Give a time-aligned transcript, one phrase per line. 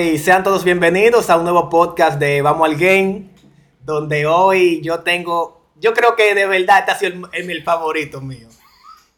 [0.00, 3.30] Y sean todos bienvenidos a un nuevo podcast de Vamos al Game,
[3.80, 8.20] donde hoy yo tengo, yo creo que de verdad este ha sido el, el, favorito
[8.20, 8.46] mío.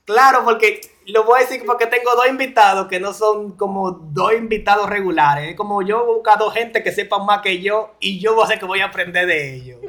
[0.07, 4.33] Claro, porque lo voy a decir porque tengo dos invitados que no son como dos
[4.33, 5.51] invitados regulares.
[5.51, 8.59] Es como yo he buscado gente que sepa más que yo y yo voy a
[8.59, 9.81] que voy a aprender de ellos.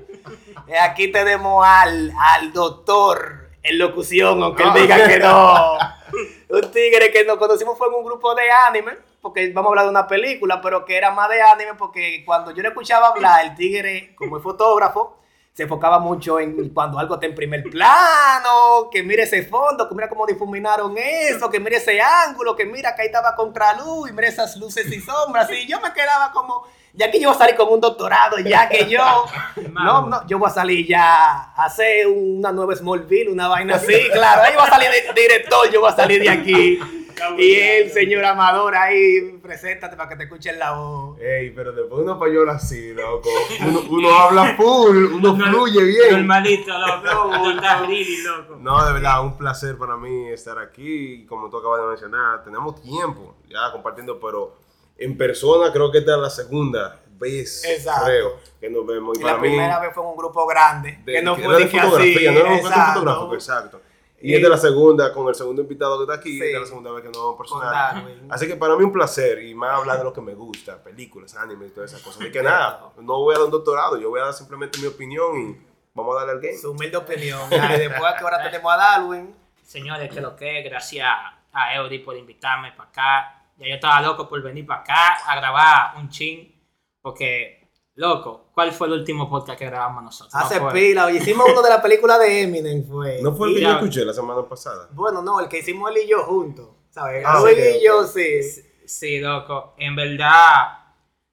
[0.81, 5.77] Aquí tenemos al, al doctor en locución, aunque él diga que no.
[6.49, 9.85] Un tigre que nos conocimos fue en un grupo de anime porque vamos a hablar
[9.85, 13.45] de una película, pero que era más de anime, porque cuando yo le escuchaba hablar,
[13.45, 15.17] el tigre, como fotógrafo,
[15.53, 19.95] se enfocaba mucho en cuando algo está en primer plano, que mire ese fondo, que
[19.95, 24.13] mira cómo difuminaron eso, que mire ese ángulo, que mira que ahí estaba contraluz, y
[24.13, 27.39] mire esas luces y sombras, y yo me quedaba como, ya que yo voy a
[27.39, 29.01] salir con un doctorado, ya que yo,
[29.71, 33.93] no, no, yo voy a salir ya a hacer una nueva Smallville, una vaina así,
[34.13, 36.79] claro, ahí voy a salir de director, yo voy a salir de aquí.
[37.37, 41.19] Y el señor Amador ahí, preséntate para que te escuchen la voz.
[41.19, 43.29] Ey, pero después uno payola así, loco.
[43.61, 46.11] Uno, uno habla full, uno fluye bien.
[46.11, 47.51] Normalito, loco.
[47.51, 48.55] loco.
[48.59, 51.25] No, de verdad, un placer para mí estar aquí.
[51.27, 54.55] Como tú acabas de mencionar, tenemos tiempo ya compartiendo, pero
[54.97, 58.05] en persona creo que esta es la segunda vez, Exacto.
[58.05, 59.17] creo, que nos vemos.
[59.19, 61.65] Y, la primera vez fue en un grupo grande, de, que no que fue de
[61.65, 62.39] de fotografía, así.
[62.39, 62.99] no era un exacto.
[62.99, 63.81] fotográfico, exacto.
[64.23, 66.43] Y esta es la segunda, con el segundo invitado que está aquí, Sí.
[66.43, 68.21] esta es la segunda vez que nos vemos personal.
[68.29, 71.35] Así que para mí un placer y más hablar de lo que me gusta, películas,
[71.35, 72.21] anime y todas esas cosas.
[72.21, 74.87] Así que nada, no voy a dar un doctorado, yo voy a dar simplemente mi
[74.87, 75.57] opinión y
[75.95, 76.57] vamos a darle al game.
[76.57, 77.41] Su humilde opinión.
[77.51, 79.35] Ay, después que ahora tenemos a Darwin.
[79.63, 81.07] Señores, que lo que, gracias
[81.53, 83.40] a Eury por invitarme para acá.
[83.61, 86.51] Ya yo estaba loco por venir para acá a grabar un chin,
[86.99, 90.33] porque, loco, ¿cuál fue el último podcast que grabamos nosotros?
[90.33, 91.05] Hace No pila.
[91.05, 93.19] Hoy hicimos uno de la película de Eminem, fue.
[93.21, 94.87] ¿No fue el que yo ya- escuché la semana pasada?
[94.91, 96.69] Bueno, no, el que hicimos él y yo juntos.
[96.89, 97.23] ¿Sabes?
[97.25, 98.41] Ah, ok, y yo, sí.
[98.85, 100.79] Sí, loco, en verdad,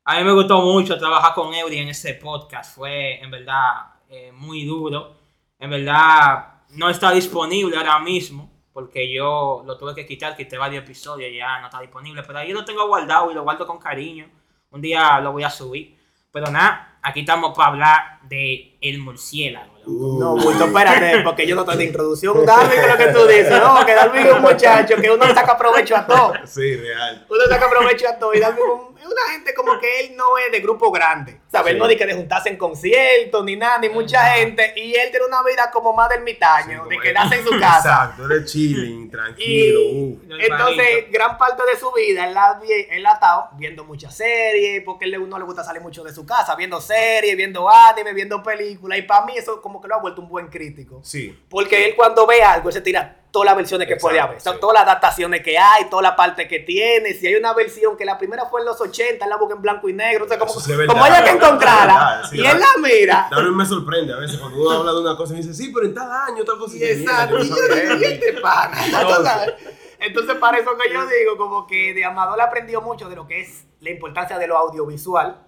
[0.04, 2.76] a mí me gustó mucho trabajar con Eury en ese podcast.
[2.76, 5.16] Fue, en verdad, eh, muy duro.
[5.58, 10.84] En verdad, no está disponible ahora mismo, porque yo lo tuve que quitar, quité varios
[10.84, 12.22] episodios, ya no está disponible.
[12.24, 14.30] Pero ahí lo tengo guardado y lo guardo con cariño.
[14.70, 15.98] Un día lo voy a subir.
[16.30, 19.72] Pero nada, aquí estamos para hablar de El Murciélago.
[19.84, 22.36] Uh, No, Bulto, espérate, porque yo no estoy de introducción.
[22.46, 23.60] Darwin, ¿qué es lo que tú dices?
[23.60, 26.34] No, que Darwin es un muchacho que uno saca provecho a todo.
[26.44, 27.26] Sí, real.
[27.28, 28.32] Uno saca provecho a todo.
[28.32, 31.40] Y Darwin es una gente como que él no es de grupo grande.
[31.50, 31.68] ¿Sabes?
[31.72, 31.80] Él Sí.
[31.80, 34.72] no dice que de juntarse en conciertos, ni nada, ni mucha gente.
[34.76, 37.02] Y él tiene una vida como más de Sí, ermitaño, como de es.
[37.02, 37.78] quedarse en su casa.
[38.12, 39.80] Exacto, eres chilling, tranquilo.
[39.80, 40.20] Y uh.
[40.40, 44.82] entonces, gran parte de su vida, él ha, vi- él ha estado viendo muchas series,
[44.84, 48.42] porque él no le gusta salir mucho de su casa, viendo series, viendo anime, viendo
[48.42, 48.98] películas.
[48.98, 51.00] Y para mí eso como que lo ha vuelto un buen crítico.
[51.02, 54.30] Sí, Porque él cuando ve algo, él se tira todas las versiones que puede Exacto,
[54.30, 54.40] haber.
[54.40, 54.58] O sea, sí.
[54.60, 57.14] Todas las adaptaciones que hay, toda la parte que tiene.
[57.14, 59.62] Si hay una versión que la primera fue en los 80, él la busca en
[59.62, 60.24] blanco y negro.
[60.24, 62.22] O sea, como, sí como haya que encontrarla.
[62.28, 63.28] sí, y él la mira.
[63.30, 65.86] Darwin me sorprende a veces cuando uno habla de una cosa y dice, sí, pero
[65.86, 66.76] en tal año, tal cosa.
[66.76, 67.38] Y exacto.
[67.38, 67.56] Y yo.
[69.00, 69.54] Entonces.
[70.00, 73.40] Entonces, para eso que yo digo, como que de Amador aprendió mucho de lo que
[73.40, 75.47] es la importancia de lo audiovisual.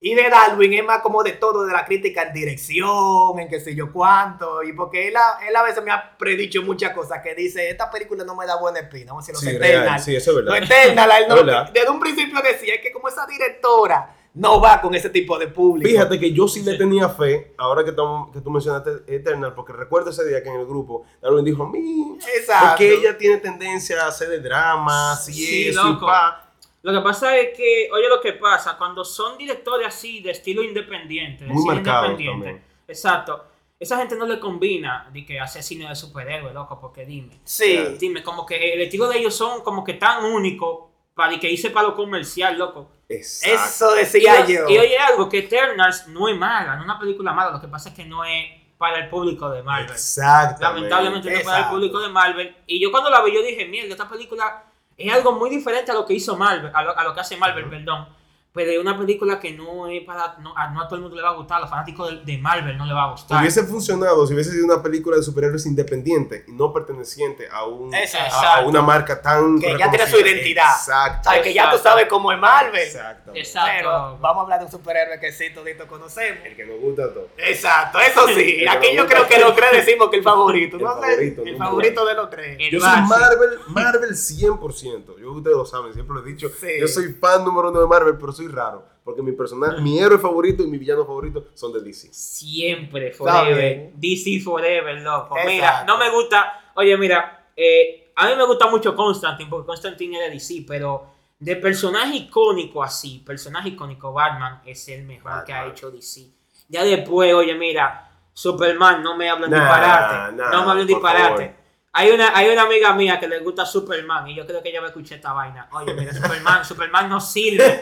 [0.00, 3.58] Y de Darwin es más como de todo, de la crítica en dirección, en qué
[3.58, 4.62] sé yo cuánto.
[4.62, 7.90] Y porque él a, él a veces me ha predicho muchas cosas que dice, esta
[7.90, 9.12] película no me da buena espina.
[9.12, 10.04] Vamos a decir, Sí, Eternals.
[10.04, 10.60] sí, eso es verdad.
[10.60, 14.80] Los Eternals, él no- desde un principio decía es que como esa directora no va
[14.80, 15.88] con ese tipo de público.
[15.90, 19.72] Fíjate que yo sí le tenía fe, ahora que, estamos- que tú mencionaste Eternal, porque
[19.72, 22.68] recuerdo ese día que en el grupo Darwin dijo, mí, Exacto.
[22.68, 26.47] porque ella tiene tendencia a hacer de dramas y Sí, eso y pa.
[26.92, 30.62] Lo que pasa es que, oye lo que pasa, cuando son directores así, de estilo
[30.62, 32.64] independiente, de Muy cine marcados independiente, también.
[32.88, 33.44] exacto,
[33.78, 37.78] esa gente no le combina de que hacer cine de superhéroes, loco, porque dime, Sí.
[38.00, 41.70] dime, como que el estilo de ellos son como que tan único para que hice
[41.70, 42.90] para lo comercial, loco.
[43.08, 43.96] Exacto.
[43.96, 44.68] Eso Y, decía o- yo.
[44.68, 47.68] y oye algo, que Eternals no es mala, no es una película mala, lo que
[47.68, 48.46] pasa es que no es
[48.78, 49.90] para el público de Marvel.
[49.90, 50.62] Exactamente.
[50.62, 52.56] Lamentablemente no es para el público de Marvel.
[52.66, 54.64] Y yo cuando la vi, yo dije, mierda, esta película
[54.98, 57.36] es algo muy diferente a lo que hizo Marvel, a lo, a lo que hace
[57.36, 58.08] Marvel, perdón.
[58.52, 60.36] Pero es una película que no es para.
[60.38, 62.32] No, a, no a todo el mundo le va a gustar, a los fanáticos de,
[62.32, 63.40] de Marvel no le va a gustar.
[63.40, 67.94] Hubiese funcionado si hubiese sido una película de superhéroes independiente y no perteneciente a, un,
[67.94, 70.72] a, a una marca tan Que ya tiene su identidad.
[70.76, 71.30] Exacto.
[71.42, 72.80] Que ya tú sabes cómo es Marvel.
[72.80, 73.32] Exacto.
[73.34, 73.72] Exacto.
[73.76, 76.44] Pero vamos a hablar de un superhéroe que sí todito conocemos.
[76.44, 77.28] El que nos gusta todo.
[77.36, 78.66] Exacto, eso sí.
[78.66, 80.76] Aquí yo creo que los tres decimos que el favorito.
[80.76, 80.88] El ¿no?
[80.94, 82.56] favorito, el favorito de los tres.
[82.58, 83.00] El Yo soy.
[83.02, 85.18] Marvel, Marvel 100%.
[85.20, 86.48] Yo ustedes lo saben, siempre lo he dicho.
[86.48, 86.68] Sí.
[86.80, 88.84] Yo soy fan número uno de Marvel, pero soy raro.
[89.04, 92.08] Porque mi personaje, mi héroe favorito y mi villano favorito son de DC.
[92.12, 93.92] Siempre, forever.
[93.94, 95.36] DC forever, loco.
[95.36, 95.50] Exacto.
[95.50, 96.72] Mira, no me gusta.
[96.74, 101.06] Oye, mira, eh, a mí me gusta mucho Constantine, porque Constantine de DC, pero
[101.38, 106.28] de personaje icónico así, personaje icónico, Batman es el mejor que ha hecho DC.
[106.68, 110.36] Ya después, oye, mira, Superman, no me hablen Nah, disparate.
[110.36, 111.44] nah, no me hablen disparate.
[111.46, 111.57] favor.
[111.92, 114.80] Hay una, hay una amiga mía que le gusta Superman y yo creo que ella
[114.80, 115.68] va a escuchar esta vaina.
[115.72, 117.80] Oye, mira, Superman, Superman no sirve.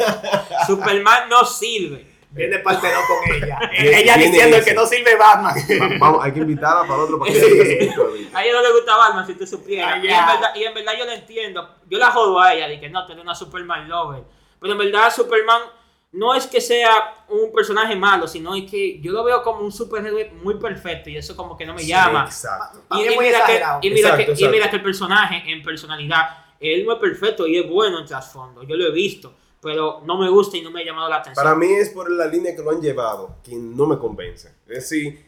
[0.67, 2.15] Superman no sirve.
[2.31, 3.59] Viene parte dos con ella.
[3.73, 4.69] Ella diciendo ese.
[4.69, 5.55] que no sirve Batman.
[5.81, 7.39] Va- Vamos, hay que invitarla para otro para que.
[8.35, 9.95] A ella no le gusta Batman, si tú supieras.
[9.95, 10.21] Ah, y, ya.
[10.21, 11.71] en verdad, y en verdad yo la entiendo.
[11.89, 14.23] Yo la jodo a ella de que no, tú eres una Superman lover.
[14.61, 15.63] Pero en verdad Superman
[16.17, 19.71] no es que sea un personaje malo, sino es que yo lo veo como un
[19.73, 22.25] superhéroe muy perfecto y eso como que no me llama.
[22.25, 22.81] Exacto.
[22.89, 24.51] Para Y, mira que, y, mira Exacto, que, y exacto.
[24.53, 26.23] mira que el personaje en personalidad,
[26.59, 28.63] él no es perfecto y es bueno en trasfondo.
[28.63, 31.45] Yo lo he visto, pero no me gusta y no me ha llamado la atención.
[31.45, 34.49] Para mí es por la línea que lo han llevado que no me convence.
[34.67, 35.27] Es decir,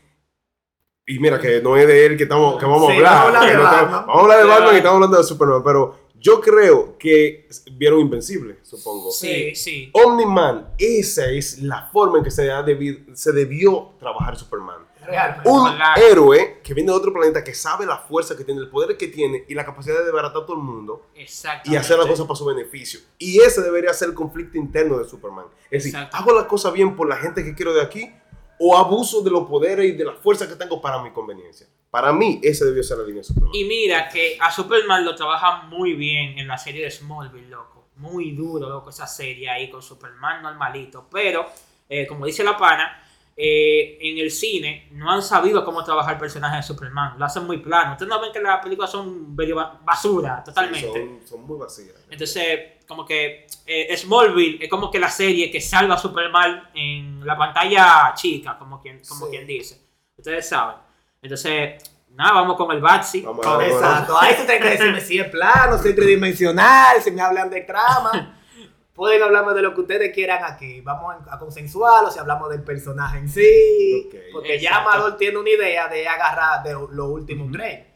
[1.06, 3.12] y mira que no es de él que, estamos, que vamos a Sí, hablar.
[3.14, 4.06] vamos a hablar de no estamos- Batman.
[4.06, 4.48] vamos a hablar de Sí.
[4.50, 9.10] Batman y estamos hablando de Superman, pero yo creo que vieron Invencible, supongo.
[9.10, 9.90] Sí, sí.
[9.92, 14.86] Omni-Man, esa es la forma en que se, ha debi- se debió trabajar Superman.
[15.06, 15.48] Realmente.
[15.48, 15.94] Un Ojalá.
[15.94, 19.08] héroe que viene de otro planeta que sabe la fuerza que tiene, el poder que
[19.08, 21.70] tiene y la capacidad de desbaratar a todo el mundo Exacto.
[21.70, 23.00] y hacer las cosas para su beneficio.
[23.16, 25.46] Y ese debería ser el conflicto interno de Superman.
[25.70, 25.98] Es decir.
[26.12, 28.12] ¿hago las cosas bien por la gente que quiero de aquí
[28.58, 31.66] o abuso de los poderes y de la fuerza que tengo para mi conveniencia?
[31.90, 33.54] Para mí, ese debió ser la línea de Superman.
[33.54, 37.88] Y mira que a Superman lo trabaja muy bien en la serie de Smallville, loco.
[37.96, 41.08] Muy duro, loco, esa serie ahí con Superman normalito.
[41.10, 41.46] Pero,
[41.88, 43.02] eh, como dice la pana,
[43.36, 47.18] eh, en el cine no han sabido cómo trabajar el personaje de Superman.
[47.18, 47.92] Lo hacen muy plano.
[47.92, 50.86] Ustedes no ven que las películas son medio ba- basura, totalmente.
[50.92, 51.94] Son, son muy vacías.
[52.10, 57.24] Entonces, como que eh, Smallville es como que la serie que salva a Superman en
[57.26, 59.30] la pantalla chica, como quien, como Sí.
[59.30, 59.80] quien dice.
[60.16, 60.76] Ustedes saben.
[61.22, 61.82] Entonces,
[62.14, 63.22] nada, vamos con el Batsy.
[63.22, 63.70] Vamos a ver.
[63.70, 64.18] Exacto.
[64.18, 67.62] Ahí tú tienes que decirme si es plano, si es tridimensional, si me hablan de
[67.62, 68.34] trama.
[68.94, 70.80] Pueden hablarme de lo que ustedes quieran aquí.
[70.80, 74.10] Vamos a consensuarlo si hablamos del personaje en sí.
[74.32, 74.78] Porque ya.
[74.78, 77.86] Amador tiene una idea de agarrar de los últimos tres.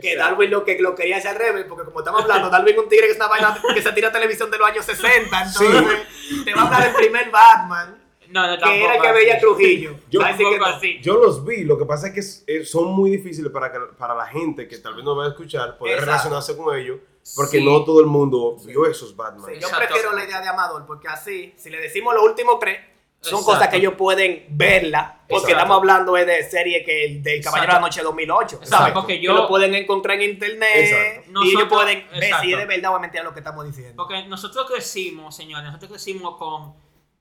[0.00, 0.16] Que.
[0.16, 2.88] Darwin lo que lo quería hacer al revés, porque como estamos hablando, Darwin es un
[2.88, 5.42] tigre que, es una vaina que se tira a televisión de los años 60.
[5.42, 8.01] Entonces, te va a hablar del primer Batman,
[8.32, 9.38] No, no, que era el que veía.
[9.38, 9.90] Trujillo.
[10.10, 10.64] Yo- que no.
[10.66, 11.00] así.
[11.04, 12.12] Los vi, lo que pasa es
[12.46, 15.26] que eh, son muy difíciles para, que- para la gente que tal vez no va
[15.26, 16.10] a escuchar poder Exacto.
[16.12, 16.98] relacionarse con ellos,
[17.36, 17.64] porque Sí.
[17.64, 19.44] no todo el mundo vio esos Batman.
[19.46, 19.86] Sí, yo Exacto.
[19.86, 22.78] prefiero la idea de Amador, porque así, si le decimos los últimos tres,
[23.20, 23.52] son Exacto.
[23.52, 25.48] cosas que ellos pueden verla, porque Exacto.
[25.56, 28.92] estamos hablando de de serie que el del Caballero de la Noche 2008, Exacto, ¿sabes?
[28.94, 31.44] porque Que yo- lo pueden encontrar en internet Exacto.
[31.44, 33.94] y ellos pueden ver si es de verdad o es mentira lo que estamos diciendo.
[33.96, 36.74] Porque nosotros crecimos, señores, nosotros crecimos con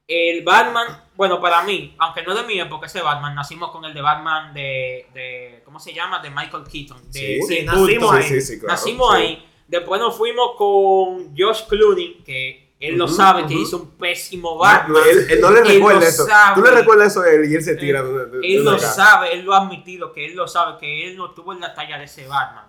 [0.07, 3.93] el Batman, bueno, para mí, aunque no de mi época ese Batman, nacimos con el
[3.93, 6.19] de Batman de, de ¿cómo se llama?
[6.19, 7.11] De Michael Keaton.
[7.11, 8.41] De, Sí, Sí, nacimos ahí.
[8.41, 8.73] Sí, claro.
[8.73, 9.45] Nacimos ahí.
[9.67, 14.57] Después nos fuimos con Josh Clooney, que él lo sabe, que hizo un pésimo No,
[14.57, 15.01] Batman.
[15.09, 16.25] él, él no le recuerda eso.
[16.25, 16.55] sabe.
[16.55, 18.71] Tú le recuerdas eso a él y él se tira de, de- de Él lo
[18.77, 18.91] cara.
[18.91, 21.73] sabe, él lo ha admitido, que él lo sabe, que él no tuvo en la
[21.73, 22.65] talla de ese Batman.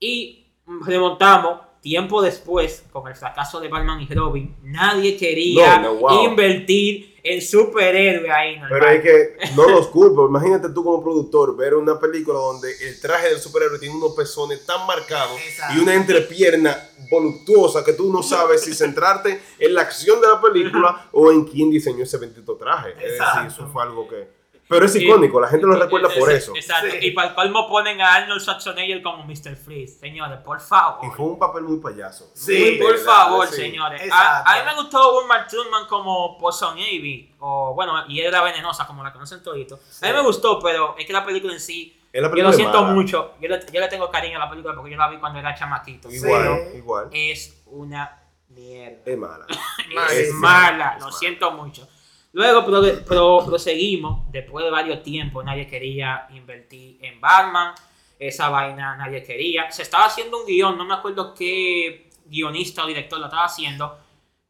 [0.00, 0.46] Y
[0.86, 4.54] remontamos tiempo después con el fracaso de Batman y Robin.
[4.62, 6.24] Nadie quería No, no, wow.
[6.24, 8.58] invertir en superhéroe ahí.
[8.58, 8.70] normal.
[8.80, 10.26] Pero es que no los culpo.
[10.26, 14.64] Imagínate tú como productor ver una película donde el traje del superhéroe tiene unos pezones
[14.66, 15.78] tan marcados Exacto.
[15.78, 16.76] y una entrepierna
[17.10, 21.44] voluptuosa que tú no sabes si centrarte en la acción de la película o en
[21.44, 22.90] quién diseñó ese bendito traje.
[22.90, 23.48] Es decir, Exacto.
[23.48, 24.39] eso fue algo que...
[24.70, 26.52] Pero es Y- icónico, la gente lo y- recuerda es- por eso.
[26.54, 26.88] Exacto.
[26.92, 26.98] Sí.
[27.08, 29.56] Y para el colmo ponen a Arnold Schwarzenegger como Mr.
[29.56, 29.98] Freeze.
[29.98, 31.04] Señores, por favor.
[31.06, 32.30] Y fue un papel muy payaso.
[32.34, 33.04] Sí, Muy por ¿verdad?
[33.04, 33.56] favor, Sí.
[33.56, 34.00] señores.
[34.12, 37.34] A, a mí me gustó Uma Thurman como Poison Ivy.
[37.40, 39.80] O bueno, y era venenosa, como la conocen toditos.
[40.02, 41.96] A mí me gustó, pero es que la película en sí.
[42.12, 42.94] Es la Yo lo siento mala.
[42.94, 43.34] mucho.
[43.40, 45.54] Yo le, yo le tengo cariño a la película porque yo la vi cuando era
[45.54, 46.10] chamaquito.
[46.10, 46.78] Igual, Sí.
[46.78, 47.08] igual.
[47.12, 48.98] Es una mierda.
[49.04, 49.46] Es mala.
[50.10, 51.18] Es Es mala, mala, es lo mala.
[51.18, 51.88] siento mucho.
[52.32, 57.74] Luego pro- pro- proseguimos, después de varios tiempos, nadie quería invertir en Batman,
[58.18, 59.70] esa vaina nadie quería.
[59.70, 63.98] Se estaba haciendo un guion, no me acuerdo qué guionista o director lo estaba haciendo,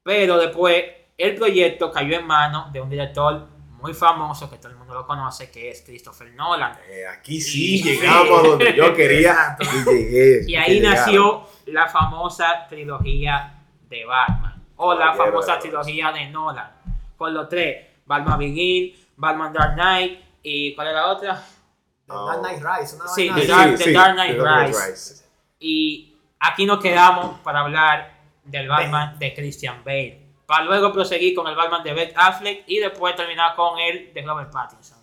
[0.02, 0.84] pero después
[1.16, 3.46] el proyecto cayó en manos de un director
[3.80, 6.76] muy famoso, que todo el mundo lo conoce, que es Christopher Nolan.
[6.90, 10.44] Eh, aquí sí Y- llegamos a donde yo quería y llegué.
[10.46, 13.54] Y ahí nació la famosa trilogía
[13.88, 14.62] de Batman.
[14.76, 16.70] O la famosa trilogía de Nolan.
[17.20, 17.86] Con los tres.
[18.06, 21.44] Batman Begin, Batman Dark Knight y ¿cuál era la otra?
[22.06, 23.46] The Dark Knight Rise, una Sí, The.
[23.46, 24.90] Dark- The Dark Knight The Dark Rise.
[24.90, 25.24] Rise.
[25.58, 30.28] Y aquí nos quedamos para hablar del Batman de Christian Bale.
[30.46, 34.22] Para luego proseguir con el Batman de Ben Affleck y después terminar con el de
[34.22, 34.96] Robert Pattinson.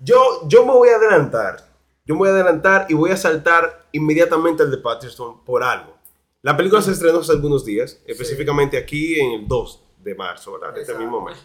[0.00, 1.58] Yo, yo me voy a adelantar.
[2.04, 5.96] Yo me voy a adelantar y voy a saltar inmediatamente al de Patterson por algo.
[6.42, 10.76] La película se estrenó hace algunos días, específicamente aquí en el 2 de marzo, ¿verdad?
[10.76, 11.38] Este mismo mes.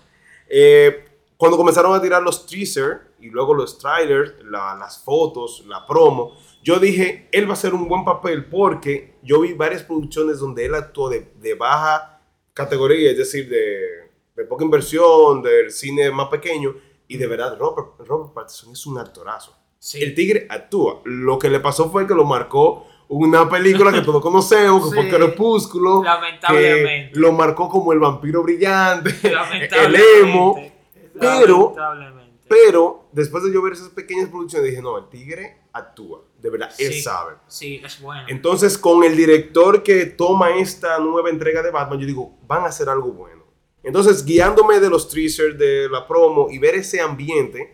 [0.49, 1.05] Eh,
[1.37, 6.35] cuando comenzaron a tirar los teasers y luego los trailers, la- las fotos, la promo,
[6.63, 10.65] yo dije, él va a hacer un buen papel porque yo vi varias producciones donde
[10.65, 12.21] él actuó de, de baja
[12.53, 16.75] categoría, es decir, de, de poca inversión, del cine más pequeño,
[17.07, 19.55] y de verdad Robert, Robert Pattinson es un actorazo.
[19.79, 20.01] Sí.
[20.03, 21.01] El tigre actúa.
[21.05, 25.09] Lo que le pasó fue que lo marcó una película que todos conocemos, que fue
[25.09, 25.15] Sí.
[25.15, 27.13] Crepúsculo, Lamentablemente.
[27.13, 29.11] que lo marcó como el vampiro brillante,
[29.85, 30.55] el emo,
[31.19, 31.73] pero,
[32.47, 36.69] pero después de yo ver esas pequeñas producciones dije, no, el tigre actúa, de verdad,
[36.79, 37.01] él Sí.
[37.01, 37.35] sabe.
[37.47, 38.23] Sí, es bueno.
[38.27, 42.67] Entonces, con el director que toma esta nueva entrega de Batman, yo digo, van a
[42.67, 43.43] hacer algo bueno.
[43.83, 47.73] Entonces, guiándome de los teasers, de la promo y ver ese ambiente,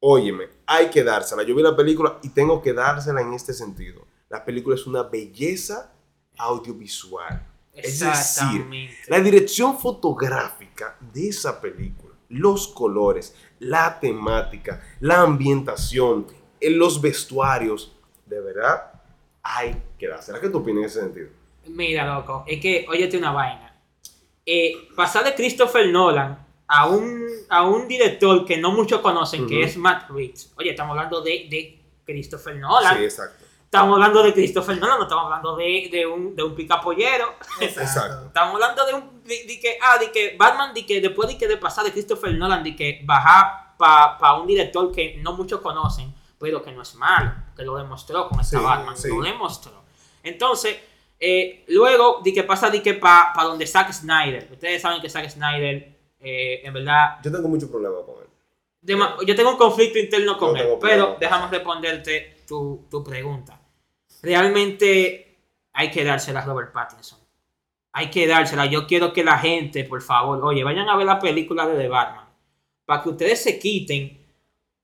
[0.00, 1.42] óyeme, hay que dársela.
[1.44, 4.02] Yo vi la película y tengo que dársela en este sentido.
[4.28, 5.92] La película es una belleza
[6.36, 7.46] audiovisual.
[7.72, 8.66] Es decir,
[9.06, 16.26] la dirección fotográfica de esa película, los colores, la temática, la ambientación,
[16.60, 19.00] en los vestuarios, de verdad,
[19.42, 20.40] hay que dársela.
[20.40, 21.28] ¿Qué tú opinas en ese sentido?
[21.66, 23.80] Mira, loco, es que, óyete una vaina.
[24.44, 29.62] Eh, pasar de Christopher Nolan a un, a un director que no muchos conocen, que
[29.62, 30.52] es Matt Reeves.
[30.56, 32.96] Oye, estamos hablando de, de Christopher Nolan.
[32.96, 33.44] Sí, exacto.
[33.68, 37.34] Estamos hablando de Christopher Nolan, no estamos hablando de, de un, de un picapollero.
[37.60, 38.28] Exacto.
[38.28, 39.22] Estamos hablando de un.
[39.24, 41.92] De, de que, ah, de que Batman, de que después de que de pasar de
[41.92, 46.80] Christopher Nolan, de que bajar para un director que no muchos conocen, pero que no
[46.80, 49.08] es malo, que lo demostró con esta Sí, Batman, sí.
[49.08, 49.72] lo demostró.
[50.22, 50.78] Entonces,
[51.20, 55.28] eh, luego de que pasa de que para donde Zack Snyder, ustedes saben que Zack
[55.28, 59.26] Snyder, eh, en verdad, Yo tengo mucho problema con él.
[59.26, 61.16] Yo tengo un conflicto interno con él, pero problema.
[61.20, 63.57] déjame responderte tu, tu pregunta.
[64.22, 65.38] Realmente
[65.72, 67.18] hay que dársela a Robert Pattinson.
[67.92, 68.66] Hay que dársela.
[68.66, 71.88] Yo quiero que la gente, por favor, oye, vayan a ver la película de The
[71.88, 72.26] Batman.
[72.84, 74.18] Para que ustedes se quiten,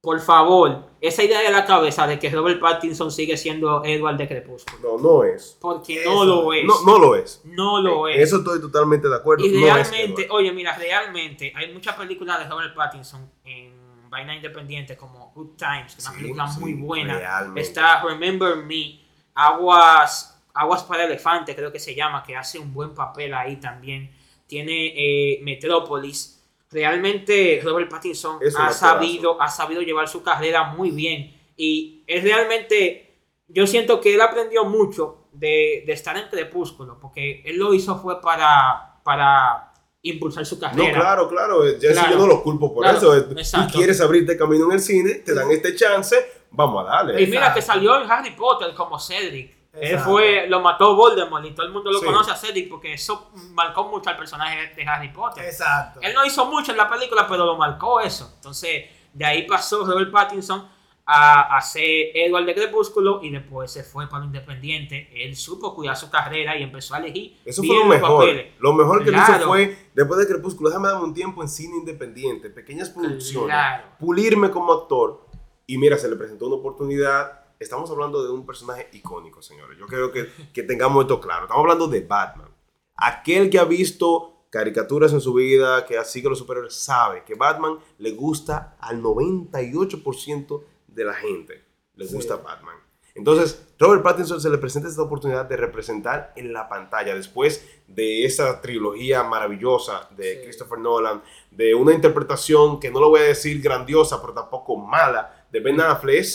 [0.00, 4.29] por favor, esa idea de la cabeza de que Robert Pattinson sigue siendo Edward de
[4.29, 4.99] Crepúsculo.
[4.99, 5.57] No, no es.
[5.61, 6.12] Porque Eso.
[6.12, 6.64] no lo es.
[6.64, 7.41] No, no lo es.
[7.45, 8.29] No lo En es.
[8.29, 9.45] Eso estoy totalmente de acuerdo.
[9.45, 14.35] Y no es realmente, oye, mira, realmente hay muchas películas de Robert Pattinson en vaina
[14.37, 17.19] independiente como Good Times, que es una Sí, película sí, muy buena.
[17.19, 17.61] realmente.
[17.62, 19.00] Está Remember Me,
[19.35, 24.11] Aguas, Aguas para Elefante, creo que se llama, que hace un buen papel ahí también.
[24.47, 26.41] Tiene eh, Metrópolis.
[26.71, 31.33] Realmente Robert Pattinson Es ha sabido, ha sabido llevar su carrera muy bien.
[31.57, 33.14] Y es realmente,
[33.49, 37.97] yo siento que él aprendió mucho de, de estar en Crepúsculo, porque él lo hizo
[38.00, 39.73] fue para, para
[40.03, 40.93] impulsar su No, carrera.
[40.95, 41.64] claro, claro.
[41.79, 42.11] Ya sí, Claro.
[42.12, 43.62] yo no lo culpo por Claro, eso.
[43.69, 46.17] Tú quieres abrirte camino en el cine, te dan este chance,
[46.54, 47.23] vamos a darle.
[47.23, 49.54] Y mira que salió en Harry Potter como Cedric.
[49.73, 50.12] Él Exacto.
[50.12, 52.04] fue, lo mató Voldemort y todo el mundo lo Sí.
[52.06, 55.44] conoce a Cedric porque eso marcó mucho al personaje de Harry Potter.
[55.44, 55.99] Exacto.
[56.00, 58.30] Él no hizo mucho en la película, pero lo marcó eso.
[58.37, 60.68] Entonces, de ahí pasó Robert Pattinson
[61.06, 61.82] a, ser
[62.14, 65.11] Edward de Crepúsculo y después se fue para independiente.
[65.12, 67.37] Él supo cuidar su carrera y empezó a elegir.
[67.44, 68.20] Eso fue lo mejor.
[68.20, 68.52] papeles.
[68.61, 69.46] Lo mejor que él hizo Claro.
[69.49, 73.84] fue, después de Crepúsculo, déjame darme un tiempo en cine independiente, pequeñas producciones, Claro.
[73.99, 75.24] pulirme como actor.
[75.66, 77.40] Y mira, se le presentó una oportunidad.
[77.59, 79.78] Estamos hablando de un personaje icónico, señores.
[79.78, 81.44] Yo creo que, que tengamos esto claro.
[81.44, 82.49] Estamos hablando de Batman.
[82.97, 87.35] Aquel que ha visto caricaturas en su vida, que sigue a los superhéroes, sabe que
[87.35, 91.64] Batman le gusta al 98% de la gente.
[91.97, 92.14] Le Sí.
[92.14, 92.76] gusta Batman.
[93.16, 98.25] Entonces, Robert Pattinson se le presenta esta oportunidad de representar en la pantalla después de
[98.25, 100.40] esa trilogía maravillosa de Sí.
[100.44, 105.43] Christopher Nolan, de una interpretación que no lo voy a decir grandiosa, pero tampoco mala,
[105.54, 106.26] de Ben Affleck,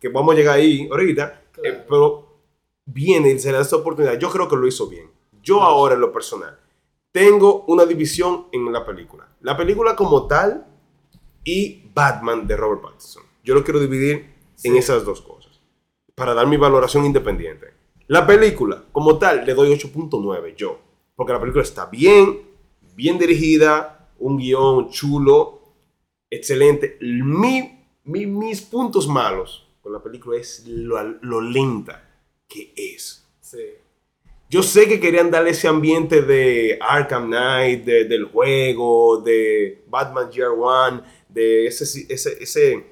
[0.00, 1.68] que vamos a llegar ahí ahorita, Claro.
[1.68, 2.38] eh, pero
[2.86, 4.16] viene y se le da esta oportunidad.
[4.18, 5.10] Yo creo que lo hizo bien.
[5.42, 6.56] Yo ahora en lo personal
[7.12, 9.28] tengo una división en la película.
[9.40, 10.66] La película como tal
[11.44, 13.22] y Batman de Robert Pattinson.
[13.42, 15.60] Yo lo quiero dividir en esas dos cosas
[16.14, 17.72] para dar mi valoración independiente.
[18.06, 20.78] La película como tal le doy 8.9 yo,
[21.16, 22.42] porque la película está bien,
[22.94, 25.62] bien dirigida, un guion chulo,
[26.30, 26.98] excelente.
[27.00, 27.73] Mi,
[28.04, 32.08] mi- mis puntos malos con la película es lo, lo lenta
[32.48, 33.24] que es.
[33.40, 33.58] Sí.
[34.48, 40.30] Yo sé que querían darle ese ambiente de Arkham Knight, de- del juego, de Batman
[40.30, 42.86] Year One, de ese, ese, ese,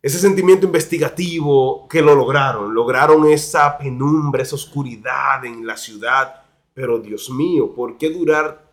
[0.00, 2.72] ese sentimiento investigativo que lo lograron.
[2.72, 6.42] Lograron esa penumbra, esa oscuridad en la ciudad.
[6.74, 8.70] Pero Dios mío, ¿por qué durar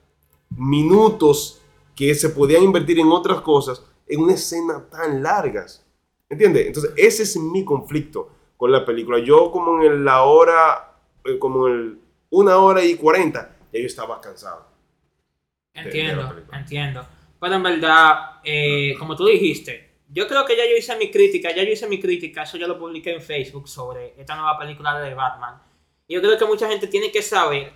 [0.55, 1.61] minutos
[1.95, 5.85] que se podían invertir en otras cosas en una escena tan largas?
[6.29, 6.67] ¿Entiendes?
[6.67, 9.19] Entonces, ese es mi conflicto con la película.
[9.19, 10.93] Yo como en el- la hora,
[11.25, 11.99] eh, como en el
[12.31, 14.65] una hora y cuarenta, ya yo estaba cansado.
[15.73, 17.07] de- de la Entiendo, entiendo.
[17.39, 21.53] Pero en verdad, eh, como tú dijiste, yo creo que ya yo hice mi crítica,
[21.53, 24.97] ya yo hice mi crítica, eso ya lo publiqué en Facebook sobre esta nueva película
[24.99, 25.61] de Batman.
[26.07, 27.73] Y yo creo que mucha gente tiene que saber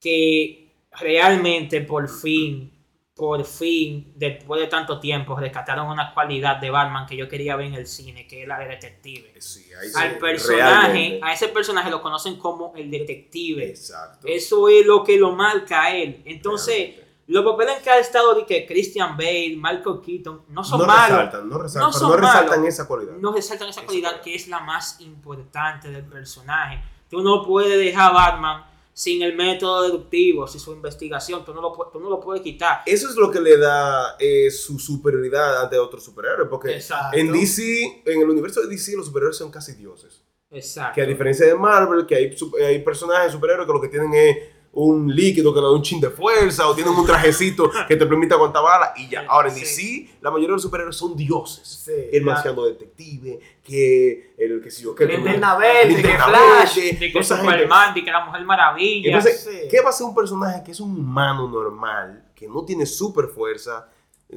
[0.00, 2.72] que realmente por fin,
[3.18, 7.66] por fin, después de tanto tiempo, rescataron una cualidad de Batman que yo quería ver
[7.66, 9.34] en el cine, que es la de detective.
[9.40, 11.20] Sí, ahí Al sí, personaje, realmente.
[11.26, 13.68] a ese personaje lo conocen como el detective.
[13.70, 14.26] Exacto.
[14.28, 16.22] Eso es lo que lo marca a él.
[16.26, 17.08] Entonces, Realmente.
[17.26, 20.86] los papeles en que ha estado de que Christian Bale, Michael Keaton, no son no
[20.86, 21.18] malos.
[21.18, 22.68] resaltan, no resaltan, No son no resaltan malos.
[22.74, 23.12] esa cualidad.
[23.18, 24.24] No resaltan esa Esa cualidad cualidad.
[24.24, 26.80] que es la más importante del personaje.
[27.10, 28.64] Tú no puedes dejar a Batman
[28.98, 31.44] sin el método deductivo, sin su investigación.
[31.44, 32.82] Tú no lo, tú no lo puedes quitar.
[32.84, 37.16] Eso es lo que le da eh, su superioridad ante otros superhéroes, porque Exacto.
[37.16, 40.24] en DC, en el universo de DC, los superhéroes son casi dioses.
[40.50, 40.96] Exacto.
[40.96, 42.36] Que a diferencia de Marvel, que hay,
[42.66, 44.36] hay personajes superhéroes que lo que tienen es
[44.72, 48.06] un líquido que le da un chin de fuerza o tienen un trajecito que te
[48.06, 49.24] permite aguantar balas y ya.
[49.28, 49.60] Ahora en Sí.
[49.60, 51.66] DC, la mayoría de los superhéroes son dioses.
[51.84, 52.24] Sí, el claro.
[52.26, 57.24] marciano detective, que el que si yo que Linterna Verde, que Flash, De que.
[57.24, 59.08] Superman, de que la Mujer Maravilla.
[59.08, 59.68] Entonces, Sí.
[59.70, 63.26] ¿qué va a ser un personaje que es un humano normal, que no tiene super
[63.26, 63.88] fuerza,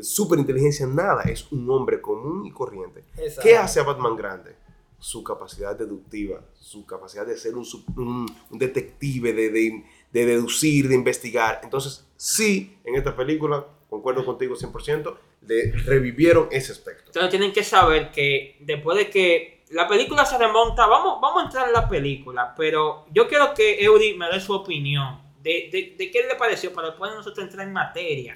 [0.02, 1.22] super inteligencia, nada?
[1.24, 3.04] Es un hombre común y corriente.
[3.18, 3.42] Exacto.
[3.44, 4.56] ¿Qué hace a Batman grande?
[4.98, 7.66] Su capacidad deductiva, su capacidad de ser un,
[7.98, 11.62] un- un detective, de, de- de deducir, de investigar.
[11.64, 17.06] Entonces, sí, en esta película, concuerdo contigo 100%, le revivieron ese aspecto.
[17.08, 21.46] Entonces tienen que saber que después de que la película se remonta, vamos, vamos a
[21.46, 25.96] entrar en la película, pero yo quiero que Eury me dé su opinión de, de,
[25.98, 28.34] de qué le pareció para después nosotros entrar en materia.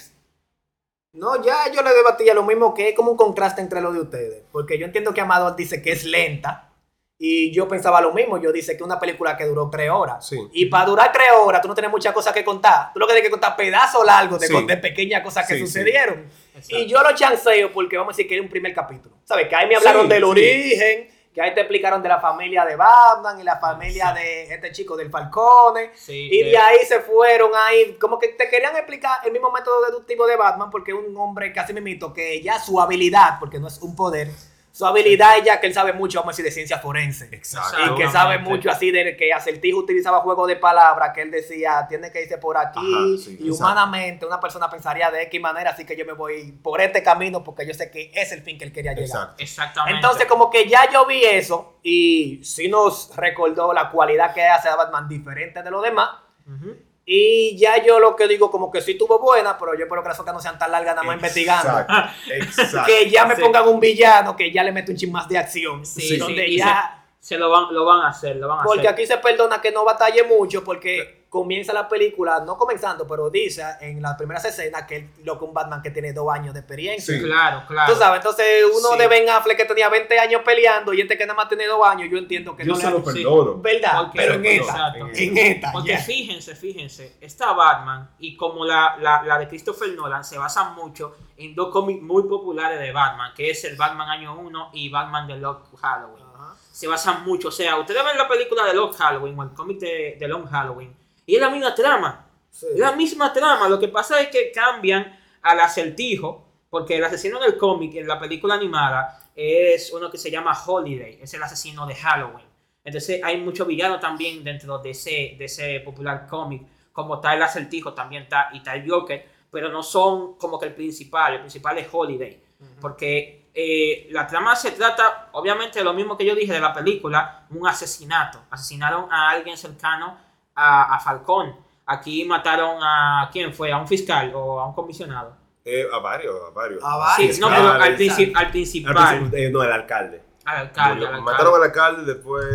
[1.15, 4.01] No, ya yo le debatía lo mismo que es como un contraste entre lo de
[4.01, 4.43] ustedes.
[4.51, 6.73] Porque yo entiendo que Amador dice que es lenta.
[7.17, 8.37] Y yo pensaba lo mismo.
[8.37, 10.27] Yo dice que una película que duró tres horas.
[10.27, 10.37] Sí.
[10.53, 12.91] Y para durar tres horas, tú no tienes muchas cosas que contar.
[12.93, 14.65] Tú lo que tienes que contar pedazos largos de, Sí.
[14.65, 16.25] de pequeñas cosas que Sí, sucedieron.
[16.69, 19.15] Y yo lo chanceo porque vamos a decir que era un primer capítulo.
[19.23, 19.47] ¿Sabes?
[19.47, 20.29] Que ahí me hablaron Sí, del sí.
[20.29, 21.15] origen.
[21.33, 24.95] Que ahí te explicaron de la familia de Batman y la familia de este chico
[24.95, 25.91] del Falcone.
[25.93, 29.51] Sí, Y de- de ahí se fueron ahí, como que te querían explicar el mismo
[29.51, 33.59] método deductivo de Batman, porque es un hombre casi mimito, que ya su habilidad, porque
[33.59, 34.29] no es un poder,
[34.75, 37.29] su habilidad es ya que él sabe mucho, vamos a decir, de ciencia forense.
[37.31, 37.77] Exacto.
[37.81, 41.85] Y que sabe mucho así de que Acertijo utilizaba juegos de palabras, que él decía,
[41.87, 43.55] tiene que irse por aquí, Ajá, sí, y exacto.
[43.55, 47.41] humanamente una persona pensaría de X manera, así que yo me voy por este camino
[47.41, 49.07] porque yo sé que es el fin que él quería llegar.
[49.07, 49.35] Exacto.
[49.37, 49.95] Exactamente.
[49.95, 54.67] Entonces, como que ya yo vi eso y sí nos recordó la cualidad que hace
[54.67, 56.09] a Batman diferente de los demás.
[56.45, 56.75] Ujú.
[57.07, 60.09] Y ya yo lo que digo, como que sí tuvo buena, pero yo espero que
[60.09, 61.85] las otras no sean tan largas nada más investigando.
[62.31, 62.87] Exacto.
[62.87, 65.85] Que ya me pongan un villano, que ya le meto un chin más de acción.
[65.85, 66.17] Sí, Sí.
[66.17, 67.03] donde ya.
[67.19, 68.93] Se lo van, lo van a hacer, lo van a Porque hacer.
[68.93, 73.61] aquí se perdona que no batalle mucho, porque comienza la película, no comenzando, pero dice
[73.81, 76.61] en las primeras escenas que es lo que un Batman que tiene dos años de
[76.61, 77.13] experiencia.
[77.13, 77.21] Sí.
[77.21, 77.91] Claro, claro.
[77.93, 78.97] Tú sabes, entonces uno Sí.
[78.97, 81.85] de Ben Affleck que tenía 20 años peleando y este que nada más tiene dos
[81.85, 83.23] años, yo entiendo que Yo no se le lo sí.
[83.23, 83.61] perdono.
[83.61, 83.97] ¿Verdad?
[84.03, 85.07] Porque- pero en esta, exacto.
[85.13, 90.23] en esta, Porque fíjense, fíjense, esta Batman y como la, la, la de Christopher Nolan
[90.23, 94.39] se basa mucho en dos cómics muy populares de Batman, que es el Batman Año
[94.39, 96.23] 1 y Batman de Long Halloween.
[96.71, 99.79] Se basan mucho, o sea, ustedes ven la película de Long Halloween o el cómic
[99.79, 100.93] de, de Long Halloween
[101.25, 102.27] y es la misma trama.
[102.51, 102.67] Sí.
[102.73, 107.37] Es la misma trama, lo que pasa es que cambian al acertijo, porque el asesino
[107.43, 111.43] en el cómic, en la película animada, es uno que se llama Holiday, es el
[111.43, 112.45] asesino de Halloween.
[112.83, 117.43] Entonces hay muchos villanos también dentro de ese, de ese popular cómic, como está el
[117.43, 121.39] acertijo, también está, y está el Joker, pero no son como que el principal, el
[121.39, 122.41] principal es Holiday,
[122.79, 126.73] porque eh, la trama se trata, obviamente, de lo mismo que yo dije de la
[126.73, 128.43] película, un asesinato.
[128.49, 130.17] Asesinaron a alguien cercano
[130.55, 131.55] a, a Falcón.
[131.87, 133.71] Aquí mataron a, ¿quién fue?
[133.71, 135.35] ¿A un fiscal o a un comisionado?
[135.63, 136.83] Eh, a varios, a varios.
[136.83, 137.35] A varios.
[137.35, 139.31] Sí, no, pero al, principal.
[139.33, 140.23] eh, no, el alcalde.
[140.45, 141.07] Al alcalde, Murió.
[141.07, 141.21] al alcalde.
[141.31, 142.45] Mataron al alcalde después.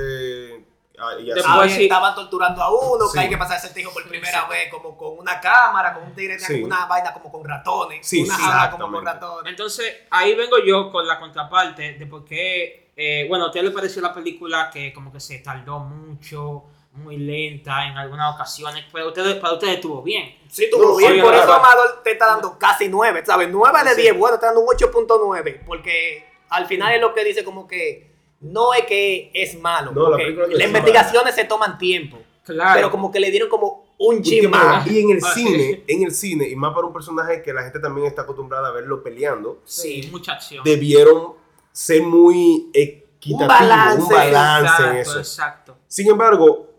[0.99, 1.41] ah, y así.
[1.43, 1.83] Después- sí.
[1.85, 3.15] estaban torturando a uno, Sí.
[3.15, 6.15] que hay que pasar ese tijo por primera vez, como con una cámara, con un
[6.15, 6.63] tigre, Sí.
[6.63, 9.51] una vaina como con ratones, Sí, una jaula como con ratones.
[9.51, 13.71] Entonces, ahí vengo yo con la contraparte de por qué, eh, bueno, a usted le
[13.71, 16.65] pareció la película que como que se tardó mucho,
[17.01, 20.37] muy lenta en algunas ocasiones, pero ustedes, para ustedes estuvo bien.
[20.49, 23.49] Sí, tuvo No, bien, sí, por eso Amador te está dando casi 9, ¿sabes?
[23.51, 24.03] 9 de Sí.
[24.03, 27.67] 10, bueno, te está dando un 8.9, porque al final es lo que dice como
[27.67, 28.11] que
[28.41, 32.19] no es que es malo, No, la porque no las es investigaciones se toman tiempo,
[32.45, 32.73] Claro.
[32.75, 34.87] pero como que le dieron como un Un chin más.
[34.87, 37.63] Y en el Ah, cine, en el cine, y más para un personaje que la
[37.65, 40.65] gente también está acostumbrada a verlo peleando, sí, mucha acción.
[40.65, 41.35] debieron
[41.71, 45.19] ser muy equitativos, un balance, balance, en exacto, eso.
[45.19, 45.77] exacto.
[45.87, 46.70] Sin embargo,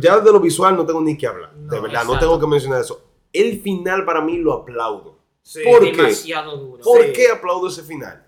[0.00, 1.54] ya de lo visual no tengo ni que hablar.
[1.54, 3.02] de verdad, no tengo que mencionar eso.
[3.32, 5.18] El final para mí lo aplaudo.
[5.42, 5.60] Sí.
[5.64, 5.92] ¿Por qué?
[5.96, 6.82] demasiado duro.
[6.82, 7.12] ¿Por Sí.
[7.12, 8.24] qué aplaudo ese final?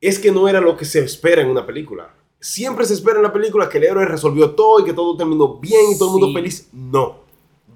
[0.00, 2.14] Es que no era lo que se espera en una película.
[2.40, 5.56] Siempre se espera en la película que el héroe resolvió todo y que todo terminó
[5.58, 6.34] bien y todo el mundo Sí.
[6.34, 6.68] feliz.
[6.72, 7.20] No.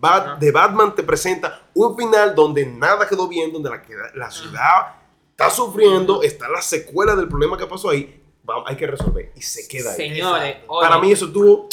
[0.01, 0.39] Bat-.
[0.41, 3.83] The Batman te presenta un final donde nada quedó bien, donde la,
[4.15, 4.97] la ciudad
[5.31, 8.21] está sufriendo, está la secuela del problema que pasó ahí.
[8.49, 9.97] Va- hay que resolver y se queda ahí.
[9.97, 11.69] Señores, Para mí eso tuvo...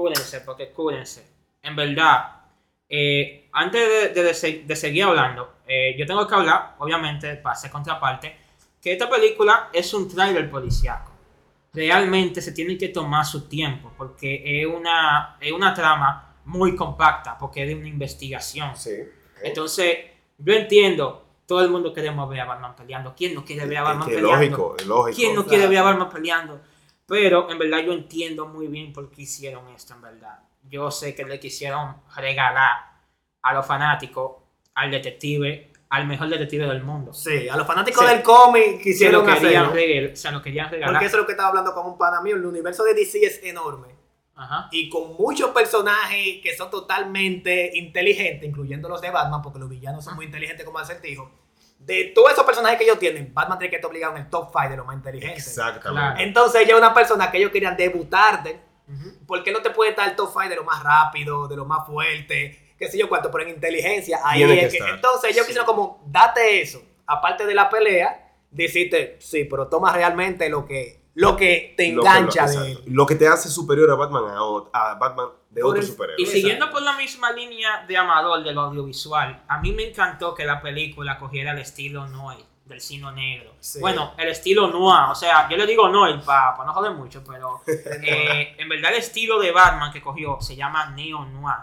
[0.00, 1.26] cúrense, porque cúrense.
[1.62, 2.42] En verdad,
[2.86, 3.80] eh, antes
[4.14, 8.36] de, de- de de seguir hablando, eh, yo tengo que hablar, obviamente, para hacer contraparte,
[8.82, 11.10] que esta película es un tráiler policíaco.
[11.72, 17.38] Realmente se tiene que tomar su tiempo, porque es una, es una trama muy compacta,
[17.38, 18.76] porque es de una investigación.
[18.76, 18.96] Sí.
[19.42, 19.96] Entonces,
[20.38, 23.14] yo entiendo, todo el mundo queremos ver a Batman peleando.
[23.16, 24.36] ¿Quién no quiere ver a Es Batman que peleando?
[24.36, 25.16] lógico, es lógico.
[25.16, 25.48] ¿Quién no Claro.
[25.48, 26.60] quiere ver a Batman peleando?
[27.06, 30.40] Pero en verdad yo entiendo muy bien por qué hicieron esto, en verdad.
[30.68, 32.78] Yo sé que le quisieron regalar
[33.42, 34.38] a los fanáticos,
[34.74, 37.12] al detective, al mejor detective del mundo.
[37.12, 39.72] Sí, a los fanáticos del cómic Se lo quisieron querían, hacerlo.
[39.74, 40.94] regal- se lo querían regalar.
[40.94, 42.34] Porque eso es lo que estaba hablando con un pana mío.
[42.34, 43.94] El universo de DC es enorme.
[44.34, 44.68] Ajá.
[44.72, 50.04] Y con muchos personajes que son totalmente inteligentes, incluyendo los de Batman, porque los villanos
[50.04, 51.30] son muy inteligentes como acertijo.
[51.86, 54.48] De todos esos personajes que ellos tienen, Batman tiene que estar obligado en el top
[54.52, 55.46] 5 de los más inteligentes.
[55.46, 55.90] Exactamente.
[56.08, 56.20] Claro.
[56.20, 58.60] Entonces ella es una persona que ellos querían debutarte.
[58.88, 59.24] Ujú.
[59.26, 61.64] ¿Por qué no te puede estar el top 5 de lo más rápido, de lo
[61.64, 62.74] más fuerte?
[62.76, 64.18] Qué sé yo cuánto, pero en inteligencia.
[64.24, 64.94] Ahí Tiene es que que- estar.
[64.96, 65.50] Entonces ellos Sí.
[65.50, 66.82] quisieron como, date eso.
[67.06, 72.02] Aparte de la pelea, decirte, sí, pero toma realmente lo que, lo que te Lo
[72.02, 72.78] que- engancha lo, él.
[72.86, 74.24] Lo que te hace superior a Batman
[74.72, 76.20] a, Batman de Por otro el- superhéroe.
[76.20, 76.40] Y Exacto.
[76.40, 80.60] siguiendo por la misma línea de Amador del audiovisual, a mí me encantó que la
[80.60, 83.54] película cogiera el estilo noir, del cine negro.
[83.60, 83.80] Sí.
[83.80, 87.62] Bueno, el estilo noir, o sea, yo le digo noir para no joder mucho, pero
[87.66, 91.56] eh, en verdad el estilo de Batman que cogió se llama neo noir,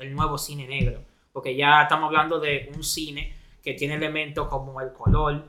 [0.00, 1.00] el nuevo cine negro,
[1.32, 5.44] porque ya estamos hablando de un cine que tiene elementos como el color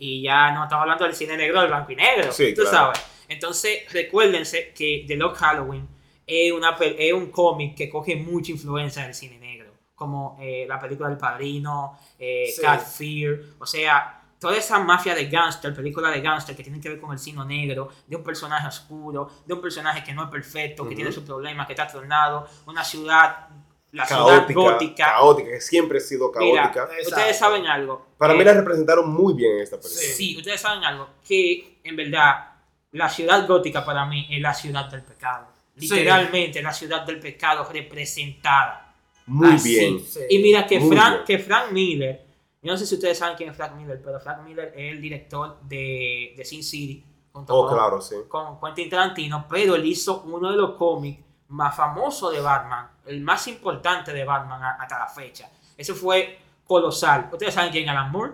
[0.00, 2.76] y ya no estamos hablando del cine negro del blanco y negro, Sí, tú claro.
[2.94, 3.06] sabes.
[3.28, 5.86] Entonces, recuérdense que The Lock Halloween
[6.26, 10.80] es, una, es un cómic que coge mucha influencia del cine negro, como eh, la
[10.80, 12.62] película del Padrino, eh, Sí.
[12.62, 16.88] Cat Fear, o sea, toda esa mafia de gangster, película de gangster que tienen que
[16.88, 20.30] ver con el cine negro, de un personaje oscuro, de un personaje que no es
[20.30, 23.48] perfecto, que tiene sus problemas, que está tornado, una ciudad,
[23.92, 25.04] la caótica, ciudad gótica.
[25.04, 26.84] caótica, que siempre ha sido Mira, caótica.
[26.84, 27.34] ustedes Exacto.
[27.38, 28.06] saben algo.
[28.18, 30.02] Para eh, mí la representaron muy bien en esta película.
[30.14, 32.52] Sí, ustedes saben algo, que en verdad
[32.92, 35.46] la ciudad gótica para mí es la ciudad del pecado.
[35.76, 35.88] Sí.
[35.88, 38.94] Literalmente la ciudad del pecado representada.
[39.26, 39.68] Muy Así.
[39.70, 40.00] bien.
[40.00, 40.20] Sí.
[40.28, 41.24] Y mira que Muy Frank, bien.
[41.26, 42.26] que Frank Miller,
[42.62, 45.00] yo no sé si ustedes saben quién es Frank Miller, pero Frank Miller es el
[45.00, 48.16] director de, de Sin City junto Oh, con, claro, sí.
[48.28, 53.20] con Quentin Tarantino, pero él hizo uno de los cómics más famosos de Batman, el
[53.20, 55.48] más importante de Batman a- hasta la fecha.
[55.76, 57.28] Eso fue colosal.
[57.32, 58.32] ¿Ustedes saben quién es Alan Moore?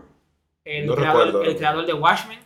[0.65, 1.49] El, No creador, recuerdo.
[1.51, 2.39] el creador de Watchmen.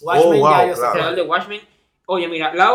[0.00, 0.92] Watchmen Oh, wow, ya yo sé El claro.
[0.92, 1.60] creador de Watchmen.
[2.06, 2.74] Oye, mira, la-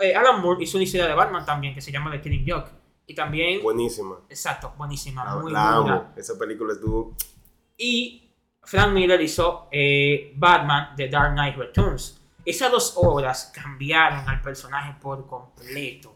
[0.00, 2.70] eh, Alan Moore hizo una historia de Batman también que se llama The Killing Joke.
[3.06, 4.16] Y también, Buenísima.
[4.28, 6.12] exacto, buenísima, La, muy la amo.
[6.16, 7.14] Esa película estuvo.
[7.76, 8.32] Y
[8.62, 12.20] Frank Miller hizo eh, Batman The Dark Knight Returns.
[12.44, 16.15] Esas dos obras cambiaron al personaje por completo.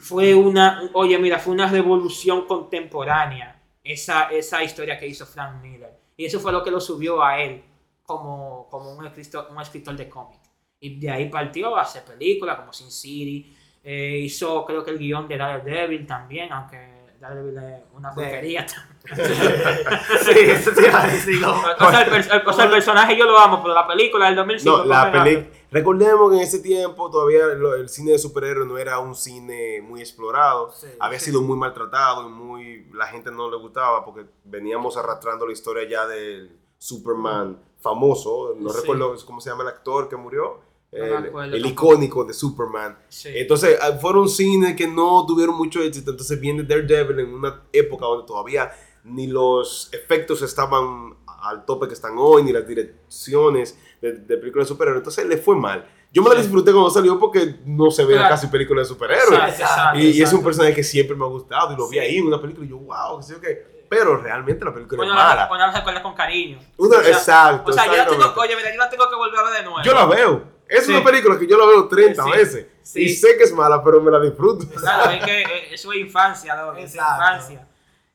[0.00, 5.90] Fue una, oye, mira, fue una revolución contemporánea esa, esa historia que hizo Frank Miller.
[6.16, 7.62] Y eso fue lo que lo subió a él
[8.02, 10.40] como, como un, escritor, un escritor de cómic.
[10.80, 13.54] Y de ahí partió a hacer películas como Sin City.
[13.82, 16.76] eh, hizo, creo que el guion de Daredevil también, aunque
[17.20, 18.66] Daredevil es una porquería.
[20.22, 21.40] sí, eso te iba a decir.
[21.40, 21.62] no.
[21.78, 24.78] O sea, el, o sea, el personaje yo lo amo, pero la película del 2005.
[24.78, 25.59] No, la película.
[25.70, 29.80] Recordemos que en ese tiempo todavía lo- el cine de superhéroes no era un cine
[29.82, 30.72] muy explorado.
[30.72, 31.26] Sí, Había sí.
[31.26, 32.86] sido muy maltratado y muy.
[32.92, 38.54] La gente no le gustaba porque veníamos arrastrando la historia ya del Superman famoso.
[38.58, 38.80] No Sí.
[38.80, 40.68] recuerdo cómo se llama el actor que murió.
[40.92, 42.98] No el, icónico de Superman.
[43.26, 46.10] Entonces, ah, fueron cines que no tuvieron mucho éxito.
[46.10, 48.72] Entonces, viene Daredevil en una época donde todavía
[49.04, 54.66] ni los efectos estaban al tope que están hoy, ni las direcciones de, de películas
[54.66, 55.00] de superhéroes.
[55.00, 55.86] Entonces, le fue mal.
[56.12, 59.32] Yo me la disfruté cuando salió porque no se veía casi películas de superhéroes.
[59.32, 62.16] Exacto, exacto, Y, es un personaje que siempre me ha gustado y lo vi ahí
[62.18, 63.86] en una película y yo, wow, qué sé yo qué.
[63.88, 65.48] Pero realmente la película es la, mala.
[65.50, 66.58] uno la recuerda con cariño.
[66.76, 67.70] Una- O sea, exacto.
[67.70, 69.62] O sea, yo la tengo, oye, mira, yo la tengo que volver a ver de
[69.64, 69.82] nuevo.
[69.84, 70.44] Yo la veo.
[70.68, 70.92] Es Sí.
[70.92, 72.30] una película que yo la veo 30 Sí.
[72.30, 72.66] veces.
[72.82, 73.02] Sí.
[73.02, 74.64] Y sé que es mala, pero me la disfruto.
[74.68, 77.66] Claro, es que eh, eso es infancia, loco, es infancia.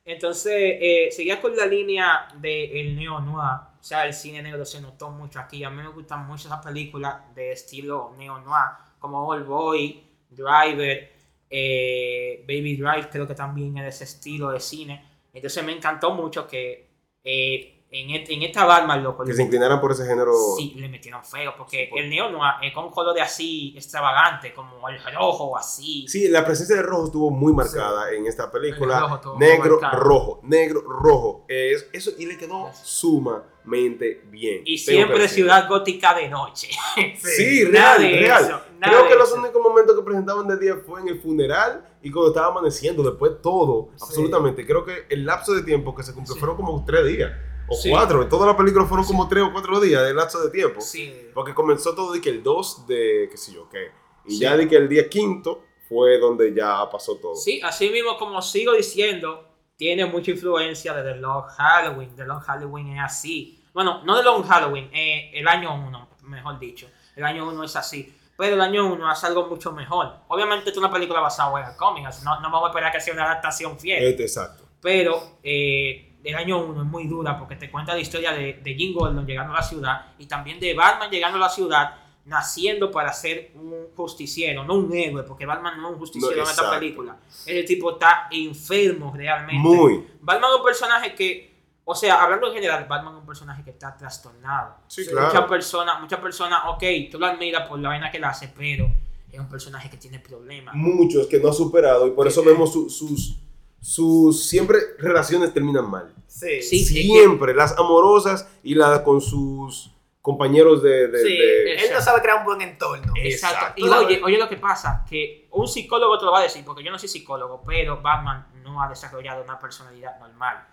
[0.06, 3.60] Entonces, eh, seguía con la línea del neo noir.
[3.80, 5.64] O sea, el cine negro se notó mucho aquí.
[5.64, 11.12] A mí me gustan mucho esas películas de estilo neo noir, como Old Boy, Driver,
[11.50, 15.06] eh, Baby Drive creo que también es de ese estilo de cine.
[15.34, 16.88] Entonces me encantó mucho que
[17.24, 20.34] eh, en, et- en esta Batman, loco, Que se inclinaran por ese género.
[20.58, 24.90] sí, le metieron feo, porque Sí, por- el noir es con colores así extravagante, como
[24.90, 26.06] el rojo, así.
[26.08, 29.00] Sí, la presencia de rojo estuvo muy marcada en esta película.
[29.00, 31.46] Rojo negro, rojo, negro, rojo.
[31.48, 34.62] Es, eso, y le quedó sumamente bien.
[34.66, 36.70] Y siempre ciudad gótica de noche.
[37.18, 38.44] Sí, real, real.
[38.44, 42.12] eso, Creo que los únicos momentos que presentaban de día fue en el funeral y
[42.12, 43.04] cuando estaba amaneciendo.
[43.04, 44.66] Después todo, absolutamente.
[44.66, 47.32] Creo que el lapso de tiempo que se cumplió fueron como tres días.
[47.68, 47.90] O Sí.
[47.90, 48.22] cuatro.
[48.22, 50.82] En toda la película fueron como tres o cuatro días de lapso de tiempo.
[50.82, 51.30] Sí.
[51.34, 53.92] Porque comenzó todo de que el 2 de qué sé yo qué.
[54.26, 57.36] Y ya de que el día quinto fue donde ya pasó todo.
[57.36, 59.48] Sí, así mismo como sigo diciendo,
[59.78, 62.16] tiene mucha influencia de The Long Halloween.
[62.16, 63.64] The Long Halloween es así.
[63.74, 66.88] Bueno, no The Long Halloween, eh, el año 1, mejor dicho.
[67.16, 68.14] El año 1 es así.
[68.38, 70.14] Pero el año 1 hace algo mucho mejor.
[70.28, 73.00] Obviamente es una película basada en el cómic, así no, no vamos a esperar que
[73.02, 74.04] sea una adaptación fiel.
[74.04, 74.64] Este, exacto.
[74.82, 78.74] Pero eh, el año 1 es muy dura porque te cuenta la historia de, de
[78.74, 82.90] Jim Gordon llegando a la ciudad y también de Batman llegando a la ciudad, naciendo
[82.90, 86.50] para ser un justiciero, no un héroe, porque Batman no es un justiciero No, en
[86.50, 87.18] esta película.
[87.46, 89.60] Ese tipo está enfermo realmente.
[89.62, 90.08] Muy.
[90.22, 93.70] Batman es un personaje que, o sea, hablando en general, Batman es un personaje que
[93.70, 94.76] está trastornado.
[94.88, 95.48] Sí, Muchas claro.
[95.48, 98.90] personas, muchas personas, ok, tú lo admiras por la vaina que él hace, pero
[99.32, 100.74] es un personaje que tiene problemas.
[100.74, 103.38] Muchos que no ha superado y por eso vemos su- sus,
[103.86, 106.12] sus siempre relaciones terminan mal.
[106.28, 106.60] Sí.
[106.84, 111.08] Siempre, las amorosas y las con sus compañeros de...
[111.08, 113.14] de- Sí, de- Él no sabe crear un buen entorno.
[113.16, 113.58] Exacto.
[113.68, 113.74] Exacto.
[113.78, 116.84] Y oye, oye lo que pasa, que un psicólogo te lo va a decir, porque
[116.84, 120.66] yo no soy psicólogo, pero Batman no ha desarrollado una personalidad normal.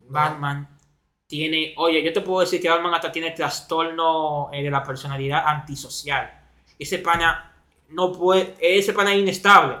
[0.00, 0.68] Batman
[1.28, 5.44] tiene, oye, yo te puedo decir que Batman hasta tiene trastorno eh, de la personalidad
[5.46, 6.32] antisocial.
[6.78, 7.52] Ese pana
[7.90, 9.76] no puede, ese pana es inestable.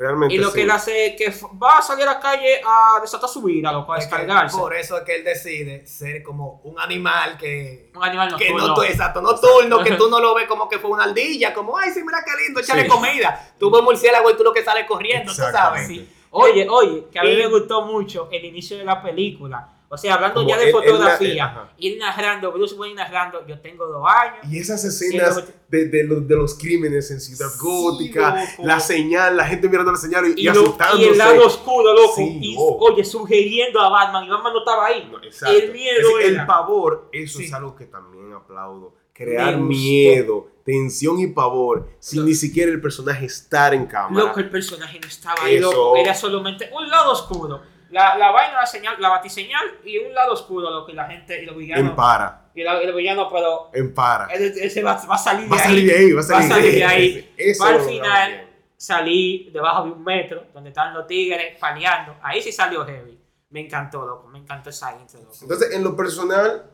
[0.00, 0.54] Realmente Y lo sí.
[0.56, 3.70] que él hace es que va a salir a la calle a desatar su vida,
[3.70, 4.56] loco, a Es que descargarse.
[4.56, 8.68] Por eso es que él decide ser como un animal que, Un animal que nocturno.
[8.68, 11.76] no tú, exacto, nocturno, que tú no lo ves como que fue una ardilla, como,
[11.76, 12.88] ay, sí, mira qué lindo, échale Sí.
[12.88, 13.52] comida.
[13.58, 15.86] Tú ves murciélago y tú lo que sales corriendo, tú sabes.
[15.86, 16.08] Sí.
[16.30, 19.68] Oye, oye, que a mí Y- me gustó mucho el inicio de la película.
[19.92, 23.86] O sea, hablando Como ya de él- fotografía, ir narrando, Bruce Wayne narrando, yo tengo
[23.86, 24.46] dos años.
[24.48, 28.66] Y esas escenas de, de los, de los crímenes en Ciudad Sí, Gótica, loco.
[28.68, 31.02] la señal, la gente mirando la señal y, y Y, asustándose.
[31.02, 32.12] y el lado oscuro, loco.
[32.14, 32.78] Sí, y, oh.
[32.80, 34.24] oye, sugiriendo a Batman.
[34.26, 35.10] Y Batman no estaba ahí.
[35.10, 35.18] No.
[35.48, 36.40] El miedo Es- era.
[36.42, 38.94] El pavor, eso es algo que también aplaudo.
[39.12, 44.26] Crear miedo, tensión y pavor sin Lo- ni siquiera el personaje estar en cámara.
[44.26, 45.96] Loco, el personaje no estaba ahí, loco.
[45.96, 47.60] Era solamente un lado oscuro.
[47.90, 51.42] La, la vaina, la señal, la batiseñal y un lado oscuro, lo que la gente
[51.42, 51.90] y los villanos.
[51.90, 54.26] en para, Y, la- y los villanos, pero en para.
[54.32, 55.64] ese, va, va a salir de Va a ahí.
[55.66, 57.34] salir de ahí, va a Va salir, salir de ahí.
[57.36, 62.16] Eso lograron final, salí debajo de un metro, donde están los tigres paleando.
[62.22, 63.18] Ahí sí salió heavy.
[63.50, 64.28] Me encantó, loco.
[64.28, 65.34] Me encantó esa intro, loco.
[65.42, 66.66] Entonces, en lo personal,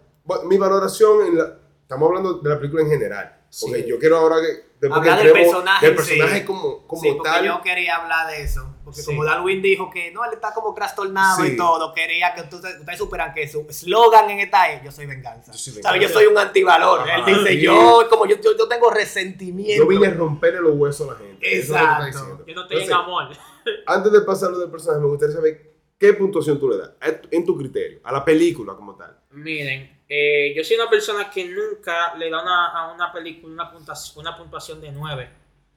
[0.44, 1.56] mi valoración en la.
[1.80, 3.36] Estamos hablando de la película en general.
[3.60, 3.88] Porque Sí.
[3.88, 4.66] yo quiero ahora que.
[4.90, 6.44] Hablar del personaje, Del personaje sí.
[6.44, 7.44] como, como Sí, porque tal.
[7.46, 8.74] yo quería hablar de eso.
[8.84, 9.06] Porque Sí.
[9.06, 11.52] como Darwin dijo que no, él está como trastornado Sí.
[11.52, 15.06] y todo, quería que ustedes, ustedes supieran que su eslogan en esta es yo soy
[15.06, 15.50] venganza.
[15.52, 16.00] Yo soy.
[16.00, 17.00] Yo soy un antivalor.
[17.00, 17.16] Ajá.
[17.16, 17.60] Él dice, Sí.
[17.62, 19.82] yo como yo, yo, yo tengo resentimiento.
[19.84, 21.38] Yo vine a romperle los huesos a la gente.
[21.58, 22.44] Eso es lo que está Exacto.
[22.46, 23.28] Yo no estoy en Entonces, amor.
[23.86, 26.90] Antes de pasar a lo del personaje, me gustaría saber qué puntuación tú le das
[27.30, 29.18] en tu criterio, a la película como tal.
[29.30, 33.70] Miren, eh, yo soy una persona que nunca le da una, a una película una
[33.72, 35.28] puntuación, una puntuación de 9,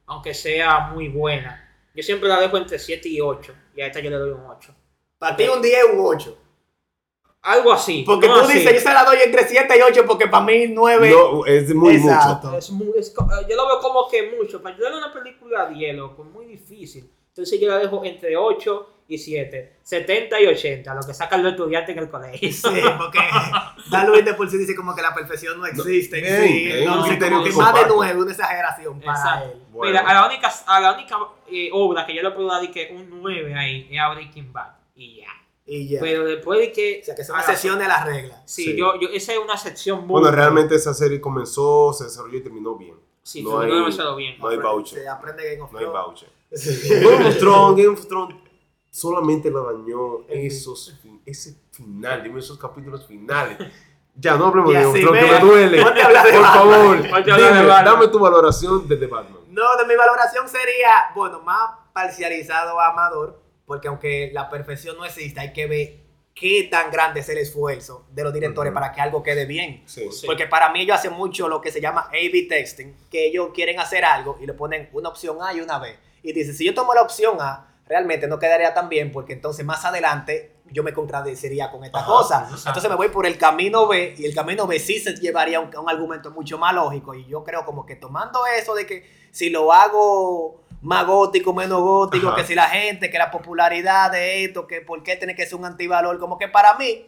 [0.08, 1.65] aunque sea muy buena.
[1.96, 4.46] Yo siempre la dejo entre 7 y 8, y a esta yo le doy un
[4.46, 4.74] 8.
[5.18, 6.38] Para ti un 10 es un 8.
[7.42, 8.04] Algo así.
[8.06, 8.60] Porque no tú así.
[8.60, 11.74] dices, yo se la doy entre 7 y 8 porque para mí 9 No, es
[11.74, 12.48] muy Exacto.
[12.48, 12.58] mucho.
[12.58, 14.62] Es muy- es eh, yo lo veo como que mucho.
[14.62, 17.10] Para yo darle una película a 10, loco, es muy difícil.
[17.30, 19.78] Entonces yo la dejo entre 8 y 7.
[19.82, 22.52] 70 y 80, lo que sacan los estudiantes en el colegio.
[22.54, 23.19] Sí, porque
[24.24, 26.22] de por sí dice como que la perfección no existe.
[26.22, 27.82] bien, sí, es un entonces criterio como que más de.
[27.88, 29.45] 9 una exageración para Exacto.
[29.52, 29.62] él.
[29.72, 29.91] Bueno.
[29.91, 31.17] Mira, a la única, a la única
[31.52, 34.54] eh, obra que yo le puedo dar de que un 9 ahí es a Breaking
[34.54, 34.74] Bad.
[34.95, 35.28] Y ya.
[35.65, 36.00] Y ya.
[36.02, 37.00] Pero después de que.
[37.02, 38.41] o sea, que es una sesión de las reglas.
[38.45, 38.78] Sí, Sí.
[38.78, 40.22] Yo, yo, esa es una sección muy.
[40.22, 42.95] Bueno, realmente esa serie comenzó, se desarrolló y terminó bien.
[43.24, 44.38] Sí, no no hay- demasiado bien.
[44.39, 45.00] no hay voucher.
[45.00, 46.06] Se aprende Game of No hay Thrones.
[46.06, 46.30] voucher.
[47.02, 48.36] Game of Thrones, Game of Thrones
[48.89, 53.58] solamente la dañó esos, ese final, dime esos capítulos finales.
[54.21, 55.82] Ya, no hablemos de Thrones, que me duele.
[55.82, 56.43] Por Batman.
[56.54, 59.39] favor, dime, dame tu valoración de The Batman.
[59.47, 65.06] No, de mi valoración sería, bueno, más parcializado a Amador, porque aunque la perfección no
[65.06, 65.99] existe, hay que ver
[66.36, 68.82] qué tan grande es el esfuerzo de los directores Ujú.
[68.82, 69.84] para que algo quede bien.
[69.86, 70.12] Sí.
[70.12, 70.25] Sí.
[70.25, 73.80] Porque para mí ellos hacen mucho lo que se llama A-B testing, que ellos quieren
[73.80, 75.95] hacer algo y le ponen una opción A y una B.
[76.23, 79.65] y dice, si yo tomo la opción A, realmente no quedaría tan bien porque entonces
[79.65, 82.41] más adelante yo me contradeciría con esta Ajá, cosa.
[82.43, 82.69] exacto.
[82.69, 85.62] Entonces me voy por el camino B y el camino B sí se llevaría a
[85.62, 89.10] un, un argumento mucho más lógico y yo creo como que tomando eso de que
[89.32, 92.38] si lo hago más gótico, menos gótico, Ajá.
[92.38, 95.56] que si la gente, que la popularidad de esto, que por qué tiene que ser
[95.56, 97.08] un antivalor, como que para mí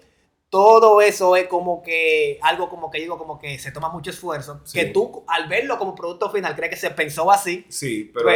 [0.52, 4.60] todo eso es como que algo como que digo como que se toma mucho esfuerzo,
[4.66, 4.78] Sí.
[4.78, 8.28] que tú al verlo como producto final crees que se pensó así, Sí, pero,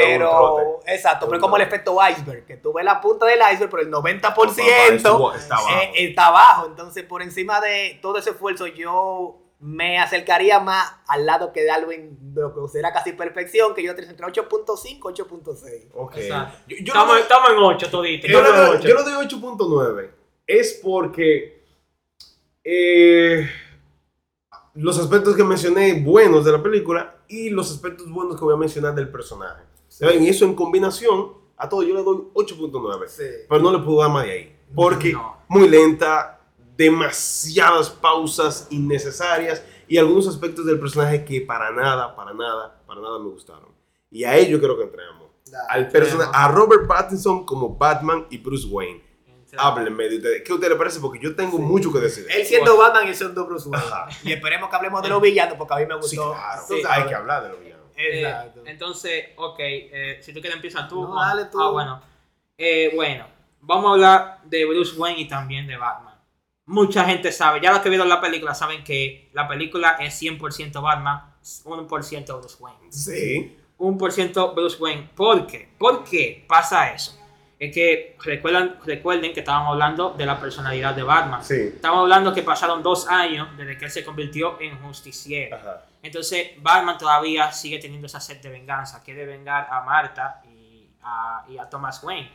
[0.64, 0.94] un trote.
[0.96, 3.84] exacto, pero es como el efecto iceberg, que tú ves la punta del iceberg, pero
[3.84, 5.70] el 90% Estuvo- está abajo.
[5.84, 6.68] eh, está abajo.
[6.68, 11.72] Entonces, por encima de todo ese esfuerzo, yo me acercaría más al lado que de
[11.72, 15.90] Alvin, de lo que considera casi perfección, que yo entre 8.5 8.6.
[15.94, 16.16] Ok.
[16.16, 18.30] Yo, yo Estamos, en 8 toditos.
[18.30, 18.42] yo
[18.80, 20.12] yo le doy 8.9.
[20.48, 21.55] Es porque
[22.66, 23.48] eh,
[24.74, 28.58] los aspectos que mencioné buenos de la película y los aspectos buenos que voy a
[28.58, 29.64] mencionar del personaje.
[29.88, 30.24] ¿Saben?
[30.24, 33.08] Y eso en combinación, a todo yo le doy 8.9.
[33.08, 33.24] Sí.
[33.48, 34.56] Pero no le puedo dar más de ahí.
[34.76, 35.38] Porque No.
[35.48, 36.42] muy lenta,
[36.76, 43.20] demasiadas pausas innecesarias y algunos aspectos del personaje que para nada, para nada, para nada
[43.20, 43.70] me gustaron.
[44.12, 45.30] Y a ello quiero que entremos.
[45.70, 49.02] Al persona, a Robert Pattinson como Batman y Bruce Wayne.
[49.58, 50.42] Háblenme de ustedes.
[50.44, 51.00] ¿Qué a ustedes les parece?
[51.00, 52.26] Porque yo tengo mucho que decir.
[52.30, 53.86] Él siendo Batman y él siendo Bruce Wayne.
[53.86, 54.08] Ajá.
[54.24, 56.34] Y esperemos que hablemos de los villanos, porque a mí me Sí, gustó.
[56.34, 56.62] claro.
[56.68, 56.82] Sí.
[56.82, 56.98] sabes.
[56.98, 57.84] Hay que hablar de lo villano.
[57.98, 58.62] Eh, Exacto.
[58.66, 61.04] entonces, ok, eh, si tú quieres empiezas tú.
[61.08, 61.62] No, dale tú.
[61.62, 62.02] Ah, bueno.
[62.58, 63.26] Eh, bueno,
[63.62, 66.14] vamos a hablar de Bruce Wayne y también de Batman.
[66.68, 70.82] Mucha gente sabe, ya los que vieron la película saben que la película es 100%
[70.82, 71.22] Batman,
[71.64, 72.92] 1% Bruce Wayne.
[72.92, 73.58] Sí.
[73.78, 75.10] 1% Bruce Wayne.
[75.16, 75.70] ¿Por qué?
[75.78, 77.20] ¿Por qué pasa eso?
[77.58, 81.44] Es que recuerdan, recuerden que estábamos hablando de la personalidad de Batman.
[81.44, 81.72] Sí.
[81.76, 85.56] Estamos hablando que pasaron dos años desde que él se convirtió en justiciero.
[85.56, 85.86] Ajá.
[86.06, 89.02] Entonces, Batman todavía sigue teniendo esa sed de venganza.
[89.02, 92.30] Quiere vengar a Marta y a, y a Thomas Wayne.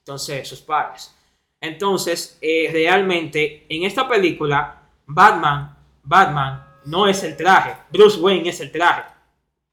[0.00, 1.14] Entonces, sus padres.
[1.58, 7.74] Entonces, eh, realmente, en esta película, Batman, Batman no es el traje.
[7.90, 9.04] Bruce Wayne es el traje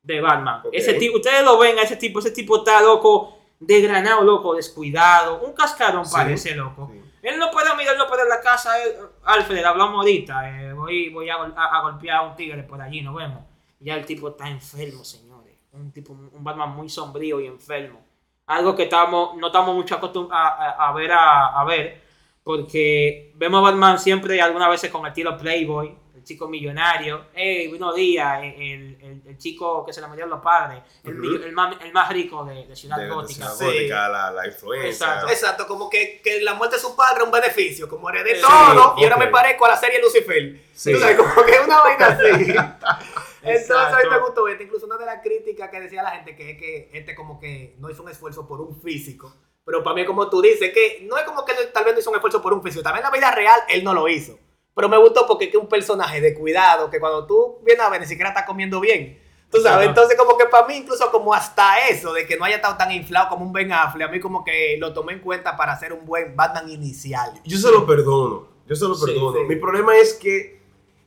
[0.02, 0.62] de Batman.
[0.64, 0.74] Ok.
[0.74, 5.40] Ese tipo, ustedes lo ven a ese tipo, ese tipo está loco, desgranado, loco, descuidado.
[5.42, 6.12] Un cascarón Sí.
[6.14, 6.90] parece loco.
[6.92, 7.02] Sí.
[7.22, 8.82] Él no puede mirar, no puede en la casa.
[8.84, 10.50] él- Alfred, hablamos ahorita.
[10.50, 13.44] eh, voy voy a, a- a golpear a un tigre por allí, nos vemos.
[13.80, 15.56] Ya el tipo está enfermo, señores.
[15.74, 18.02] Un tipo, un Batman muy sombrío y enfermo.
[18.48, 22.02] Algo que estamos, no estamos mucho acostumbrados a, a- ver, a, a ver.
[22.44, 27.26] Porque vemos a Batman siempre, algunas veces con el tiro Playboy, el chico millonario.
[27.34, 28.62] Hey, buenos días, el,
[29.02, 32.10] el- el chico que se le metieron los padres, el, millo- el más, el más
[32.14, 33.48] rico de, de Ciudad De- de Gótica.
[33.50, 33.88] Sí.
[33.88, 34.90] La, la influencia.
[34.90, 35.30] Exacto.
[35.30, 38.42] Exacto, como que, que la muerte de su padre es un beneficio, como heredé Sí,
[38.42, 40.62] todo y ahora me parezco a la serie Lucifer.
[40.74, 40.96] Sí.
[40.96, 42.56] Sabes, como que es una vaina así.
[43.44, 46.36] Entonces a mí me gustó esto, incluso una de las críticas que decía la gente
[46.36, 49.34] que es que este como que no hizo un esfuerzo por un físico.
[49.66, 52.10] Pero para mí, como tú dices, que no es como que tal vez no hizo
[52.10, 52.84] un esfuerzo por un físico.
[52.84, 54.38] También en la vida real él no lo hizo.
[54.74, 58.02] Pero me gustó porque es un personaje de cuidado, que cuando tú vienes a ver
[58.02, 59.20] ni siquiera está comiendo bien.
[59.52, 59.90] Tú sabes, Ajá.
[59.90, 62.90] entonces como que para mí incluso como hasta eso, de que no haya estado tan
[62.92, 65.92] inflado como un Ben Affleck, a mí como que lo tomé en cuenta para hacer
[65.92, 67.34] un buen Batman inicial.
[67.44, 68.48] Yo se lo perdono.
[68.66, 69.40] Yo se lo Sí, perdono.
[69.40, 69.44] sí.
[69.50, 70.62] Mi problema es que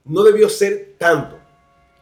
[0.05, 1.39] no debió ser tanto.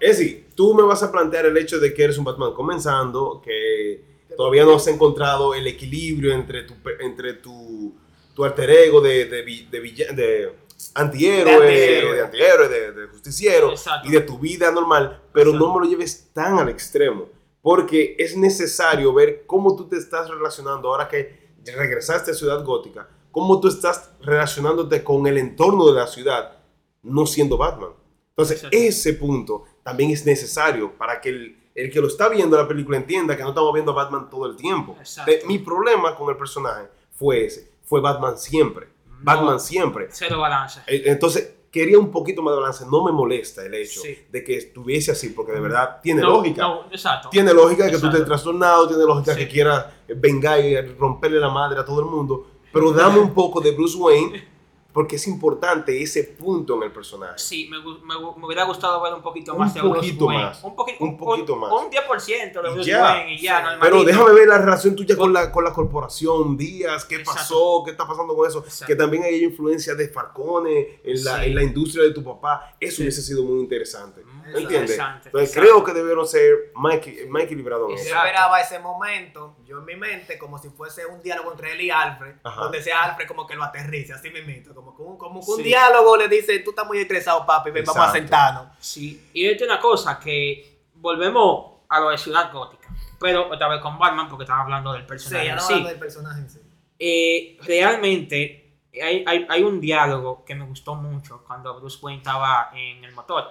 [0.00, 3.40] Es decir, tú me vas a plantear el hecho de que eres un Batman comenzando,
[3.40, 4.02] que
[4.36, 7.94] todavía no has encontrado el equilibrio entre tu, entre tu,
[8.34, 9.80] tu alter ego de, de, de,
[10.12, 10.52] de
[10.94, 12.68] antihéroe, De antihéroe.
[12.68, 14.08] de, justiciero Exacto.
[14.08, 15.66] y de tu vida normal, pero Exacto.
[15.66, 17.28] no me lo lleves tan al extremo,
[17.60, 23.08] porque es necesario ver cómo tú te estás relacionando ahora que regresaste a Ciudad Gótica,
[23.30, 26.58] cómo tú estás relacionándote con el entorno de la ciudad,
[27.02, 27.90] no siendo Batman.
[28.30, 28.76] Entonces, Exacto.
[28.76, 32.96] ese punto también es necesario para que el, el que lo está viendo la película
[32.96, 34.96] entienda que no estamos viendo a Batman todo el tiempo.
[34.98, 35.32] Exacto.
[35.46, 38.88] Mi problema con el personaje fue ese, fue Batman siempre,
[39.22, 40.08] Batman siempre.
[40.10, 40.80] Cero balance.
[40.86, 42.84] Eh, Entonces, quería un poquito más de balance.
[42.90, 44.18] No me molesta el hecho Sí.
[44.30, 46.62] de que estuviese así, porque de verdad tiene No, lógica.
[46.62, 47.28] no, exacto.
[47.30, 48.16] Tiene lógica que tú Exacto.
[48.16, 49.38] estés trastornado, tiene lógica Sí.
[49.40, 52.46] que quieras vengar y romperle la madre a todo el mundo.
[52.72, 54.51] Pero dame un poco de Bruce Wayne,
[54.92, 57.38] porque es importante ese punto en el personaje.
[57.38, 60.42] Sí, me, me, me hubiera gustado ver un poquito Un más de Bruce poquito Wayne.
[60.44, 60.62] más.
[60.64, 61.72] Un, poqui- Un poquito más.
[61.72, 63.02] Un 10% de Y Bruce ya.
[63.02, 63.78] Wayne y ya.
[63.80, 67.38] Pero déjame ver la relación tuya con la, con la corporación, Díaz, qué Exacto.
[67.40, 68.58] pasó, qué está pasando con eso.
[68.60, 68.86] Exacto.
[68.86, 71.46] Que también hay influencia de Falcone en la, Sí.
[71.46, 72.76] en la industria de tu papá.
[72.78, 73.02] Eso Sí.
[73.02, 74.22] hubiese sido muy interesante.
[74.24, 74.98] ¿Me entiendes?
[74.98, 75.60] Entonces exacto.
[75.60, 76.96] creo que debieron ser más,
[77.28, 77.88] más equilibrados.
[77.88, 81.80] Yo esperaba ese momento, yo en mi mente, como si fuese un diálogo entre él
[81.80, 82.62] y Alfred, Ajá.
[82.62, 85.56] donde sea Alfred como que lo aterrice, así mismito, como que un, como que un
[85.58, 85.62] Sí.
[85.64, 88.18] diálogo le dice, tú estás muy estresado, papi, ven, vamos a Exacto.
[88.18, 88.66] sentarnos.
[88.80, 92.88] Sí, y es una cosa que volvemos a lo de Ciudad Gótica.
[93.20, 95.44] pero otra vez con Batman porque estaba hablando del Sí, personaje.
[95.46, 95.72] ya en no sí.
[95.74, 96.60] hablando del personaje en sí.
[96.98, 102.70] Eh, realmente hay, hay, hay un diálogo que me gustó mucho cuando Bruce Wayne estaba
[102.74, 103.44] en el motor.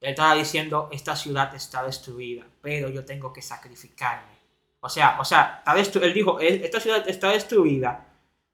[0.00, 4.38] Él estaba diciendo, esta ciudad está destruida, pero yo tengo que sacrificarme.
[4.80, 8.06] O sea, o sea, está él dijo, "E- esta ciudad está destruida,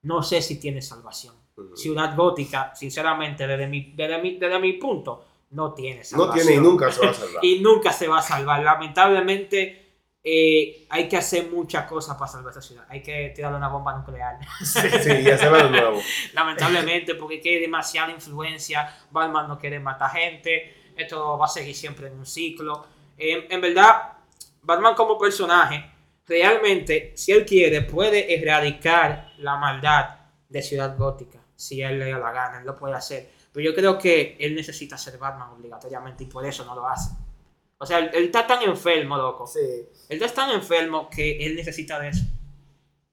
[0.04, 1.34] no sé si tiene salvación.
[1.74, 6.46] Ciudad gótica, sinceramente, desde mi, desde mi, desde mi punto, no tiene No salvación.
[6.46, 7.38] tiene y nunca se va a salvar.
[7.44, 8.62] Y nunca se va a salvar.
[8.62, 9.84] Lamentablemente,
[10.22, 12.84] eh, hay que hacer muchas cosas para salvar esta ciudad.
[12.88, 14.38] Hay que tirarle una bomba nuclear.
[14.64, 16.00] Sí, y hacerlo de nuevo.
[16.32, 18.92] Lamentablemente, porque hay demasiada influencia.
[19.10, 20.92] Batman no quiere matar gente.
[20.96, 22.86] Esto va a seguir siempre en un ciclo.
[23.16, 24.12] Eh, en verdad,
[24.62, 25.84] Batman como personaje,
[26.26, 30.16] realmente, si él quiere, puede erradicar la maldad
[30.48, 31.38] de Ciudad Gótica.
[31.56, 33.30] Si él le da la gana, él lo puede hacer.
[33.52, 37.10] Pero yo creo que él necesita ser Batman obligatoriamente y por eso no lo hace.
[37.78, 39.46] O sea, él, él está tan enfermo, loco.
[39.46, 39.60] Sí.
[40.08, 42.24] Él está tan enfermo que él necesita de eso.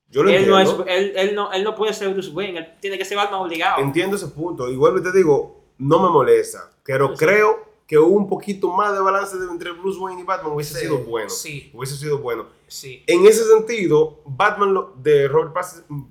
[0.10, 0.86] Yo lo Él no, entiendo.
[0.88, 3.42] es, él, él no, él no puede ser Bruce Wayne, él tiene que ser Batman
[3.42, 3.82] obligado.
[3.82, 4.70] Entiendo ese punto.
[4.70, 6.70] Igual te digo, no me molesta.
[6.84, 7.16] Pero Sí.
[7.26, 10.98] creo que un poquito más de balance entre Bruce Wayne y Batman hubiese Sí, sido
[11.00, 11.30] bueno.
[11.30, 11.72] sí.
[11.74, 12.48] Hubiese sido bueno.
[12.72, 13.04] Sí.
[13.08, 15.54] En ese sentido, Batman lo- de Robert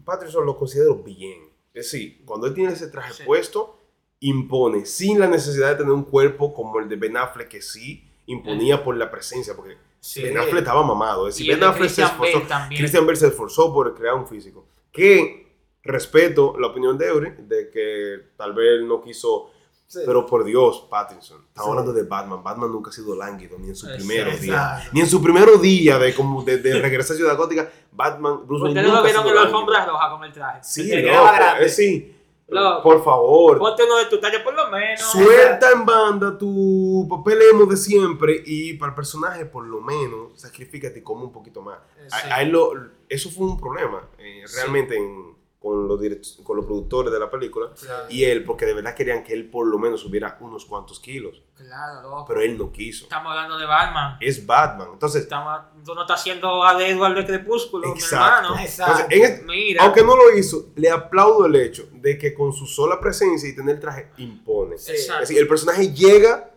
[0.04, 1.48] Pattinson lo considero bien.
[1.72, 3.22] Es decir, cuando él tiene ese traje Sí.
[3.24, 3.78] puesto,
[4.20, 8.04] impone, sin la necesidad de tener un cuerpo como el de Ben Affleck, que sí
[8.26, 9.76] imponía por la presencia, porque.
[10.16, 11.28] Ben Affleck estaba mamado.
[11.28, 12.38] Es decir, Ben Affleck se Christian esforzó.
[12.38, 12.78] Bale también.
[12.80, 14.66] Christian Bale se esforzó por crear un físico.
[14.92, 15.46] Que
[15.82, 19.50] respeto la opinión de Eury, de que tal vez no quiso.
[19.90, 19.98] Sí.
[20.06, 21.38] Pero por Dios, Pattinson.
[21.48, 21.70] Estamos Sí.
[21.70, 22.44] hablando de Batman.
[22.44, 24.88] Batman nunca ha sido lánguido, ni en su primer día.
[24.92, 28.62] Ni en su primer día de, como de, de regresar a Ciudad Gótica, Batman, Bruce
[28.66, 30.60] Wayne Ustedes lo vieron en la alfombra roja con el traje.
[30.62, 31.66] Sí, quedaba grande.
[31.66, 32.16] eh, sí.
[32.46, 32.82] Loco.
[32.84, 35.00] Por favor, Ponte uno de tu talla por lo menos.
[35.00, 40.40] suelta en banda tu papel emo de siempre y para el personaje, por lo menos,
[40.40, 41.78] sacrifícate y come un poquito más.
[42.12, 42.28] A- Sí.
[42.30, 42.72] a él lo-
[43.08, 45.29] eso fue un problema, eh, realmente, en-
[45.60, 46.00] con, los
[46.42, 47.70] con los productores de la película
[48.08, 51.42] y él, porque de verdad querían que él por lo menos subiera unos cuantos kilos,
[51.54, 52.24] Claro, loco.
[52.26, 53.04] pero él no quiso.
[53.04, 54.16] Estamos hablando de Batman.
[54.20, 54.88] Es Batman.
[54.94, 58.46] Entonces, Estamos, tú no estás haciendo a Edward de Crepúsculo, mi Exacto.
[58.48, 58.58] hermano.
[58.62, 59.06] Exacto.
[59.10, 62.98] entonces, en aunque no lo hizo, le aplaudo el hecho de que con su sola
[62.98, 64.76] presencia y tener traje impone.
[64.76, 65.22] Exacto.
[65.22, 66.50] Es decir, el personaje llega,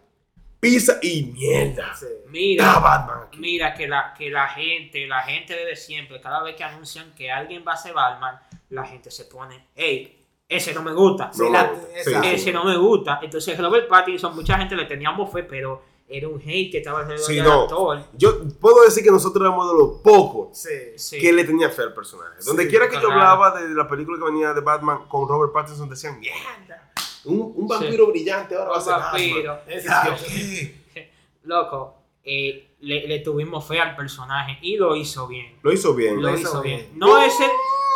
[0.63, 1.93] pisa y mierda.
[1.95, 2.05] Sí.
[2.29, 2.79] Mira.
[2.79, 3.39] Batman aquí.
[3.39, 7.31] Mira que la, que la gente, la gente desde siempre, cada vez que anuncian que
[7.31, 8.39] alguien va a ser Batman,
[8.69, 11.31] la gente se pone, hey, ese no me gusta.
[11.37, 12.21] No, la- no, sí, exacto.
[12.29, 12.35] sí.
[12.35, 13.19] ese no me gusta.
[13.21, 17.25] Entonces Robert Pattinson, mucha gente le teníamos fe, pero era un hate que estaba alrededor
[17.25, 17.61] Sí, del no.
[17.63, 18.03] actor.
[18.13, 20.69] Yo puedo decir que nosotros éramos de los pocos Sí.
[20.97, 21.19] Sí.
[21.19, 22.37] que le tenía fe al personaje.
[22.45, 23.13] Donde Sí, quiera que yo claro.
[23.21, 26.91] hablaba de la película que venía de Batman con Robert Pattinson, decían, mierda,
[27.25, 29.59] un, un vampiro brillante ahora va a Un ser vampiro.
[29.67, 30.23] Exacto.
[30.27, 31.11] ¿Qué?
[31.43, 35.57] Loco, eh, le, le tuvimos fe al personaje y lo hizo bien.
[35.61, 36.15] Lo hizo bien.
[36.15, 36.77] Lo Lo hizo hizo bien.
[36.79, 36.99] bien.
[36.99, 37.49] No es, el-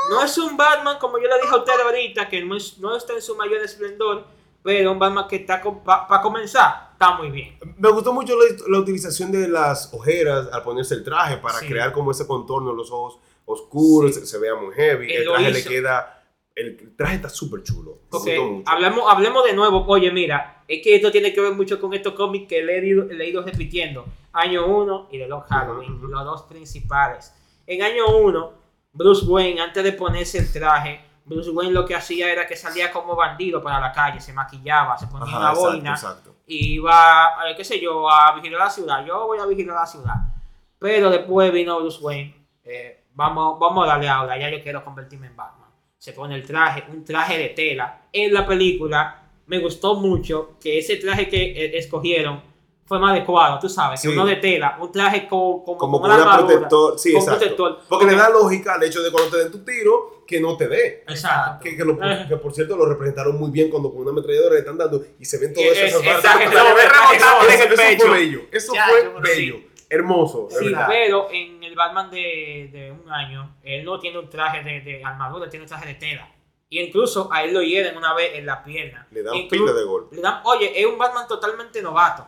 [0.10, 2.96] no es un Batman, como yo le dije a usted ahorita, que no, es- no
[2.96, 4.26] está en su mayor esplendor,
[4.64, 7.58] pero un Batman que está para comenzar, está muy bien.
[7.78, 11.68] Me gustó mucho la, la utilización de las ojeras al ponerse el traje para Sí.
[11.68, 14.22] crear como ese contorno, los ojos oscuros, Sí.
[14.22, 15.10] se, se vea muy heavy.
[15.12, 16.16] Él el traje le queda.
[16.58, 17.99] El traje está súper chulo.
[18.10, 18.70] Gustó mucho.
[18.70, 22.14] hablemos, hablemos de nuevo, oye, mira, es que esto tiene que ver mucho con estos
[22.14, 24.05] cómics que le he ido, le he ido repitiendo.
[24.34, 27.32] Año 1 y de los Halloween, los dos principales.
[27.68, 28.51] En año 1,
[28.93, 32.91] Bruce Wayne, antes de ponerse el traje, Bruce Wayne lo que hacía era que salía
[32.91, 36.36] como bandido para la calle, se maquillaba, se ponía Ajá, una exacto, boina exacto.
[36.47, 39.05] y iba, eh, qué sé yo, a vigilar la ciudad.
[39.05, 40.16] Yo voy a vigilar la ciudad.
[40.80, 42.34] Pero después vino Bruce Wayne.
[42.64, 45.57] eh, vamos, vamos a darle ahora, ya yo quiero convertirme en Batman.
[46.00, 48.02] Se pone el traje, un traje de tela.
[48.14, 52.41] En la película me gustó mucho que ese traje que eh, escogieron
[52.86, 54.14] fue más adecuado, tú sabes, que Sí.
[54.14, 56.98] uno de tela, un traje con, como, Como con con una protector.
[57.00, 57.39] Sí, con exacto.
[57.39, 57.80] protector.
[57.89, 60.68] Porque le da lógica al hecho de cuando te den tu tiro, que no te
[60.70, 61.04] dé.
[61.08, 61.64] Exacto.
[61.64, 62.28] Que, que, lo- Ajá.
[62.28, 65.26] que por cierto lo representaron muy bien cuando con una ametralladora le están dando y
[65.26, 66.00] se ven todo Es- eso.
[66.00, 68.08] es- esas exacto, Eso- eso pecho.
[68.08, 68.41] fue bello.
[68.52, 69.56] Eso Ya, fue bello.
[69.90, 70.48] Hermoso.
[70.50, 70.88] Sí, verdad.
[70.90, 75.04] pero en el Batman de, de un año, él no tiene un traje de, de
[75.04, 76.30] armadura, tiene un traje de tela.
[76.70, 79.08] Y incluso a él lo hieren una vez en la pierna.
[79.12, 80.16] Le dan Inclu- pila de golpe.
[80.18, 82.28] Le dan, oye, es un Batman totalmente novato.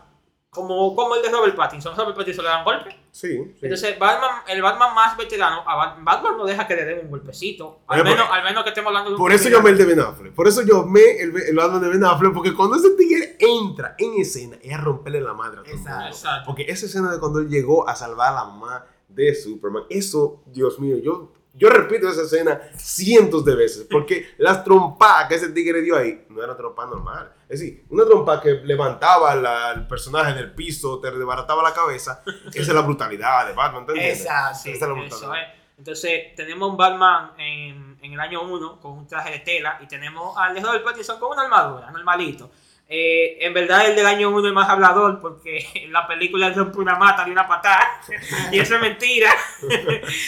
[0.51, 1.95] Como, como el de Robert Pattinson.
[1.95, 2.89] Robert Pattinson le dan golpe.
[3.11, 3.53] Sí, sí.
[3.61, 7.09] Entonces, Batman, el Batman más veterano, a Bat- Batman no deja que le den un
[7.11, 7.81] golpecito.
[7.85, 9.69] Al, Oye, menos, por- al menos que estemos hablando de un Por eso yo amé
[9.69, 10.33] el de Ben Affleck.
[10.33, 12.33] Por eso yo amé el, el Batman de Ben Affleck.
[12.33, 15.77] Porque cuando ese tigre entra en escena, es a romperle la madre a todo el
[15.77, 15.99] Exacto.
[15.99, 16.15] mundo.
[16.15, 16.43] Exacto.
[16.47, 20.41] Porque esa escena de cuando él llegó a salvar a la mamá de Superman, eso,
[20.47, 23.85] Dios mío, yo, yo repito esa escena cientos de veces.
[23.89, 27.33] Porque las trompadas que ese tigre dio ahí no era trompa normal.
[27.49, 32.21] Es decir, una trompa que levantaba la- al personaje del piso, te desbarataba la cabeza.
[32.47, 34.21] Esa es la brutalidad de Batman, ¿te entiendes?
[34.21, 34.59] Exacto.
[34.63, 35.43] Sí, Esa es la eso brutalidad.
[35.53, 35.59] es.
[35.79, 39.87] Entonces, tenemos un Batman en, en el año 1 con un traje de tela y
[39.87, 42.51] tenemos al de Robert Pattinson con una armadura, normalito.
[42.91, 46.79] Eh, en verdad, el del año 1 es más hablador porque en la película rompe
[46.79, 48.01] una mata de una patada
[48.51, 49.31] y eso es mentira.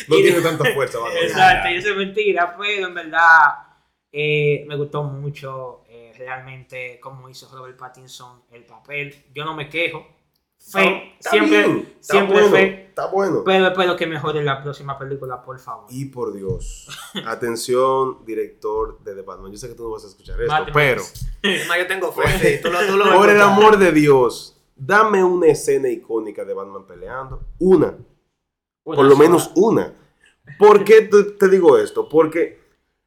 [0.08, 1.24] No Y- tiene tanta fuerza, Batman.
[1.24, 3.54] Exacto, y eso es mentira, pero en verdad
[4.12, 5.81] eh, me gustó mucho
[6.22, 9.26] realmente cómo hizo Robert Pattinson el papel.
[9.34, 10.06] Yo no me quejo.
[10.60, 12.86] Fe, Está siempre, bien, está siempre bueno, fe.
[12.90, 13.44] Está bueno.
[13.44, 15.88] Pero espero que mejore la próxima película, por favor.
[15.90, 16.88] Y por Dios,
[17.26, 19.52] atención, director de The Batman.
[19.52, 20.72] Yo sé que tú no vas a escuchar esto, Batman.
[20.74, 21.02] pero
[21.42, 22.58] Es más, yo tengo fe.
[22.58, 26.54] sí, tú lo, tú lo por el amor de Dios, dame una escena icónica de
[26.54, 27.42] Batman peleando.
[27.58, 27.98] Una,
[28.84, 29.96] por lo menos una.
[30.60, 32.08] ¿Por qué te, te digo esto?
[32.08, 32.60] Porque,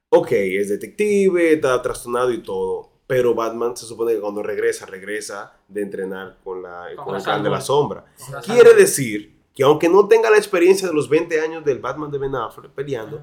[0.09, 2.94] ok, es detective, está trastornado y todo.
[3.07, 7.21] Pero Batman se supone que cuando regresa, regresa de entrenar con, la, Con con el
[7.21, 8.05] la clan de la Sombra.
[8.45, 12.19] Quiere decir que aunque no tenga la experiencia de los 20 años del Batman de
[12.19, 13.23] Ben Affleck peleando,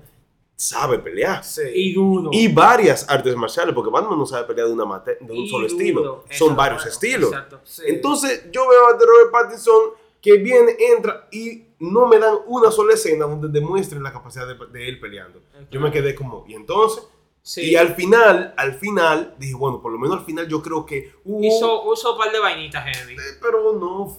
[0.55, 1.43] sabe pelear.
[1.43, 1.63] Sí.
[1.73, 2.29] Y duro.
[2.31, 5.49] Y varias artes marciales, porque Batman no sabe pelear de, una mate- de un Y
[5.49, 5.79] solo duro.
[5.79, 6.03] estilo.
[6.03, 7.31] Son Exacto, varios estilos.
[7.31, 7.59] Exacto.
[7.63, 7.81] Sí.
[7.87, 9.81] Entonces yo veo a The Robert Pattinson
[10.21, 14.53] que viene, entra y no me dan una sola escena donde demuestren la capacidad de,
[14.71, 15.41] de él peleando.
[15.71, 17.03] Yo me quedé como, ¿y entonces?
[17.43, 17.71] Sí.
[17.71, 21.11] Y al final, al final, dije, bueno, por lo menos al final yo creo que
[21.25, 21.43] hubo...
[21.43, 23.13] Hizo, hizo un par de vainitas heavy.
[23.13, 24.17] eh, pero no, no,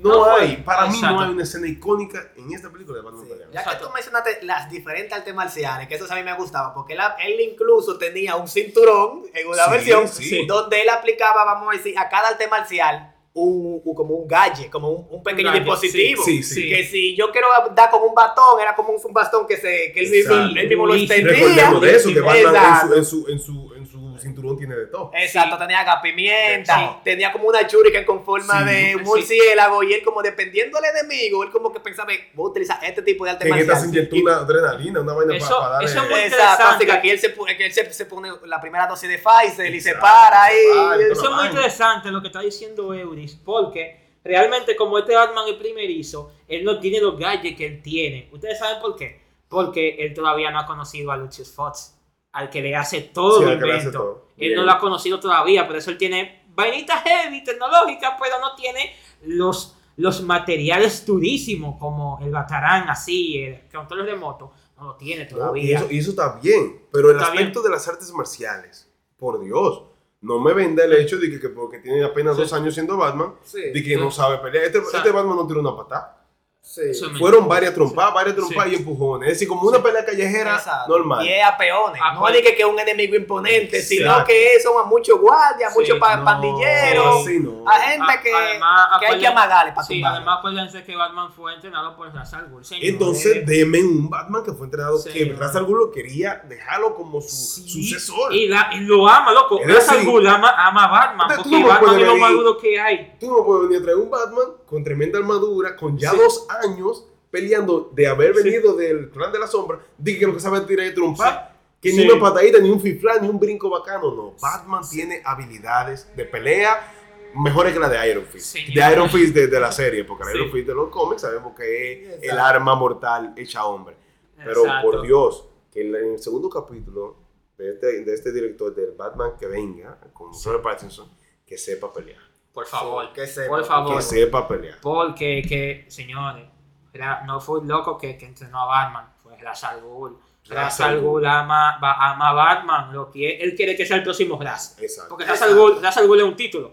[0.00, 0.40] No fue.
[0.40, 1.16] hay, para mí Exacto.
[1.16, 3.30] no hay una escena icónica en esta película de Batman Sí.
[3.30, 3.86] Ya que Exacto.
[3.88, 7.40] tú mencionaste las diferentes artes marciales, que eso a mí me gustaba, porque él, él
[7.40, 10.46] incluso tenía un cinturón en una Sí, versión sí.
[10.46, 14.70] donde él aplicaba, vamos a decir, a cada arte marcial un, un- como un gadget,
[14.70, 16.22] como un, un pequeño dispositivo.
[16.24, 16.68] sí, sí.
[16.68, 19.90] Que si yo quiero dar con un batón, era como un, un bastón que, se,
[19.92, 21.32] que él, mismo, él mismo lo extendía.
[21.32, 22.88] Recordemos de eso, que Batman en Exacto.
[22.88, 23.74] su, en, su, en, su,
[24.14, 25.10] su cinturón tiene de todo.
[25.14, 25.60] Exacto, Sí.
[25.62, 26.84] tenía agapimienta, Sí.
[27.04, 28.64] tenía como una shuriken con forma Sí.
[28.74, 29.06] de un Sí.
[29.06, 33.02] murciélago y él como dependiendo del enemigo, él como que pensaba, voy a utilizar este
[33.02, 35.84] tipo de arte Que en esta se inyectó una adrenalina, una vaina Eso- para, para
[35.84, 36.08] eso darle...
[36.08, 36.86] es muy Exacto, así interesante.
[36.86, 39.80] que aquí él se, que él se, se pone la primera dosis de Pfizer y
[39.80, 40.56] se Exacto, para ahí.
[40.56, 44.98] se para y Eso es muy interesante lo que está diciendo Euris, porque realmente como
[44.98, 48.28] este Batman es primerizo, él no tiene los gadgets que él tiene.
[48.32, 49.20] ¿Ustedes saben por qué?
[49.48, 51.93] Porque él todavía no ha conocido a Lucius Fox,
[52.34, 53.90] al que le hace todo Sí, el invento.
[53.92, 54.24] todo.
[54.36, 54.56] Él Bien.
[54.56, 58.94] no lo ha conocido todavía, por eso él tiene vainitas heavy, tecnológicas, pero no tiene
[59.22, 64.52] los, los materiales durísimos como el Batarán así, el control remoto.
[64.76, 65.78] No lo tiene No, y, todavía.
[65.78, 69.84] eso, y eso está bien, pero el Está aspecto de las artes marciales, por Dios,
[70.20, 72.42] no me venda el hecho de que, que porque tiene apenas Sí.
[72.42, 74.64] dos años siendo Batman, Sí, de que no sabe pelear.
[74.64, 76.23] Este, este Batman no tiene una patada.
[76.66, 76.82] Sí.
[77.18, 78.74] Fueron varias trompadas, varias trompadas Sí.
[78.76, 79.28] y empujones.
[79.28, 80.96] Es decir, como una pelea callejera Exacto.
[80.96, 81.24] normal.
[81.24, 82.00] Y es a peones.
[82.02, 85.78] A no es que, es un enemigo imponente, sino que son a muchos guardias, Sí,
[85.80, 87.64] muchos No, pandilleros, sí, no.
[87.68, 91.32] a gente A- que, además, que hay que amagarle para Sí, además acuérdense que Batman
[91.32, 92.62] fue entrenado por Ra's al Ghul.
[92.80, 95.38] Entonces, deme un Batman que fue entrenado, Sí, que no.
[95.38, 97.28] Ra's al Ghul lo quería dejarlo como su
[97.62, 98.32] Sí, sucesor.
[98.34, 99.60] Y, la- y lo ama, loco.
[99.60, 101.28] Es Ra's al decir, Ghul ama, ama a Batman.
[101.28, 103.16] tú Porque Batman puedes es lo más duro que hay.
[103.20, 106.16] Tú no puedes venir a traer un Batman con tremenda armadura, con ya Sí.
[106.16, 108.42] dos años peleando de haber Sí.
[108.42, 111.56] venido del clan de la sombra, de que lo que sabe es tirar y trompar,
[111.80, 111.96] que Sí.
[111.98, 114.34] ni una patadita, ni un fiflán, ni un brinco bacano, no.
[114.42, 116.92] Batman tiene habilidades de pelea
[117.36, 118.46] mejores que la de Iron Fist.
[118.56, 118.74] Sí.
[118.74, 120.34] De Iron Fist de, de la serie, porque la.
[120.34, 123.96] Iron Fist de los cómics sabemos que es el arma mortal hecha hombre.
[124.36, 124.90] Pero Exacto.
[124.90, 127.16] por Dios, que en el segundo capítulo
[127.58, 131.08] de este, de este director del Batman que venga, con Robert Pattinson,
[131.46, 132.23] que sepa pelear.
[132.54, 133.12] Por favor.
[133.12, 133.96] que sepa, por favor.
[133.96, 134.78] Que sepa pelear.
[134.80, 136.46] Porque, que, señores,
[136.92, 139.12] era- no fue un loco que, que entrenó a Batman.
[139.22, 140.16] Fue Ra's al Ghul.
[140.48, 142.92] Ra's al Ghul ama, ama a Batman.
[142.92, 144.76] Lo que, él quiere que sea el próximo Ra's.
[144.80, 145.08] Exacto.
[145.10, 146.72] Porque Ra's al Ghul, Ra's al Ghul es un título.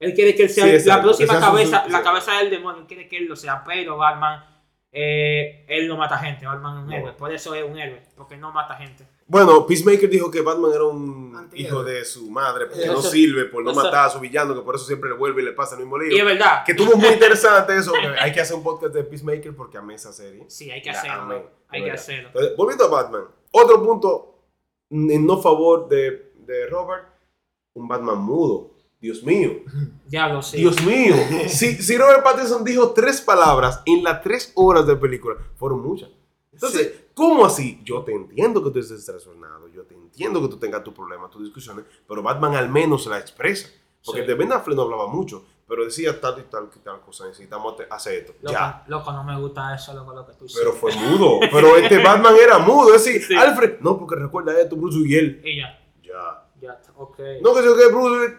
[0.00, 2.50] Él quiere que él sea Sí, exacto, la próxima sea cabeza, su- la cabeza del
[2.50, 2.80] demonio.
[2.80, 3.62] Él quiere que él lo sea.
[3.64, 4.44] Pero Batman,
[4.90, 6.46] eh, él no mata gente.
[6.46, 6.96] Batman es un No.
[6.96, 7.12] héroe.
[7.12, 8.02] Por eso es un héroe.
[8.16, 9.06] Porque no mata gente.
[9.30, 11.68] Bueno, Peacemaker dijo que Batman era un Antihéroe.
[11.68, 14.54] hijo de su madre, porque Eso- no sirve por no eso- matar a su villano,
[14.56, 16.24] que por eso siempre le vuelve y le pasa el mismo Y es lío.
[16.24, 16.64] verdad.
[16.66, 17.92] Que tuvo muy interesante eso.
[18.20, 20.44] hay que hacer un podcast de Peacemaker porque amé esa serie.
[20.48, 21.22] Sí, hay que La hacerlo.
[21.22, 21.34] amé,
[21.68, 22.02] Hay que verdad.
[22.02, 22.28] hacerlo.
[22.28, 23.22] Entonces, volviendo a Batman,
[23.52, 24.34] otro punto
[24.90, 27.04] en no favor de, de Robert,
[27.74, 28.72] un Batman mudo.
[29.00, 29.60] Dios mío.
[30.08, 30.58] Diablo, sí.
[30.58, 31.14] Dios mío.
[31.48, 36.10] Si, si Robert Pattinson dijo tres palabras en las tres horas de película, fueron muchas.
[36.62, 37.80] Entonces, ¿cómo así?
[37.84, 41.30] Yo te entiendo que tú estés trastornado, yo te entiendo que tú tengas tus problemas,
[41.30, 43.68] tus discusiones, pero Batman al menos la expresa.
[44.04, 44.26] Porque Sí.
[44.26, 47.74] de Ben Affleck no hablaba mucho, pero decía tal y tal, y tal cosa, necesitamos
[47.90, 48.32] hacer esto.
[48.42, 48.84] Loco, Ya.
[48.88, 50.78] loco, no me gusta eso, loco, lo que tú Pero hiciste.
[50.78, 51.40] fue mudo.
[51.52, 52.94] Pero este Batman era mudo.
[52.94, 53.34] Es decir, Sí.
[53.34, 55.40] Alfred, no, porque recuerda esto, Bruce y él.
[55.44, 56.46] Y ya, Ya.
[56.60, 57.18] ya, está, ok.
[57.42, 58.36] No, que yo que Bruce,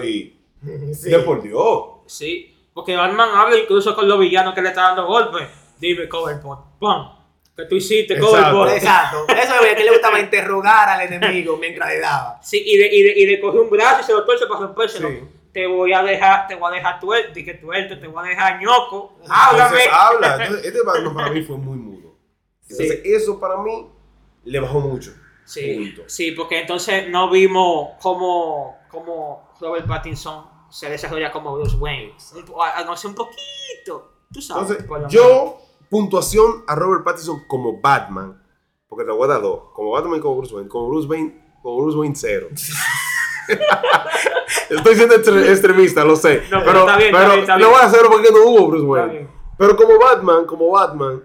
[0.00, 0.38] Sí.
[0.94, 1.10] Sí.
[1.10, 1.84] De por Dios.
[2.06, 5.48] Sí, porque Batman habla incluso con los villanos que le están dando golpes.
[5.78, 7.08] Dime, Coverpot, ¡pum!
[7.56, 8.68] ¿Qué tú hiciste, Exacto.
[8.68, 9.26] Exacto.
[9.28, 12.40] Eso es que le gustaba interrogar al enemigo mientras le daba.
[12.42, 14.60] Sí, y le, y, le, y le cogió un brazo y se lo tuerce para
[14.60, 15.08] rompérselo.
[15.08, 15.20] Sí.
[15.52, 18.28] Te voy a dejar, te voy a dejar tuerto, y que tuerto, te voy a
[18.30, 19.18] dejar ñoco.
[19.28, 19.64] Háblame.
[19.64, 20.44] Entonces, habla.
[20.44, 22.16] Entonces, este Batman para mí fue muy mudo.
[22.62, 23.90] Entonces, eso para mí
[24.44, 25.12] le bajó mucho.
[25.44, 26.08] Sí, Punto.
[26.08, 32.14] sí, porque entonces no vimos cómo, cómo Robert Pattinson se desarrolla como Bruce Wayne.
[32.86, 34.12] No sé, un poquito.
[34.32, 34.78] Tú sabes.
[34.80, 35.60] Entonces, yo,
[35.92, 38.42] puntuación a Robert Pattinson como Batman,
[38.88, 41.44] porque te voy a dar dos, como Batman y como Bruce Wayne, como Bruce Wayne,
[41.62, 42.48] como Bruce Wayne cero.
[44.70, 47.52] Estoy siendo extre- extremista, lo sé, No, pero pero, está bien, está pero bien, está
[47.54, 47.70] lo bien.
[47.70, 49.28] voy a hacer porque no hubo Bruce Wayne.
[49.58, 51.22] Pero como Batman, como Batman,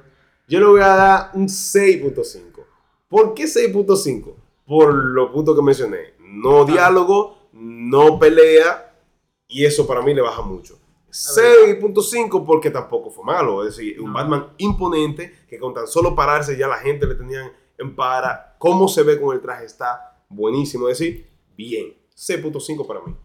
[0.47, 2.63] yo le voy a dar un 6.5.
[3.07, 4.34] ¿Por qué 6.5?
[4.65, 6.13] Por los puntos que mencioné.
[6.20, 8.93] No diálogo, no pelea,
[9.47, 10.78] y eso para mí le baja mucho.
[11.09, 13.63] 6.5 porque tampoco fue malo.
[13.65, 14.13] Es decir, un No.
[14.13, 18.55] Batman imponente que con tan solo pararse ya la gente le tenían en para.
[18.59, 20.87] Cómo se ve con el traje está buenísimo.
[20.89, 21.95] Es decir, bien.
[22.15, 23.15] 6.5 para mí.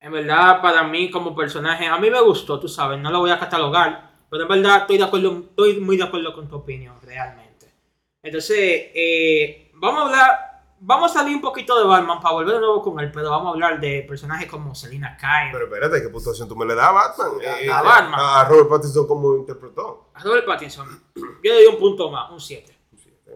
[0.00, 3.30] En verdad, para mí como personaje, a mí me gustó, tú sabes, no lo voy
[3.30, 6.96] a catalogar, pero en verdad estoy, de acuerdo, estoy muy de acuerdo con tu opinión,
[7.02, 7.74] realmente.
[8.22, 12.60] Entonces, eh, vamos a hablar, vamos a salir un poquito de Batman para volver de
[12.60, 16.08] nuevo con él, pero vamos a hablar de personajes como Selina Kyle, Pero espérate, ¿qué
[16.08, 17.28] puntuación tú me le das a Batman?
[17.42, 18.20] Eh, A Batman.
[18.20, 20.10] A Robert Pattinson como interpretó.
[20.14, 20.88] a Robert Pattinson.
[21.16, 22.76] Yo le doy un punto más, un 7,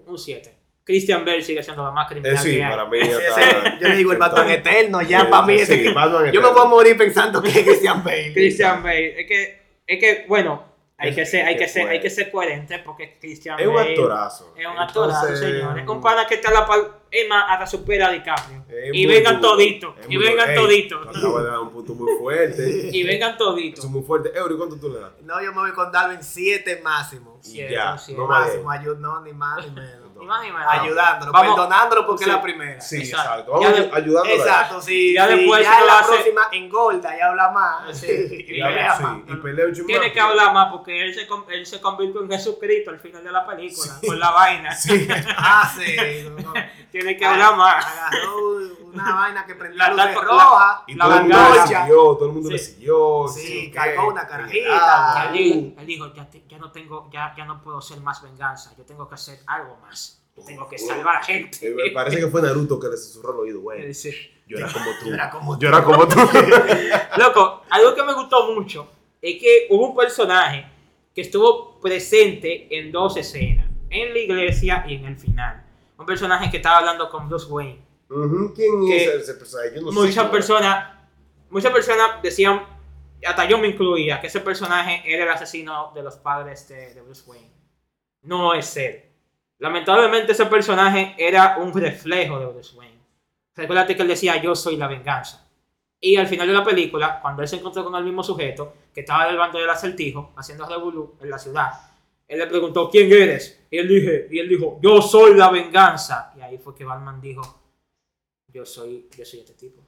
[0.06, 0.56] un 7.
[0.82, 2.70] Christian Bale sigue siendo la más Eh, criminal sí, que hay.
[2.70, 3.78] para mí está.
[3.78, 6.52] yo le digo el Batman eterno, ya Eh, para mí sí, ese- Yo me eterno.
[6.52, 8.32] voy a morir pensando que es Christian Bale.
[8.32, 10.64] Christian Bale, es que, es que bueno,
[11.00, 13.74] hay Es que ser, hay que ser, hay que ser coherente porque Christian Es un
[13.74, 14.54] Bale actorazo.
[14.56, 15.88] Es un actorazo, Entonces, señores.
[15.88, 17.00] Un pana que está la par.
[17.10, 18.62] Es más, hasta supera a DiCaprio.
[18.68, 19.54] es Y vengan duro.
[19.54, 19.94] toditos.
[19.98, 20.68] Es Y vengan duro.
[20.70, 21.12] Ey, toditos.
[21.12, 22.90] tú acabas de dar un punto muy fuerte.
[22.92, 23.84] Y vengan Eso es toditos.
[23.86, 24.30] muy fuerte.
[24.36, 25.10] Eury, ¿cuánto tú le das?
[25.22, 27.40] No, yo me voy con Darwin 7 máximo.
[27.42, 28.20] Y Siete, ya, siete.
[28.20, 28.46] no más.
[28.48, 29.99] Máximo, ayud no, ni más ni menos.
[30.20, 30.66] Ni más ni menos.
[30.70, 31.54] Ayudándolo, Vamos.
[31.56, 32.30] perdonándolo porque Sí.
[32.30, 32.80] es la primera.
[32.80, 33.28] Sí, Exacto.
[33.30, 33.52] exacto.
[33.52, 34.34] Vamos Ya de- ayudándolo.
[34.36, 35.14] Exacto, sí.
[35.14, 37.96] Ya sí, después ya si la hace- próxima engorda y habla más.
[38.00, 38.06] Sí.
[38.08, 39.18] y Y, pelea sí, más.
[39.26, 39.66] y pelea.
[39.86, 43.24] Tiene que hablar más porque él se, con- él se convirtió en Jesucristo al final
[43.24, 43.92] de la película.
[44.06, 44.72] Por la vaina.
[44.76, 45.08] Sí.
[45.36, 46.28] Ah, sí.
[46.42, 46.52] no.
[46.90, 47.86] Tiene que hablar más.
[47.86, 48.58] Agarró
[48.92, 50.80] una vaina que prendía La- la- rojas.
[50.88, 51.62] Y La todo el mundo venganza.
[51.72, 52.52] le siguió, todo el mundo Sí.
[52.52, 53.28] le siguió.
[53.28, 55.30] Sí, cargó una carajita.
[55.32, 58.00] Y él dijo, él dijo, ya, te- ya no tengo, ya, ya no puedo hacer
[58.00, 58.72] más venganza.
[58.76, 60.09] Yo tengo que hacer algo más.
[60.46, 61.58] Tengo que salvar a gente.
[61.66, 63.92] eh, me parece que fue Naruto que le susurró al oído, güey.
[63.94, 64.10] Sí.
[64.46, 65.06] Yo era como tú.
[65.08, 66.18] Yo era como Yo era como tú.
[67.18, 68.88] Loco, algo que me gustó mucho
[69.22, 70.66] es que hubo un personaje
[71.14, 75.64] que estuvo presente en dos escenas, en la iglesia y en el final.
[75.98, 77.80] Un personaje que estaba hablando con Bruce Wayne.
[78.56, 79.72] ¿Quién Que es ese personaje?
[79.74, 79.98] Yo no sé.
[79.98, 80.94] Muchas personas,
[81.50, 82.62] muchas personas decían,
[83.24, 87.02] hasta yo me incluía, que ese personaje era el asesino de los padres de, de
[87.02, 87.50] Bruce Wayne.
[88.22, 89.04] No es él.
[89.60, 92.98] Lamentablemente ese personaje era un reflejo de Bruce Wayne.
[93.54, 95.46] Recuérdate que él decía, yo soy la venganza.
[96.00, 99.00] Y al final de la película, cuando él se encontró con el mismo sujeto, que
[99.00, 101.68] estaba del bando del acertijo, haciendo revolú en la ciudad,
[102.26, 103.66] él le preguntó, ¿quién eres?
[103.70, 106.32] Y él, dije, y él dijo, yo soy la venganza.
[106.38, 107.42] Y ahí fue que Batman dijo,
[108.48, 109.82] yo soy, yo soy este tipo.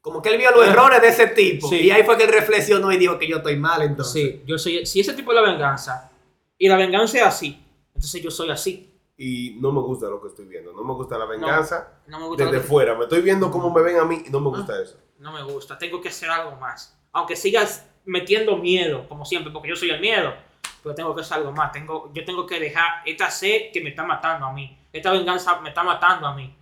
[0.00, 1.68] Como que él vio los errores de ese tipo.
[1.68, 1.80] Sí.
[1.80, 4.12] Y ahí fue que él reflexionó y dijo que yo estoy mal entonces.
[4.22, 6.10] Sí, yo soy, si ese tipo es la venganza,
[6.56, 7.65] y la venganza es así,
[7.96, 8.92] entonces yo soy así.
[9.18, 10.72] Y no me gusta lo que estoy viendo.
[10.72, 12.44] No me gusta la venganza No me gusta.
[12.44, 12.94] desde que- fuera.
[12.94, 14.98] Me estoy viendo cómo me ven a mí y no me gusta eso.
[15.18, 16.96] No me gusta, tengo que hacer algo más.
[17.12, 20.34] Aunque sigas metiendo miedo, como siempre, porque yo soy el miedo,
[20.82, 21.72] pero tengo que hacer algo más.
[21.72, 24.78] Tengo, yo tengo que dejar esta sed que me está matando a mí.
[24.92, 26.54] Esta venganza me está matando a mí.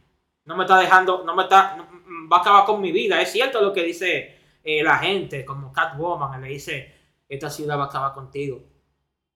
[0.45, 3.21] No me está dejando, no me está, no- mm, va a acabar con mi vida.
[3.21, 6.95] Es cierto lo que dice eh, la gente, como Catwoman, le dice,
[7.29, 8.63] esta ciudad va a acabar contigo.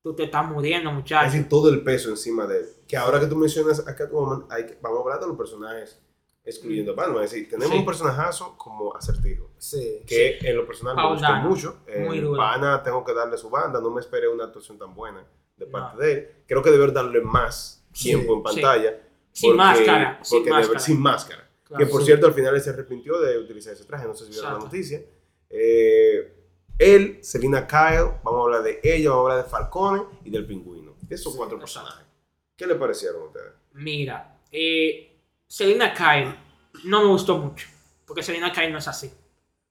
[0.03, 1.25] Tú te estás muriendo, Es muchacho.
[1.31, 2.67] decir, todo el peso encima de él.
[2.87, 6.01] Que ahora que tú mencionas a Catwoman, hay que- vamos a hablar de los personajes
[6.45, 7.25] excluyendo a Batman.
[7.25, 7.79] Es decir, tenemos Sí.
[7.81, 9.51] un personajazo como acertijo.
[9.59, 10.03] Sí.
[10.07, 11.79] Que en lo personal me gustó mucho.
[12.07, 12.39] muy Eh, duro.
[12.39, 13.81] Pana, tengo que darle su banda.
[13.81, 15.27] No me esperé una actuación tan buena
[15.57, 16.03] de parte No.
[16.03, 16.29] de él.
[16.47, 18.61] Creo que deber darle más Sí, tiempo en sí.
[18.63, 19.01] pantalla.
[19.33, 20.79] Sin máscara, sin porque debe- máscara.
[20.81, 21.51] sin máscara.
[21.65, 22.07] Claro, que por sí.
[22.07, 24.07] cierto, al final él se arrepintió de utilizar ese traje.
[24.07, 25.03] No sé si vieron la noticia.
[25.51, 26.38] Eh,
[26.79, 30.47] él, Selina Kyle, vamos a hablar de ella, vamos a hablar de Falcone y del
[30.47, 30.93] pingüino.
[31.11, 32.07] Esos Sí, cuatro personajes.
[32.57, 33.53] ¿Qué le parecieron a ustedes?
[33.75, 35.17] Mira, eh,
[35.47, 36.35] Selena Kyle
[36.85, 37.67] no me gustó mucho,
[38.07, 39.11] porque Selena Kyle no es así.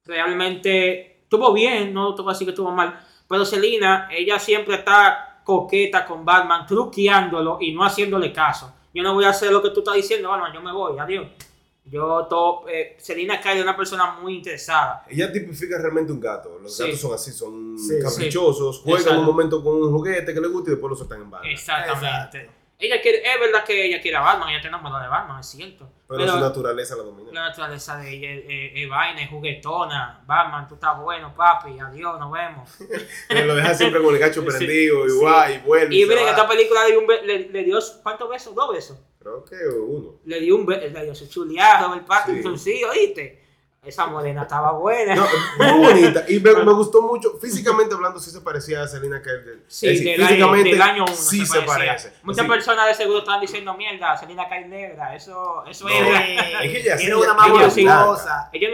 [0.06, 4.76] Realmente estuvo bien, no te voy a decir que estuvo mal, pero Selena, ella siempre
[4.76, 8.74] está coqueta con Batman, truqueándolo y no haciéndole caso.
[8.94, 11.28] Yo no voy a hacer lo que tú estás diciendo, Batman, yo me voy, adiós.
[11.90, 15.06] Yo, todo, eh, Selina Kyle es una persona muy interesada.
[15.10, 16.60] Ella tipifica realmente un gato.
[16.62, 16.84] Los Sí.
[16.84, 17.94] gatos son así, son Sí.
[18.02, 19.20] caprichosos, juegan Exacto.
[19.22, 21.48] un momento con un juguete que le gusta y después lo sueltan en banda.
[21.50, 22.38] Exactamente.
[22.40, 22.57] Exacto.
[22.80, 25.48] Ella quiere, es verdad que ella quiere a Batman, ella está enamorada de Batman, es
[25.48, 25.90] cierto.
[26.08, 27.32] Pero, Pero, su naturaleza la domina.
[27.34, 28.30] la naturaleza de ella
[28.76, 30.24] es, vaina, es juguetona.
[30.28, 32.70] Batman, tú estás bueno, papi, adiós, nos vemos.
[33.30, 35.16] Pero lo deja siempre con el gacho Sí, prendido y sí.
[35.56, 35.96] y vuelve.
[35.96, 38.54] Y miren, esta película le dio, le, le dio, ¿cuántos besos?
[38.54, 38.98] Dos besos.
[39.20, 40.20] Creo que uno.
[40.26, 42.84] Le dio un beso, le dio su chuleada a Robert Pattinson, sí.
[42.84, 43.47] ¿oíste?
[43.88, 45.16] Esa morena estaba buena.
[45.16, 45.26] No,
[45.58, 46.26] muy bonita.
[46.28, 47.38] Y me, me gustó mucho.
[47.40, 49.64] Físicamente hablando, sí se parecía a Selena Kyle.
[49.68, 51.88] Sí, decir, del, físicamente del año 1 sí se, se, parecía.
[51.94, 52.14] parece.
[52.24, 52.52] Muchas Sí.
[52.52, 56.02] personas de seguro estaban diciendo mierda, Selena Kyle negra, eso, eso No, es.
[56.64, 58.50] es que ella sí, Tiene ella- una más ella sí, no es blanca.
[58.52, 58.70] Es que ella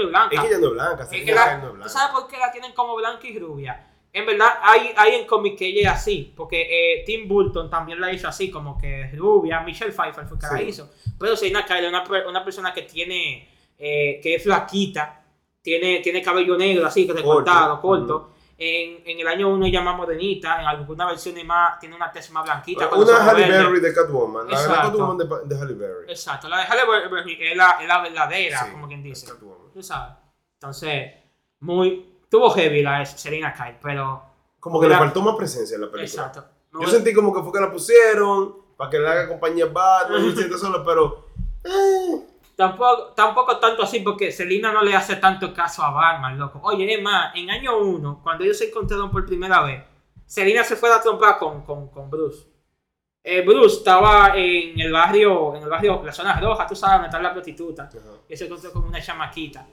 [0.60, 1.04] no es blanca.
[1.04, 1.90] Es que la- Kyle no es ¿Tú blanca.
[1.90, 3.88] sabes por qué la tienen como blanca y rubia?
[4.16, 8.00] En verdad, hay, hay en cómic que ella es así, porque eh, Tim Burton también
[8.00, 10.64] la hizo así, como que rubia, Michelle Pfeiffer fue que la Sí.
[10.66, 10.90] hizo.
[11.20, 15.22] Pero Selena Kyle es una, una persona que tiene, eh, que es flaquita,
[15.62, 18.08] tiene, tiene cabello negro así, que recortado, Corto.
[18.08, 18.30] corto.
[18.56, 22.30] En, en el año 1 ella más morenita, en algunas versiones más, tiene una tez
[22.32, 22.88] más blanquita.
[22.94, 23.48] Una Halle.
[23.50, 24.48] Berry de Catwoman.
[24.48, 24.92] La, Exacto.
[24.92, 26.06] Catwoman de, de Halle Berry.
[26.12, 29.26] Exacto, la de Halle Berry es la, es la verdadera, Sí, como quien dice.
[29.28, 29.72] Catwoman.
[29.74, 30.16] Tú sabes.
[30.56, 31.12] Entonces,
[31.62, 32.10] muy.
[32.30, 34.24] Tuvo heavy la Selena Kyle, pero.
[34.60, 36.28] Como que le faltó más presencia en la película.
[36.28, 36.46] Exacto.
[36.72, 40.26] Me Yo sentí como que fue que la pusieron para que le haga compañía Batman
[40.30, 41.28] y siente solo, pero.
[41.66, 46.60] eh, Tampoco, tampoco tanto así, porque Selena no le hace tanto caso a Batman, loco.
[46.64, 49.84] Oye, es más, en año 1, cuando ellos se encontraron por primera vez,
[50.26, 52.48] Selena se fue a trompar con, con, con Bruce.
[53.24, 57.08] Eh, Bruce estaba en el barrio, en el barrio, la zona roja, tú sabes, donde
[57.08, 57.90] está la prostituta.
[58.30, 59.66] y se encontró con una chamaquita.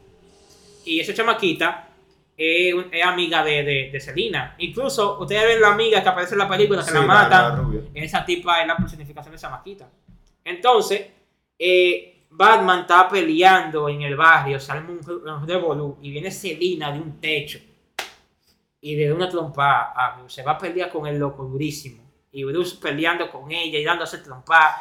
[0.84, 1.88] Y esa chamaquita
[2.36, 2.74] es,
[3.04, 4.54] amiga de, de, de Selena.
[4.58, 7.72] Incluso ustedes ven la amiga que aparece en la película, que Sí, la la- matan.
[7.92, 8.00] la.
[8.02, 9.90] Esa tipa es la personificación de chamaquita.
[10.44, 11.06] Entonces,
[11.58, 17.20] eh, Batman está peleando en el barrio, arma un, revolú y viene Selena de un
[17.20, 17.58] techo
[18.80, 20.36] y da una trompa a Bruce.
[20.36, 22.02] Se va a pelear con el loco durísimo.
[22.32, 24.76] Y Bruce peleando con ella y dándose trompa.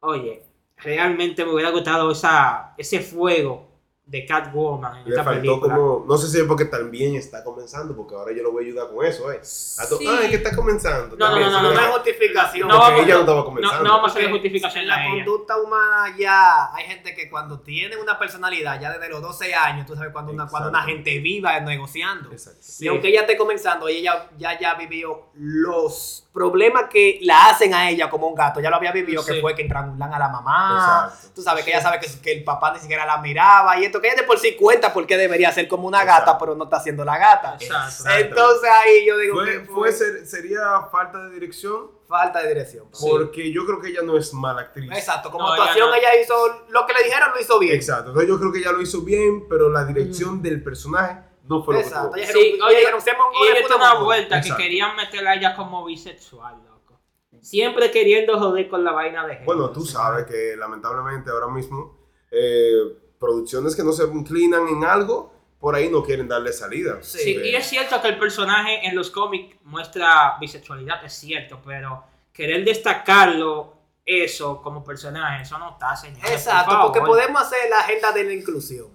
[0.00, 0.42] Oye,
[0.76, 3.65] realmente me hubiera gustado esa, ese fuego
[4.06, 5.74] de Catwoman en Le esta faltó película.
[5.74, 6.04] como.
[6.06, 8.88] No sé si es porque también está comenzando, porque ahora yo lo voy a ayudar
[8.88, 9.40] con eso, ¿eh?
[9.40, 10.06] A to- Sí.
[10.08, 11.16] Ah, es que está comenzando.
[11.16, 11.80] No, no, también, no, no, No no.
[11.80, 12.68] es justificación.
[12.68, 13.82] No Porque vamos- ella no estaba No, comenzando.
[13.84, 15.24] no vamos a Porque justificación En la ella.
[15.24, 19.86] conducta humana ya hay gente que cuando tiene una personalidad, ya desde los 12 años,
[19.86, 22.30] tú sabes, cuando una, cuando una gente viva negociando.
[22.30, 22.60] Exacto.
[22.62, 22.84] Sí.
[22.84, 27.88] Y aunque ella esté comenzando, ella ya, ya vivió los problemas que la hacen a
[27.90, 28.60] ella como un gato.
[28.60, 29.32] Ya lo había vivido, Sí.
[29.32, 31.06] que fue que estrangulan a la mamá.
[31.10, 31.34] Exacto.
[31.34, 33.78] Tú sabes que ella sabe que, que el papá ni siquiera la miraba.
[33.78, 36.38] Y esto que ella de por sí cuenta porque debería ser como una gata, Exacto.
[36.40, 37.56] pero no está siendo la gata.
[37.60, 37.88] Exacto.
[37.88, 38.20] Exacto.
[38.20, 42.86] Entonces ahí yo digo Fue, que fue ser- sería falta de dirección, falta de dirección.
[42.92, 43.06] Sí.
[43.10, 44.90] porque yo creo que ella no es mala actriz.
[44.92, 45.94] Exacto, como No, ella actuación no.
[45.96, 46.34] ella hizo
[46.70, 47.74] lo que le dijeron, lo hizo bien.
[47.74, 48.08] Exacto.
[48.10, 51.74] Entonces yo creo que ella lo hizo bien, pero la dirección del personaje no fue
[51.74, 52.16] lo que Exacto.
[52.16, 54.56] Sí, oye, dijeron, "Seamos Y ella una vuelta Exacto.
[54.56, 57.00] que querían meterla a ella como bisexual, loco.
[57.40, 59.46] Siempre queriendo joder con la vaina de género.
[59.46, 61.96] Bueno, tú sabes que lamentablemente ahora mismo
[62.32, 62.80] eh,
[63.18, 66.98] producciones que no se inclinan en algo, por ahí no quieren darle salida.
[67.02, 71.60] Sí, Sí, y es cierto que el personaje en los cómics muestra bisexualidad, es cierto,
[71.64, 76.24] pero querer destacarlo eso como personaje, eso no está, señor.
[76.30, 78.88] Exacto, porque podemos hacer la agenda de la inclusión.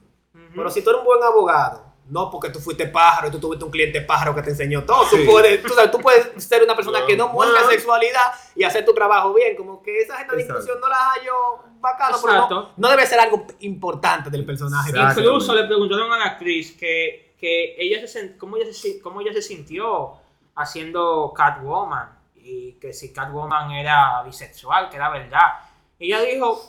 [0.56, 3.64] Pero si tú eres un buen abogado, no porque tú fuiste pájaro y tú tuviste
[3.64, 5.06] un cliente pájaro que te enseñó todo.
[5.06, 5.24] Sí.
[5.26, 8.84] Tú, puedes, tú, sabes, tú puedes ser una persona que no muestra sexualidad y hacer
[8.84, 9.56] tu trabajo bien.
[9.56, 13.18] Como que esa agenda de inclusión no la hallo bacano, pero no, no debe ser
[13.18, 14.92] algo importante del personaje.
[14.92, 19.32] Incluso le preguntaron a la actriz que, que ella se cómo, ella se, cómo ella
[19.32, 20.12] se sintió
[20.56, 25.62] haciendo Catwoman y que si Catwoman era bisexual, que era verdad.
[25.98, 26.62] Ella dijo,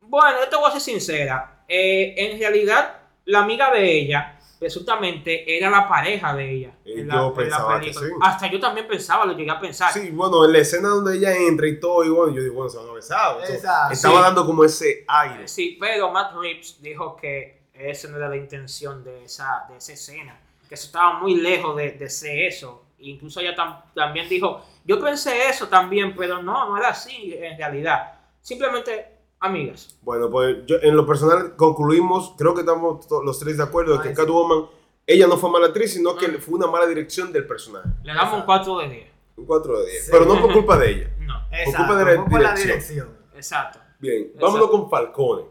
[0.00, 5.56] bueno, yo te voy a ser sincera, eh, en realidad la amiga de ella presuntamente
[5.58, 6.70] era la pareja de ella.
[6.84, 8.04] Y en yo pensaba que sí.
[8.22, 9.92] Hasta yo también pensaba, lo llegué a pensar.
[9.92, 12.70] Sí, bueno, en la escena donde ella entra y todo, y bueno, yo digo, bueno,
[12.70, 13.36] se van a besar.
[13.36, 13.92] o sea, Exacto.
[13.92, 14.22] Estaba Sí.
[14.22, 15.48] dando como ese aire.
[15.48, 19.92] Sí, pero Matt Reeves dijo que esa no era la intención de esa, de esa
[19.94, 20.38] escena,
[20.68, 22.84] que eso estaba muy lejos de, de ser eso.
[23.00, 27.58] Incluso ella tam- también dijo, yo pensé eso también, pero no, no era así en
[27.58, 28.12] realidad.
[28.40, 29.98] Simplemente amigas.
[30.02, 34.08] Bueno, pues yo en lo personal concluimos, creo que estamos los tres de acuerdo de
[34.08, 34.14] que.
[34.14, 34.66] Catwoman,
[35.06, 36.38] ella no fue mala actriz, sino que Mm.
[36.40, 37.88] fue una mala dirección del personaje.
[38.04, 38.46] Le damos un Exacto.
[38.46, 39.10] 4 de 10.
[39.36, 40.04] Un 4 de 10.
[40.04, 40.08] Sí.
[40.12, 41.10] Pero no por culpa de ella.
[41.20, 42.66] No, Exacto, Ocupa de la por dirección.
[42.68, 43.18] dirección.
[43.34, 43.78] exacto.
[43.98, 44.46] Bien, Exacto.
[44.46, 45.42] vámonos con Falcone.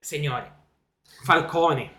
[0.00, 0.48] Señores,
[1.24, 1.92] Falcone.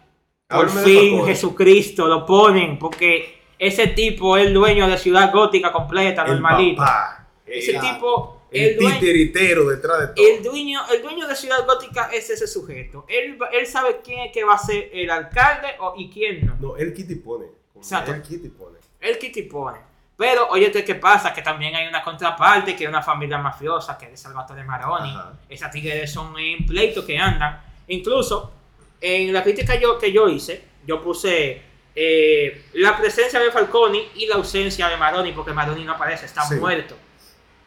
[0.48, 1.26] Por fin Falcone.
[1.34, 7.28] Jesucristo lo ponen porque ese tipo es el dueño de Ciudad Gótica completa, El papá.
[7.46, 10.26] Ese tipo, El, el dueño- titiritero detrás de todo.
[10.28, 13.06] El dueño, el dueño de Ciudad Gótica es ese sujeto.
[13.08, 16.56] Él, él sabe quién es que va a ser el alcalde o, y quién no.
[16.60, 17.48] No, el Kitty pone.
[17.76, 18.14] Exacto.
[18.14, 18.78] El Kitty pone.
[19.00, 19.80] El Kitty pone.
[20.16, 21.34] Pero, oye, ¿qué pasa?
[21.34, 25.10] Que también hay una contraparte, que es una familia mafiosa, que es de Salvatore Maroni.
[25.10, 25.34] Ajá.
[25.50, 27.60] Esas tigres son en pleito que andan.
[27.88, 28.54] Incluso,
[29.02, 31.62] en la crítica yo, que yo hice, yo puse
[31.96, 36.44] eh, la presencia de Falconi y la ausencia de Maroni, porque Maroni no aparece, está
[36.44, 36.56] Sí.
[36.56, 36.96] muerto.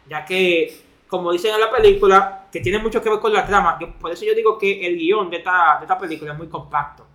[0.09, 3.76] Ya que, como dicen en la película, que tiene mucho que ver con la trama,
[3.80, 6.48] yo- por eso yo digo que el guion de esta, de esta película es muy
[6.48, 7.07] compacto.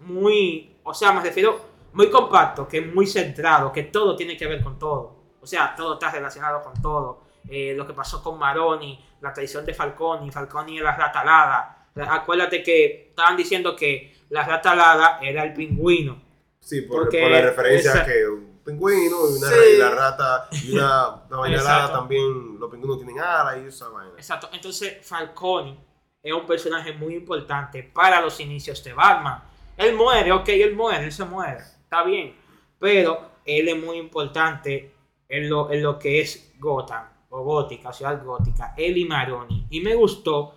[0.00, 1.60] Muy, o sea, me refiero
[1.92, 5.16] muy compacto, que es muy centrado, que todo tiene que ver con todo.
[5.40, 7.22] O sea, todo está relacionado con todo.
[7.48, 11.86] Eh, lo que pasó con Maroni, la traición de Falconi, Falconi y la ratalada.
[11.96, 16.20] Acuérdate que estaban diciendo que la ratalada era el pingüino.
[16.60, 18.24] Sí, por, Porque por la referencia esa- que
[18.68, 19.54] un pingüino y una Sí.
[19.74, 24.12] y la rata y una, una vaina también, los pingüinos tienen alas y esa vaina.
[24.16, 24.48] Exacto.
[24.52, 25.78] Entonces, Falconi
[26.22, 29.42] es un personaje muy importante para los inicios de Batman.
[29.76, 32.34] Él muere, ok, él muere, él se muere, está bien.
[32.78, 34.94] Pero él es muy importante
[35.28, 39.66] en lo, en lo que es Gotham, o Gótica, Ciudad Gótica, él y Maroni.
[39.70, 40.54] Y me gustó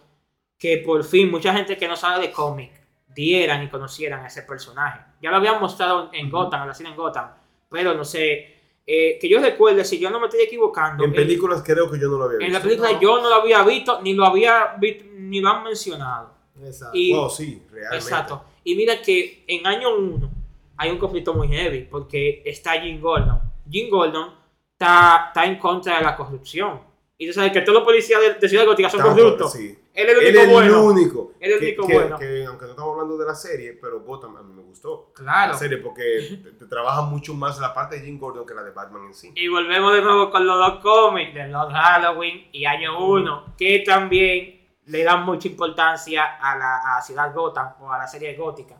[0.57, 2.71] que por fin mucha gente que no sabe de cómic
[3.07, 5.01] dieran y conocieran a ese personaje.
[5.21, 7.29] Ya lo habían mostrado en Gotham, en la cine en Gotham,
[7.71, 11.15] pero no sé, eh, que yo recuerde, si yo no me estoy equivocando, En él-
[11.15, 12.45] películas creo que yo no lo había visto.
[12.47, 15.63] en la película yo no lo había visto, ni lo había visto, ni lo han
[15.63, 16.31] mencionado.
[16.63, 16.97] Exacto.
[16.97, 17.95] Y, Wow, sí, realmente.
[17.97, 18.43] exacto.
[18.63, 20.29] Y mira que en año 1
[20.77, 23.39] hay un conflicto muy heavy, porque está Jim Gordon.
[23.69, 24.33] Jim Gordon
[24.73, 26.81] está, está en contra de la corrupción.
[27.21, 29.53] Y tú sabes que todos los policías de, de Ciudad Gótica son corruptos.
[29.53, 29.77] sí.
[29.93, 30.83] Él es el Él único es el bueno.
[30.85, 31.33] único.
[31.39, 32.17] Él es el único que- bueno.
[32.17, 35.11] que, aunque no estamos hablando de la serie, pero Gotham a mí me gustó.
[35.13, 35.51] Claro.
[35.53, 38.63] La serie porque te, te trabaja mucho más la parte de Jim Gordon que la
[38.63, 39.31] de Batman en sí.
[39.35, 43.83] Y volvemos de nuevo con los dos cómics de Lord Halloween y Año 1, que
[43.85, 48.79] también le dan mucha importancia a la a Ciudad Gotham o a la serie gótica.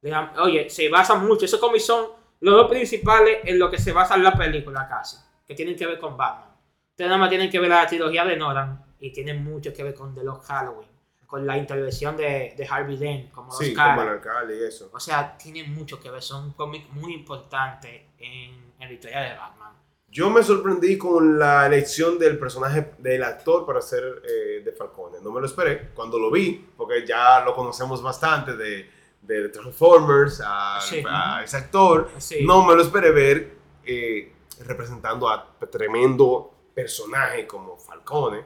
[0.00, 2.06] Le dan- oye, se basan mucho, esos cómics son
[2.40, 5.98] los dos principales en lo que se basa la película casi, que tienen que ver
[5.98, 6.55] con Batman.
[6.96, 9.92] Ustedes nada más tienen que ver la trilogía de Nolan y tienen mucho que ver
[9.92, 10.88] con The Lord Halloween,
[11.26, 13.96] con la intervención de, de Harvey Dent como Sí, dos caras.
[13.98, 14.88] como el alcalde y eso.
[14.94, 19.34] O sea, tienen mucho que ver, son cómics muy importantes en, en la historia de
[19.36, 19.74] Batman.
[20.08, 25.18] Yo me sorprendí con la elección del personaje, del actor para ser eh, de Falcone.
[25.22, 28.90] No me lo esperé cuando lo vi, porque ya lo conocemos bastante de,
[29.20, 31.04] de Transformers, a, Sí.
[31.06, 32.08] a ese actor.
[32.16, 32.42] Sí.
[32.46, 34.32] No me lo esperé ver eh,
[34.64, 38.44] representando a tremendo personaje como Falcone.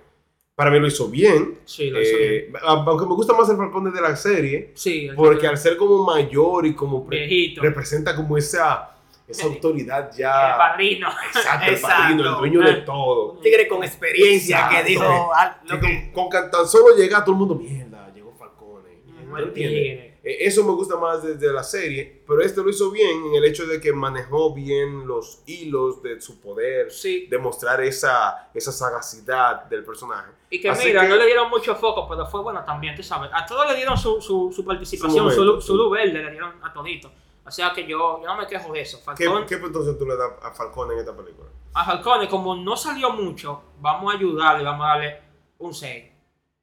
[0.55, 1.59] Para mí lo hizo bien.
[1.65, 2.33] Sí, lo hizo bien.
[2.33, 5.59] Eh, Aunque me gusta más el Falcone de la serie, Sí, el porque que- al
[5.59, 7.61] ser como mayor y como viejito.
[7.61, 8.91] representa como esa,
[9.27, 10.55] esa autoridad El ya.
[10.57, 11.09] padrino.
[11.35, 11.97] Exacto, el Exacto.
[12.03, 13.33] padrino, el dueño de todo.
[13.33, 14.77] Un tigre con experiencia Exacto.
[14.77, 18.13] que dijo ah, lo Que con, con que tan solo llega todo el mundo, mierda,
[18.15, 18.91] llegó Falcone.
[19.07, 19.75] Llegó ¿Tú el entiendes?
[19.83, 20.07] tigre.
[20.07, 23.45] Eh, Eso me gusta más desde la serie, pero este lo hizo bien en el
[23.45, 27.27] hecho de que manejó bien los hilos de su poder, Sí.
[27.31, 30.33] demostrar esa, esa sagacidad del personaje.
[30.51, 33.03] Y que Así mira, que- no le dieron mucho foco, pero fue bueno también, tú
[33.03, 33.31] sabes.
[33.33, 36.31] A todos le dieron su, su, su participación, Su momento, luz- su luz verde le
[36.33, 37.11] dieron a todito.
[37.47, 38.99] O sea que yo, yo no me quejo de eso.
[39.17, 41.49] ¿Qué, Falcón, ¿Qué puntuación tú le das a Falcone en esta película?
[41.73, 45.21] A Falcone, como no salió mucho, vamos a ayudarle, vamos a darle
[45.59, 46.05] un 6.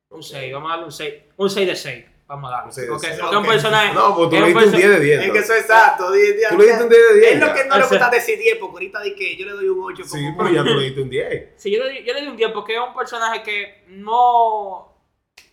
[0.09, 1.13] Un 6, vamos a darle un 6.
[1.37, 2.05] Un 6 de 6.
[2.27, 2.73] Vamos a darle.
[2.75, 3.93] De porque, porque es un personaje.
[3.93, 5.21] No, pues tú le un diste un perso- 10 de 10.
[5.23, 6.11] Es que eso es exacto.
[6.11, 7.31] di- di- Tú le diste un 10 de 10.
[7.33, 9.45] Es lo que no O le sea- gusta decir 10, porque ahorita di que yo
[9.45, 11.49] le doy un 8 Sí, como pero ya tú le diste un 10.
[11.55, 14.93] Sí, yo le, di, yo le di un 10 porque es un personaje que no.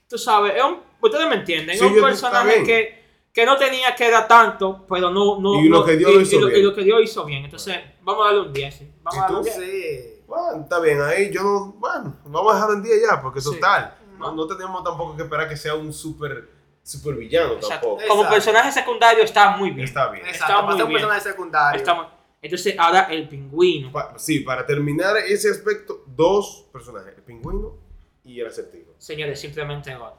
[0.09, 1.79] Tú sabes, es un, ustedes me entienden.
[1.79, 5.39] Sí, es un personaje que, que no tenía que dar tanto, pero no.
[5.41, 6.59] no Y lo no- que dio lo hizo y lo, bien.
[6.61, 7.45] y lo que dio hizo bien.
[7.45, 8.75] Entonces, vamos a darle un 10.
[8.75, 8.93] sí.
[9.03, 9.57] Vamos ¿Y a darle un 10.
[9.57, 10.23] Sí.
[10.27, 11.73] Bueno, está bien, ahí yo no.
[11.79, 13.51] Bueno, vamos a dejarlo en 10 ya, porque Sí.
[13.53, 13.97] total.
[14.19, 16.49] No, no tenemos tampoco que esperar que sea un super,
[16.85, 17.97] super villano Exacto.
[17.97, 18.09] tampoco.
[18.09, 19.89] Como personaje secundario está muy bien.
[19.89, 20.25] Está bien.
[20.27, 20.63] Está Exacto.
[20.63, 21.01] muy Para ser un bien.
[21.01, 21.79] personaje secundario.
[21.79, 22.07] Está muy-
[22.43, 23.91] Entonces, ahora el pingüino.
[23.91, 27.79] Pa- sí, para terminar ese aspecto, dos personajes, el pingüino
[28.23, 28.93] y el acertijo.
[28.99, 30.13] Señores, simplemente God.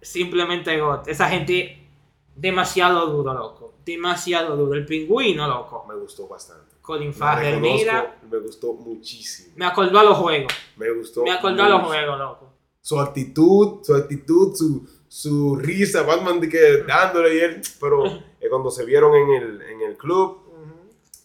[0.00, 1.08] Simplemente God.
[1.08, 1.86] Esa gente
[2.34, 3.74] demasiado duro, loco.
[3.84, 4.74] Demasiado duro.
[4.74, 5.84] El pingüino, loco.
[5.88, 6.76] Me gustó bastante.
[6.80, 8.16] Colin Farrell, mira.
[8.30, 9.52] Me gustó muchísimo.
[9.56, 10.52] Me acordó a los juegos.
[10.76, 11.24] Me gustó.
[11.24, 12.52] Me acordó a los juegos, loco.
[12.80, 17.60] Su actitud, su actitud, su, su risa, Batman de que dándole y él.
[17.80, 20.38] Pero eh, cuando se vieron en el, en el club,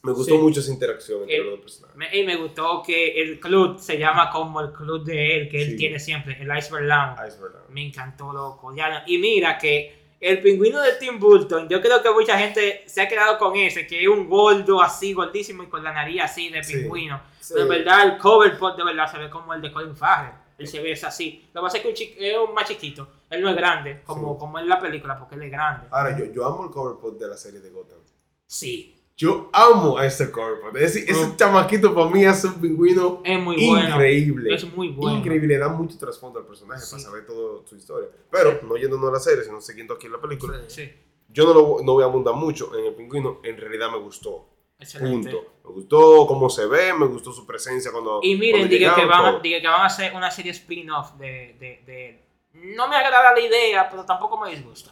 [0.02, 0.42] me gustó Sí.
[0.42, 1.96] mucho esa interacción entre Eh, los dos personajes.
[1.96, 5.62] Me, y me gustó que el club se llama como el club de él, que
[5.62, 5.78] él Sí.
[5.78, 7.28] tiene siempre, el Iceberg Lounge.
[7.28, 7.62] Es verdad.
[7.70, 8.74] Me encantó, loco.
[8.76, 13.02] Ya, y mira que el pingüino de Tim Burton, yo creo que mucha gente se
[13.02, 16.50] ha quedado con ese, que es un gordo así, gordísimo y con la nariz así
[16.50, 17.22] de pingüino.
[17.40, 17.54] Sí.
[17.54, 20.34] Pero en verdad el cover pot de verdad se ve como el de Colin Farrell.
[20.58, 21.48] Él se ve es así.
[21.54, 23.08] Lo que pasa es que un chi- es un más chiquito.
[23.30, 24.40] Él no es grande, como, Sí.
[24.40, 25.88] como en la película, porque él es grande.
[25.92, 28.00] Ahora, yo, yo amo el cover photo de la serie de Gotham.
[28.48, 30.78] Sí, Yo amo a ese cover photo.
[30.78, 31.38] Ese, ese Mm.
[31.38, 33.88] chamaquito para mí hace un pingüino es muy bueno.
[33.90, 34.54] increíble.
[34.54, 35.20] Es muy bueno.
[35.20, 36.92] Increíble, le da mucho trasfondo al personaje Sí.
[36.92, 38.10] para saber toda su historia.
[38.30, 40.92] Pero, no yéndonos a la serie, sino siguiendo aquí en la película, Sí,
[41.30, 43.40] yo no, lo, no voy a abundar mucho en el pingüino.
[43.46, 44.50] En realidad me gustó.
[44.80, 45.30] Excelente.
[45.32, 45.52] Punto.
[45.66, 48.20] Me gustó cómo se ve, me gustó su presencia cuando.
[48.22, 52.26] Y miren, dije que, van, que van a hacer una serie spin-off de, de, de...
[52.54, 54.92] No me agrada la idea, pero tampoco me disgusta.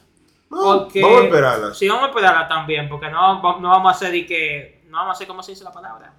[0.49, 1.73] No, porque- Vamos a esperarla.
[1.73, 4.83] Sí, vamos a esperarla también, porque no, no vamos a hacer y que...
[4.87, 6.13] No vamos a hacer, ¿cómo se dice la palabra?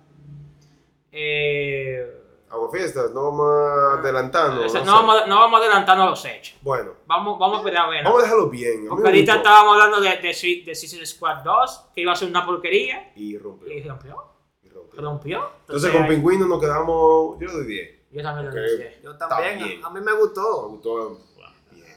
[1.12, 2.23] Eh,
[2.54, 4.64] Hago fiestas, no vamos adelantando.
[4.64, 6.56] o sea, no vamos, no vamos adelantando los hechos.
[6.62, 8.04] Bueno, Vamos, vamos a esperar a ver.
[8.04, 8.86] vamos a dejarlo bien.
[8.86, 9.48] A Porque ahorita gustó.
[9.48, 13.36] estábamos hablando de, de, de Suicide Squad 2, que iba a ser una porquería, Y
[13.38, 13.72] rompió.
[13.72, 14.16] y rompió.
[14.62, 15.02] y rompió.
[15.02, 15.50] Rompió.
[15.66, 17.90] Entonces con Pingüino nos quedamos, yo le doy 10.
[18.12, 18.56] Yo también lo Ok.
[18.70, 19.00] dije.
[19.02, 20.78] Yo Está también, a, a mí me Me gustó.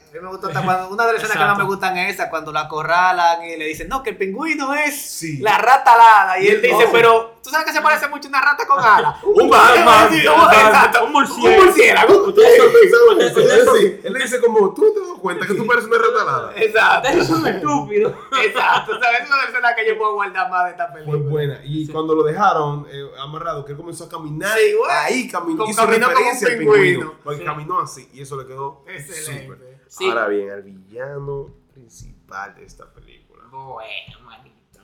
[0.08, 2.14] A mí me gustó hasta cuando una de las escenas que más me gustan es
[2.14, 5.38] esa, cuando la acorralan y le dicen, no, que el pingüino es Sí.
[5.38, 6.40] la rata alada.
[6.40, 6.92] Y, Y él dice, no.
[6.92, 9.16] pero tú sabes que se parece mucho a una rata con alas.
[9.22, 12.18] Un Batman, un un- un murciélago.
[12.18, 13.76] Un murciélago.
[13.76, 14.00] ¿eh?
[14.04, 16.52] Él le dice como, tú te das cuenta que tú pareces una ratalada.
[16.56, 17.08] Exacto.
[17.08, 18.12] Ustedes son estúpidos.
[18.42, 18.92] Exacto.
[19.00, 19.20] ¿Sabes?
[19.24, 21.18] Es una escena que yo puedo guardar más de esta película.
[21.30, 21.60] buena.
[21.64, 21.92] Y Sí.
[21.92, 26.12] cuando lo dejaron eh, amarrado, que él comenzó a caminar, Sí, ahí caminó, hizo caminó
[26.12, 26.58] como un pingüino.
[26.72, 27.14] pingüino.
[27.22, 27.44] Porque Sí.
[27.44, 29.67] caminó así y eso le quedó Excelente.
[29.88, 30.04] Sí.
[30.06, 33.44] Ahora bien, el villano principal de esta película.
[33.50, 34.80] Bueno, manito.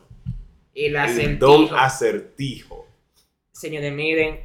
[0.74, 1.76] El El Don acertijo.
[1.76, 2.86] Acertijo.
[3.52, 4.40] Señores, miren,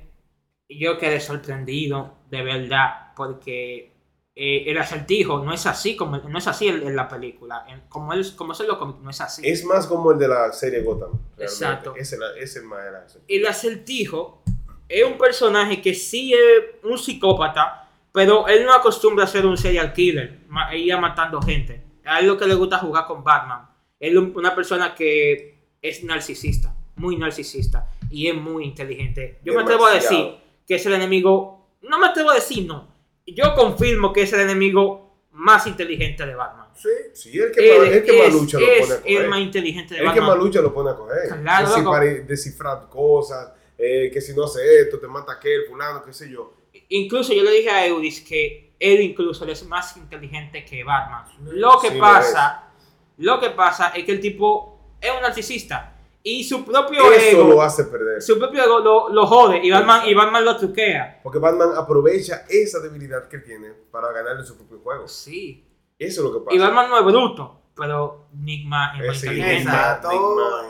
[0.70, 3.93] yo quedé sorprendido, de verdad, porque
[4.36, 7.66] eh, el acertijo no es así como no es así en, en la película.
[7.68, 9.41] En- como él, como es cómics, no es así.
[9.47, 11.12] Es más como el de la serie Gotham.
[11.36, 11.43] realmente.
[11.45, 11.93] Exacto.
[11.95, 13.20] Ese la- ese más era ese.
[13.28, 14.43] El acertijo
[14.88, 19.57] es un personaje que sí es un psicópata, pero él no acostumbra a ser un
[19.57, 21.84] serial killer, ma- ir a matando gente.
[22.05, 23.70] A él lo que le gusta jugar con Batman.
[23.99, 29.39] Él es un- una persona que es narcisista, muy narcisista, y es muy inteligente.
[29.43, 30.24] Yo me atrevo a Demasiado.
[30.26, 32.88] decir que es el enemigo, no me atrevo a decir no,
[33.26, 36.68] yo confirmo que es el enemigo más inteligente de Batman.
[36.76, 39.01] Sí, sí, el que, Él el que es, Malucha lo pone a coger.
[39.05, 40.38] el más inteligente de El que Batman.
[40.39, 41.30] Malucha lo pone a coger.
[41.41, 46.30] Claro, descifrar cosas, eh, que si no hace esto, te mata aquel, fulano, qué sé
[46.30, 46.53] yo.
[46.89, 51.25] Incluso yo le dije a Eudis que él incluso es más inteligente que Batman.
[51.51, 52.71] Lo que Sí, pasa,
[53.17, 57.49] lo que pasa es que el tipo es un narcisista y su propio Eso ego,
[57.49, 58.21] lo hace perder.
[58.21, 61.19] su propio ego lo, lo jode y Batman, y Batman lo truquea.
[61.23, 65.07] Porque Batman aprovecha esa debilidad que tiene para ganarle su propio juego.
[65.07, 65.65] Sí.
[65.97, 66.55] Eso es lo que pasa.
[66.55, 69.61] Y Batman no es bruto, pero Nigma es Eh, más sí, inteligente.
[69.63, 70.09] Exacto.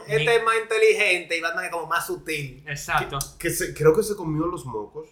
[0.08, 2.64] Este es más inteligente y Batman es como más sutil.
[2.68, 3.18] Exacto.
[3.38, 5.08] que se- creo que se comió los mocos.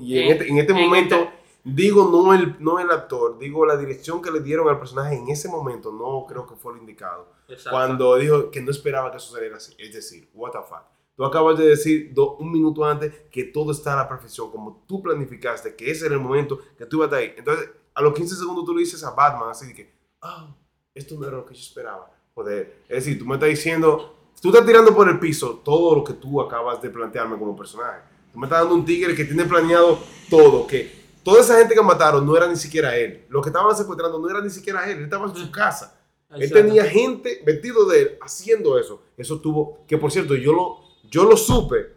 [0.00, 1.32] Y en, En- este, en este en momento, este-
[1.64, 5.28] digo no el, no el actor, digo la dirección que le dieron al personaje en
[5.28, 7.28] ese momento, no creo que fue lo indicado.
[7.48, 7.70] exacto.
[7.70, 9.74] Cuando dijo que no esperaba que eso saliera así.
[9.78, 10.82] Es decir, what the fuck.
[11.14, 14.82] Tú acabas de decir do- un minuto antes que todo está a la perfección, como
[14.88, 17.34] tú planificaste, que ese era el momento que tú ibas a estar ahí.
[17.38, 19.92] Entonces, a los 15 segundos tú le dices a Batman así de que,
[20.22, 20.54] ah,
[20.94, 22.10] esto no era lo que yo esperaba.
[22.34, 22.78] Joder.
[22.88, 26.14] Es decir, tú me estás diciendo, tú estás tirando por el piso todo lo que
[26.14, 28.00] tú acabas de plantearme como personaje.
[28.32, 29.98] Tú me estás dando un tigre que tiene planeado
[30.30, 30.90] todo, que
[31.22, 33.24] toda esa gente que mataron no era ni siquiera él.
[33.28, 35.98] Lo que estaban secuestrando no era ni siquiera él, él estaba en su casa.
[36.34, 39.02] Él tenía gente vestido de él haciendo eso.
[39.16, 40.78] Eso tuvo, que por cierto, yo lo,
[41.10, 41.92] yo lo supe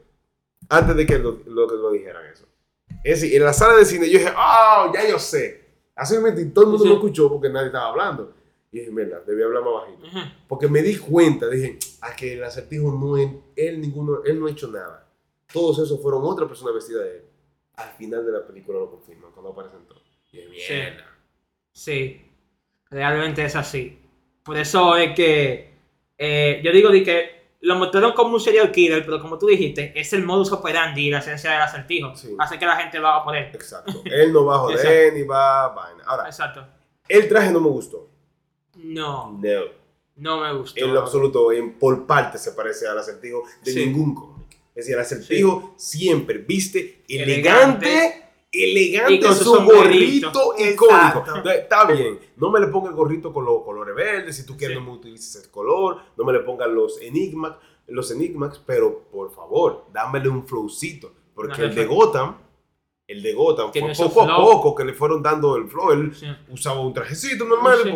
[0.68, 2.46] antes de que lo, lo, dijeran eso.
[3.04, 5.64] Es decir, en la sala de cine yo dije, oh, ya yo sé.
[5.96, 6.90] Así me y todo el mundo Sí.
[6.90, 8.34] me escuchó porque nadie estaba hablando.
[8.72, 10.30] Y dije, mira, debí hablar más bajito.
[10.50, 14.48] Porque me di cuenta, dije, a que el acertijo no es, él ninguno, él no
[14.48, 15.05] ha hecho nada.
[15.52, 17.24] Todos esos fueron otra persona vestida de él.
[17.76, 20.02] Al final de la película lo confirman, cuando aparecen todos.
[20.32, 20.74] Y dije, Sí.
[20.74, 21.06] mierda.
[21.72, 22.32] Sí,
[22.90, 24.00] realmente es así.
[24.44, 25.74] Por eso es que
[26.18, 29.92] eh, yo digo de que lo mostraron como un serial killer, pero como tú dijiste,
[30.00, 32.16] es el modus operandi y la esencia del acertijo.
[32.16, 32.36] Sí.
[32.40, 33.46] Hace que la gente lo haga por él.
[33.54, 33.92] Exacto.
[34.06, 36.04] Él no va a joder ni va a vaina.
[36.06, 36.66] Ahora, Exacto.
[37.10, 38.08] el traje no me gustó.
[38.76, 39.64] No, No.
[40.18, 40.80] no me gustó.
[40.86, 43.86] En lo absoluto, en, por parte se parece al acertijo de Sí.
[43.86, 44.35] ningún cómic.
[44.76, 47.88] Es decir, el acertijo siempre viste Elegante.
[47.88, 48.22] elegante,
[48.52, 51.24] elegante, con su gorrito icónico.
[51.28, 54.58] Entonces, Está bien, no me le ponga el gorrito con los colores verdes, si tú
[54.58, 54.84] quieres Sí.
[54.84, 57.54] no me utilices el color, no me le pongas los enigmas,
[57.88, 62.38] los enigmas, pero por favor, dámele un flowcito, porque Una el de Gotham,
[63.08, 66.26] el de Gotham fue poco a poco que le fueron dando el flow, él Sí.
[66.50, 67.92] usaba un trajecito normal, Sí.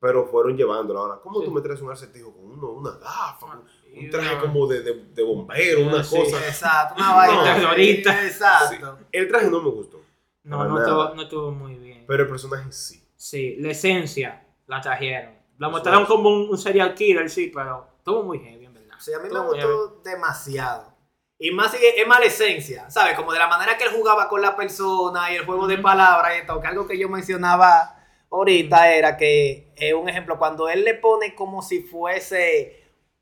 [0.00, 1.00] pero fueron llevándolo.
[1.00, 1.46] Ahora, ¿cómo Sí.
[1.46, 4.94] tú me traes un acertijo con uno, una gafa, Y un traje como de, de,
[5.14, 6.38] de bombero, una Sí, cosa?
[6.46, 7.54] Exacto, una vaina.
[7.54, 8.26] Terrorista.
[8.26, 8.98] Exacto.
[9.12, 10.00] El traje no me gustó.
[10.44, 12.04] No, no estuvo, no estuvo muy bien.
[12.06, 13.02] Pero el personaje sí.
[13.16, 15.32] Sí, la esencia la trajeron.
[15.58, 16.08] La mostraron es.
[16.08, 18.94] como un, un serial killer, sí, pero estuvo muy heavy, en verdad.
[18.98, 19.46] Sí, a mí me heavy.
[19.48, 20.90] gustó demasiado.
[21.38, 23.14] Y más es mala esencia, ¿sabes?
[23.16, 26.34] Como de la manera que él jugaba con la persona y el juego de palabras
[26.42, 26.60] y todo.
[26.60, 27.96] Que algo que yo mencionaba
[28.30, 32.79] ahorita era que, eh, un ejemplo, cuando él le pone como si fuese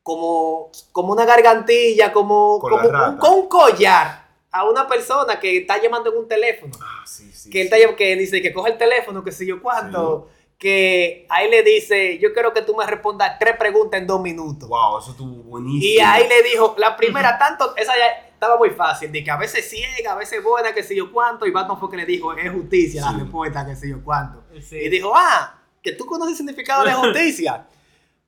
[0.09, 5.59] como, como una gargantilla, como, Con como un, con un collar a una persona que
[5.59, 6.73] está llamando en un teléfono.
[6.81, 7.51] Ah, sí, sí.
[7.51, 7.75] que él sí.
[7.75, 10.31] está que dice que coge el teléfono, que sé yo cuánto.
[10.57, 14.67] Que ahí le dice, yo quiero que tú me respondas tres preguntas en dos minutos.
[14.67, 15.93] Wow, eso estuvo buenísimo.
[15.93, 19.37] Y ahí le dijo, la primera, tanto, esa ya estaba muy fácil, de que a
[19.37, 22.33] veces ciega, a veces buena, que sé yo cuánto, y Batman fue que le dijo,
[22.33, 24.43] es justicia la respuesta, que sé yo cuánto.
[24.59, 24.77] Sí.
[24.77, 27.67] Y dijo, ah, que tú conoces el significado de justicia.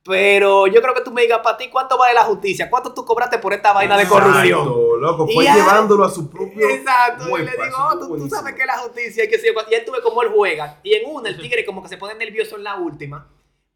[0.03, 2.69] Pero yo creo que tú me digas, para ti, ¿cuánto vale la justicia?
[2.69, 4.67] ¿Cuánto tú cobraste por esta vaina de corrupción?
[4.99, 6.69] loco, fue llevándolo a su propio.
[6.69, 9.71] Exacto, y le digo, oh, tú, tú sabes que la justicia y que cuánto.
[9.71, 10.79] Y él tuve como él juega.
[10.83, 13.27] Y en una, el tigre como que se pone nervioso en la última.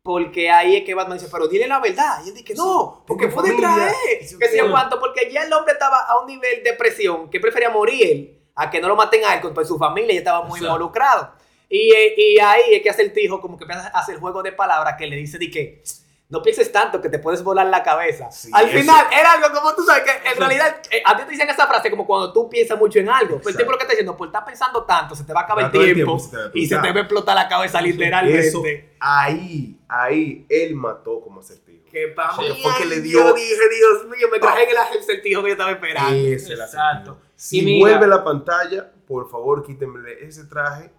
[0.02, 2.22] Porque ahí es que Batman dice, pero dile la verdad.
[2.24, 3.94] Y él dice, no, porque fue detrás.
[4.40, 7.70] Que yo cuánto, porque ya el hombre estaba a un nivel de presión que prefería
[7.70, 10.60] morir él a que no lo maten a él, pues su familia ya estaba muy
[10.60, 10.66] Exacto.
[10.66, 11.32] involucrado.
[11.70, 14.42] Y, eh, y ahí es que hace el tijo como que empieza a hacer juego
[14.44, 15.84] de palabras que le dice de que
[16.28, 18.32] no pienses tanto que te puedes volar la cabeza.
[18.32, 21.24] Sí, Al eso- final era algo como tú sabes que en realidad eh, a ti
[21.24, 23.38] te dicen esa frase como cuando tú piensas mucho en algo.
[23.38, 25.44] Pero el tiempo lo que está diciendo, por estar pensando tanto, se te va a
[25.44, 28.48] acabar el tiempo, se te y se te va a explotar la cabeza literalmente.
[28.48, 28.64] Eso,
[29.00, 31.86] ahí, ahí, él mató como acertijo.
[31.92, 34.64] Que para Sí, mí, fue que ay, le dio- yo dije, Dios mío, me traje
[34.64, 36.16] en el acertijo que yo estaba esperando.
[36.28, 37.20] Ese Exacto.
[37.36, 40.92] Si Y mira- vuelve la pantalla, por favor, quítenmele ese traje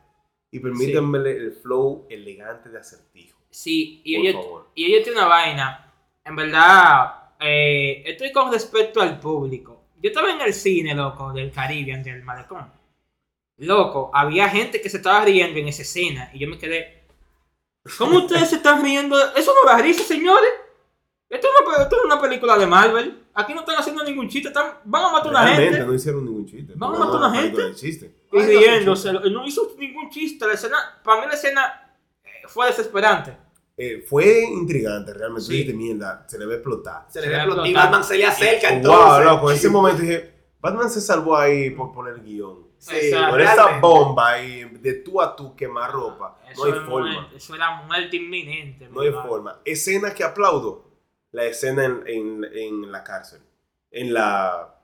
[0.51, 3.36] y permítanmele el flow elegante de acertijo.
[3.57, 4.69] Sí, y Por ellos, favor.
[4.75, 5.91] y ellos tienen una vaina.
[6.23, 9.85] En verdad, eh, estoy con respecto al público.
[9.99, 12.71] Yo estaba en el cine, loco, del Caribe, del malecón.
[13.57, 17.05] Loco, había gente que se estaba riendo en esa escena y yo me quedé.
[17.97, 19.17] ¿Cómo ustedes se están riendo?
[19.35, 20.51] Eso no da risa, señores.
[21.31, 23.25] Esto es, una, esto es una película de Marvel.
[23.33, 24.49] Aquí no están haciendo ningún chiste.
[24.49, 25.81] Están, van a matar a una gente.
[25.81, 26.75] no hicieron ningún chiste.
[26.77, 27.75] Vamos a matar a una gente.
[27.75, 28.15] chiste.
[28.33, 29.15] Y riéndose.
[29.15, 30.47] No hizo ningún chiste.
[30.47, 33.46] La escena, para mí la escena eh, fue desesperante.
[33.77, 35.45] Eh, fue intrigante, realmente.
[35.47, 35.53] Sí.
[35.53, 37.07] Dijiste, mierda, se le va a explotar.
[37.09, 37.67] Se le ve le explotar.
[37.67, 37.75] Y.
[37.75, 39.25] Batman se le acerca wow, entonces.
[39.27, 42.67] loco, en ese momento dije, Batman se salvó ahí por poner guion.
[42.79, 43.31] Sí, Exacto.
[43.33, 46.39] Con esa bomba ahí, de tú a tú, quemar ropa.
[46.45, 47.13] No Eso, hay es forma.
[47.13, 48.89] muerte, eso era muerte inminente.
[48.91, 49.61] No hay forma.
[49.65, 50.85] Escena que aplaudo.
[51.33, 53.41] La escena en, en- en la cárcel.
[53.91, 54.76] En la,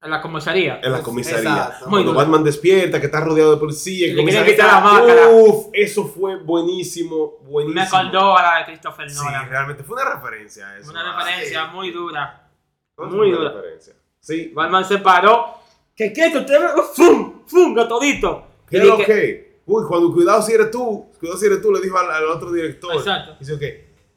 [0.00, 0.78] En la comisaría.
[0.80, 1.50] en la comisaría.
[1.64, 1.86] Exacto.
[1.90, 2.14] Cuando.
[2.14, 4.14] Batman despierta, que está rodeado de policía.
[4.14, 5.28] Le que a quitar la máscara.
[5.30, 7.74] Uf, eso fue buenísimo, buenísimo.
[7.74, 9.48] Me acordó a la de Christopher Sí, Nolan.
[9.50, 10.90] realmente fue una referencia a eso.
[10.90, 11.70] una Ah, referencia sí.
[11.76, 12.48] muy dura.
[12.96, 13.52] muy una dura.
[13.54, 13.94] referencia.
[14.20, 14.52] Sí.
[14.54, 15.54] Batman se paró.
[15.96, 16.30] ¿Qué qué?
[16.30, 16.54] ¿Tú te
[16.94, 17.42] ¡Fum!
[17.46, 17.74] ¡Fum!
[17.74, 18.46] Todito.
[18.70, 19.62] ¿Qué Y es lo que?
[19.66, 22.52] Uy, cuando cuidado si eres tú, cuidado si eres tú, le dijo al, al otro
[22.52, 22.94] director.
[22.94, 23.36] Exacto.
[23.40, 23.62] Dice, ok.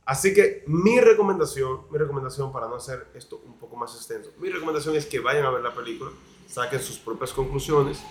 [0.06, 4.50] Así que mi recomendación, mi recomendación para no hacer esto un poco más extenso, mi
[4.50, 6.12] recomendación es que vayan a ver la película,
[6.48, 8.02] saquen sus propias conclusiones,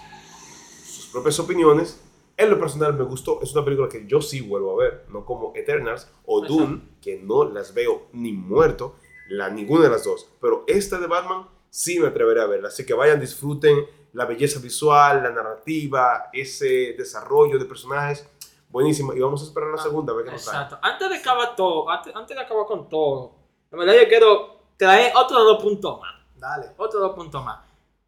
[0.84, 2.00] sus propias opiniones.
[2.36, 5.26] En lo personal me gustó, es una película que yo sí vuelvo a ver, no
[5.26, 6.40] como Eternals o.
[6.40, 8.96] Dune, que no las veo ni muerto,
[9.28, 10.26] la, ninguna de las dos.
[10.40, 12.68] Pero esta de Batman sí me atreveré a verla.
[12.68, 18.26] Así que vayan, disfruten la belleza visual, la narrativa, ese desarrollo de personajes.
[18.70, 19.12] Buenísimo.
[19.12, 20.62] Y vamos a esperar la segunda, a ver qué nos trae.
[20.62, 20.78] Exacto.
[20.86, 23.32] Antes de acabar todo, antes, antes de acabar con todo,
[23.70, 26.14] la verdad yo quiero traer otros dos puntos más.
[26.36, 26.66] Dale.
[26.76, 27.60] Otros dos puntos más.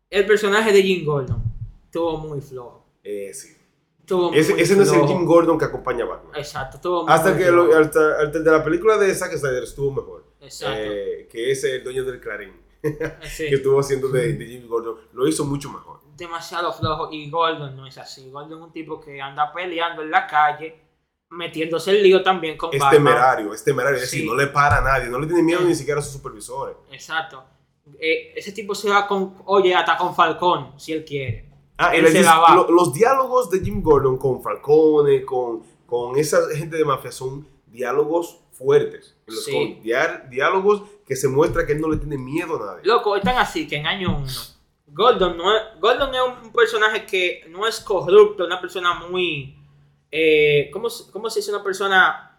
[0.09, 1.43] El personaje de Jim Gordon
[1.85, 2.87] estuvo muy flojo.
[3.03, 3.57] Eh, sí.
[4.01, 5.07] Estuvo Ese, muy ese no es el.
[5.07, 6.35] Jim Gordon que acompaña a Batman.
[6.37, 9.63] Exacto, estuvo muy Hasta que lo, hasta, hasta el de la película de Zack Snyder
[9.63, 10.25] estuvo mejor.
[10.41, 10.81] Exacto.
[10.81, 12.53] Eh, que es el dueño del Clarín.
[13.23, 13.47] Sí.
[13.49, 14.97] Que estuvo haciendo de, de Jim Gordon.
[15.13, 16.01] Lo hizo mucho mejor.
[16.23, 18.31] Demasiado flojo y Gordon no es así.
[18.31, 20.79] Gordon es un tipo que anda peleando en la calle,
[21.31, 23.05] metiéndose el lío también con Es Batman.
[23.05, 23.99] temerario, es temerario.
[23.99, 24.17] Es Sí.
[24.19, 25.09] decir, no le para a nadie.
[25.09, 26.77] No le tiene miedo ni siquiera a sus supervisores.
[26.91, 27.45] Exacto.
[27.99, 31.51] Eh, ese tipo se va con, oye, hasta con Falcón, si él quiere.
[31.79, 32.55] Ah, Él se dis- la va.
[32.55, 37.49] lo- los diálogos de Jim Gordon con Falcone, con, con esa gente de mafia, son
[37.67, 39.17] diálogos fuertes.
[39.27, 39.81] En los Sí.
[40.29, 42.83] diálogos que se muestra que él no le tiene miedo a nadie.
[42.85, 44.27] Loco, están así que en año uno,
[44.93, 49.57] Gordon, no es, Gordon es un personaje que no es corrupto, una persona muy...
[50.11, 52.39] Eh, ¿cómo, ¿Cómo se dice una persona?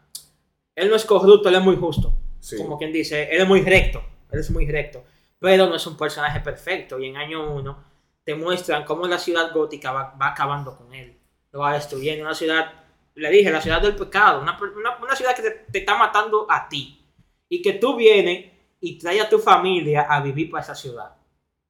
[0.75, 2.13] Él no es corrupto, él es muy justo.
[2.39, 2.57] Sí.
[2.57, 5.01] como quien dice, él es muy recto, él es muy recto,
[5.39, 6.99] pero no es un personaje perfecto.
[6.99, 7.83] Y en año 1
[8.25, 11.17] te muestran cómo la ciudad gótica va, va acabando con él,
[11.53, 12.71] lo va destruyendo, una ciudad,
[13.15, 16.45] le dije, la ciudad del pecado, una, una- una ciudad que te, te está matando
[16.49, 16.99] a ti.
[17.47, 18.51] Y que tú vienes
[18.81, 21.15] y traes a tu familia a vivir para esa ciudad,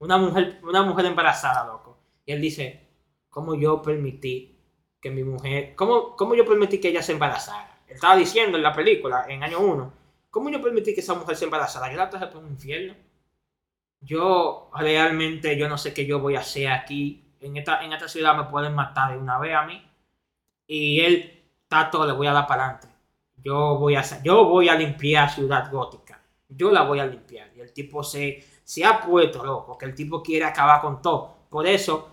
[0.03, 2.89] una mujer, una mujer embarazada, loco, y él dice,
[3.29, 4.59] cómo yo permití
[4.99, 7.81] que mi mujer, cómo, cómo yo permití que ella se embarazara.
[7.87, 9.93] Él estaba diciendo en la película, en año 1,
[10.29, 11.91] cómo yo permití que esa mujer se embarazara.
[11.91, 12.95] Yo la traje por un infierno.
[14.01, 17.23] Yo realmente, yo no sé qué yo voy a hacer aquí.
[17.39, 19.81] En esta, en esta ciudad me pueden matar de una vez a mí.
[20.67, 22.87] Y él, Tato, le voy a dar para adelante.
[23.37, 26.21] Yo voy a yo voy a limpiar Ciudad Gótica.
[26.49, 27.51] Yo la voy a limpiar.
[27.55, 31.35] Y el tipo se, se ha puesto loco, que el tipo quiere acabar con todo.
[31.49, 32.09] Por eso,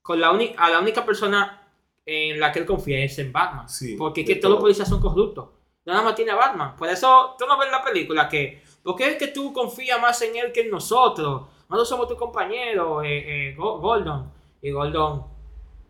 [0.00, 1.58] con la uni- a la única persona
[2.04, 3.68] en la que él confía es en Batman.
[3.68, 5.48] Sí, porque es que todos los policías son corruptos.
[5.84, 6.76] Nada más tiene a Batman.
[6.76, 8.62] Por eso tú no ves la película que.
[8.82, 11.42] porque es que tú confías más en él que en nosotros?
[11.68, 14.30] Nosotros somos tu compañero, eh, eh, Go- Gordon.
[14.60, 15.24] Y Gordon,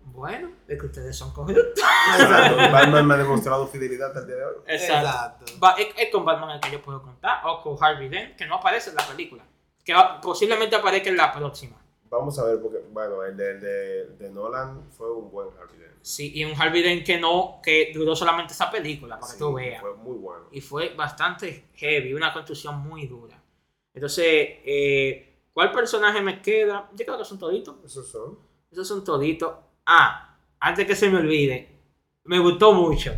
[0.05, 1.65] bueno, es que ustedes son corruptos.
[2.19, 2.57] Exacto.
[2.73, 4.55] Batman me ha demostrado fidelidad hasta el día de hoy.
[4.67, 5.45] Exacto.
[5.63, 7.41] Va- es, es con Batman el que yo puedo contar.
[7.47, 9.45] O con Harvey Dent, que no aparece en la película.
[9.85, 11.83] Que posiblemente aparezca en la próxima.
[12.13, 15.95] Vamos a ver, porque, bueno, el de, de, Nolan fue un buen Harvey Dent.
[16.03, 19.55] Sí, y un Harvey Dent que no, que duró solamente esa película, para que tú
[19.55, 19.81] veas.
[19.81, 20.45] Fue muy bueno.
[20.53, 23.43] y fue bastante heavy, una construcción muy dura.
[23.95, 26.91] Entonces, eh, ¿cuál personaje me queda?
[26.95, 27.77] Yo creo que son toditos.
[27.83, 28.39] Esos son.
[28.71, 29.55] Esos son toditos.
[29.87, 31.69] Ah, antes que se me olvide,
[32.25, 33.13] me gustó mucho.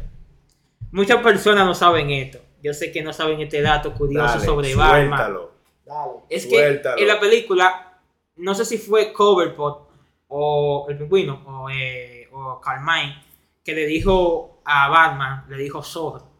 [0.92, 2.38] Muchas personas no saben esto.
[2.62, 5.36] Yo sé que no saben este dato curioso Dale, sobre Batman.
[5.84, 6.26] Suéltalo.
[6.28, 6.96] Es Suéltalo.
[6.96, 7.98] que en la película,
[8.36, 9.90] no sé si fue Coverpot
[10.28, 13.22] o el pingüino o, eh, o Carmine
[13.62, 16.30] que le dijo a Batman, le dijo zorro.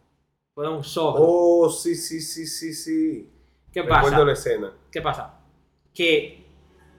[0.55, 1.16] Fue un zorro.
[1.19, 3.31] Oh, sí, sí, sí, sí, sí.
[3.73, 4.25] ¿Qué Recuerdo pasa?
[4.25, 4.73] la escena.
[4.93, 5.41] ¿Qué pasa?
[5.93, 6.45] Que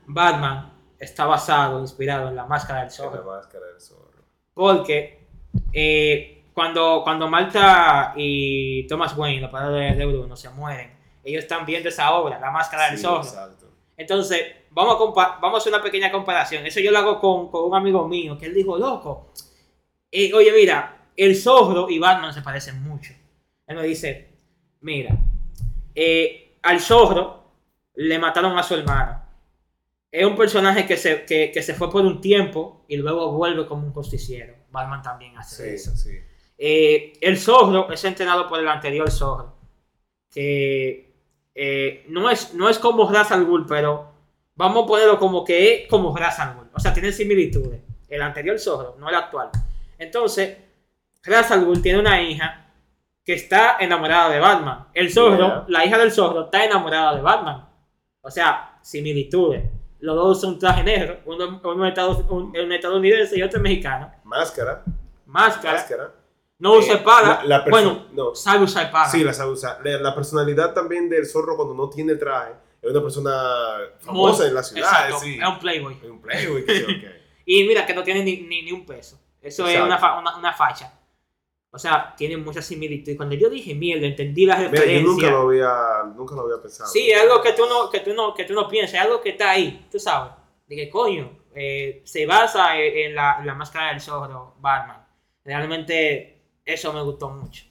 [0.07, 3.23] Batman está basado, inspirado en la máscara del En la zorro.
[3.25, 4.23] máscara del zorro.
[4.53, 5.27] Porque
[5.73, 10.94] eh, cuando, cuando Malta y Thomas Wayne, los padres de, de Bruno, se mueren,
[11.25, 13.23] ellos están viendo esa obra, la máscara del Sí, zorro.
[13.23, 13.65] Exacto.
[13.97, 14.41] Entonces,
[14.71, 16.65] vamos a, vamos a hacer una pequeña comparación.
[16.65, 19.31] Eso yo lo hago con, con un amigo mío, que él dijo, loco,
[20.11, 23.13] eh, oye, mira, el zorro y Batman se parecen mucho.
[23.67, 24.29] Él me dice,
[24.81, 25.17] mira,
[25.95, 27.43] eh, al zorro
[27.95, 29.23] le mataron a su hermano.
[30.11, 33.65] Es un personaje que se, que, que se fue por un tiempo y luego vuelve
[33.65, 34.55] como un justiciero.
[34.71, 35.95] Batman también hace Sí, eso.
[35.95, 36.11] sí.
[36.57, 39.55] Eh, el zorro es entrenado por el anterior zorro.
[40.31, 41.04] Que
[41.55, 44.11] eh, no, es, no es como Ra's al Ghul, pero
[44.55, 46.69] vamos a ponerlo como que es como Ra's al Ghul.
[46.73, 47.81] O sea, tienen similitudes.
[48.07, 49.49] El anterior zorro, no el actual.
[49.97, 50.57] Entonces,
[51.23, 52.61] Ra's al Ghul tiene una hija
[53.23, 54.87] que está enamorada de Batman.
[54.93, 55.65] El zorro, Yeah.
[55.67, 57.65] la hija del zorro, está enamorada de Batman.
[58.21, 59.63] O sea, similitudes.
[59.99, 64.11] Los dos son traje negro, uno, uno, estadounidense y otro mexicano.
[64.23, 64.83] Máscara.
[65.25, 65.73] Máscara.
[65.73, 66.11] Máscara.
[66.59, 67.43] No usa Eh, espada.
[67.43, 68.33] la- la bueno, no.
[68.35, 69.09] sabe usar espada.
[69.09, 69.79] Sí, la sabe usar.
[69.83, 73.31] La, la personalidad también del zorro cuando no tiene traje es una persona
[73.99, 74.89] famosa Muy- en la ciudad.
[74.89, 75.37] Exacto, sí.
[75.41, 75.97] Es un playboy.
[76.01, 76.65] Es un playboy.
[76.65, 77.11] que sí, ok.
[77.47, 79.19] Y mira que no tiene ni, ni, ni un peso.
[79.41, 79.85] Eso es Exacto.
[79.85, 80.91] una, fa- una, una facha.
[81.69, 83.11] O sea, tiene mucha similitud.
[83.11, 85.01] Y cuando yo dije mierda, entendí la Mira, referencia.
[85.03, 85.73] yo nunca lo había,
[86.15, 86.89] nunca lo había pensado.
[86.89, 89.19] Sí, es algo que tú no, que tú no, que tú no piensas, es algo
[89.21, 90.31] que está ahí, tú sabes.
[90.65, 95.05] De que coño, eh, se basa en la, en la máscara del zorro, Batman.
[95.43, 96.34] Realmente
[96.65, 97.63] eso me gustó mucho.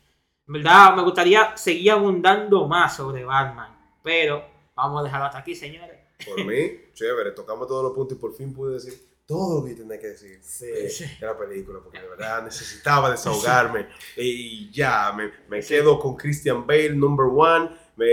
[0.46, 3.76] En verdad, me gustaría seguir abundando más sobre Batman.
[4.02, 4.44] Pero
[4.74, 5.98] vamos a dejarlo hasta aquí, señores.
[6.26, 7.32] Por mí, chévere.
[7.32, 8.94] Tocamos todos los puntos y por fin pude decir
[9.26, 11.04] todo lo que tenía que decir eh, Sí.
[11.18, 11.80] de la película.
[11.82, 13.88] Porque de verdad necesitaba desahogarme.
[14.16, 17.70] Y ya, me, me quedo con Christian Bale, number one.
[17.96, 18.06] Me,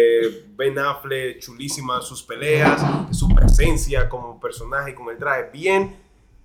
[0.56, 2.82] ben Affleck, chulísima sus peleas,
[3.12, 5.98] su presencia como personaje con el traje bien.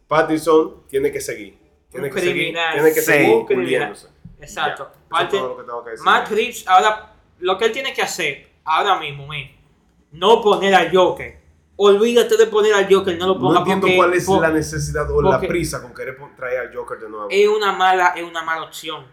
[0.08, 1.58] Pattinson tiene que seguir.
[1.90, 2.72] Tiene Un que criminal.
[2.72, 2.82] seguir.
[2.82, 4.08] Tiene que seguir puliéndose.
[4.48, 4.84] Exacto.
[4.84, 6.04] Ya, eso es Parte- todo lo que tengo que decir.
[6.04, 9.50] Matt Reeves, ahora, lo que él tiene que hacer ahora mismo es
[10.12, 11.44] no poner al Joker.
[11.78, 15.10] Olvídate de poner al Joker, no lo ponga No entiendo porque- cuál es la necesidad
[15.10, 17.26] o la prisa con querer traer al Joker de nuevo.
[17.30, 19.04] es una mala, es una mala opción.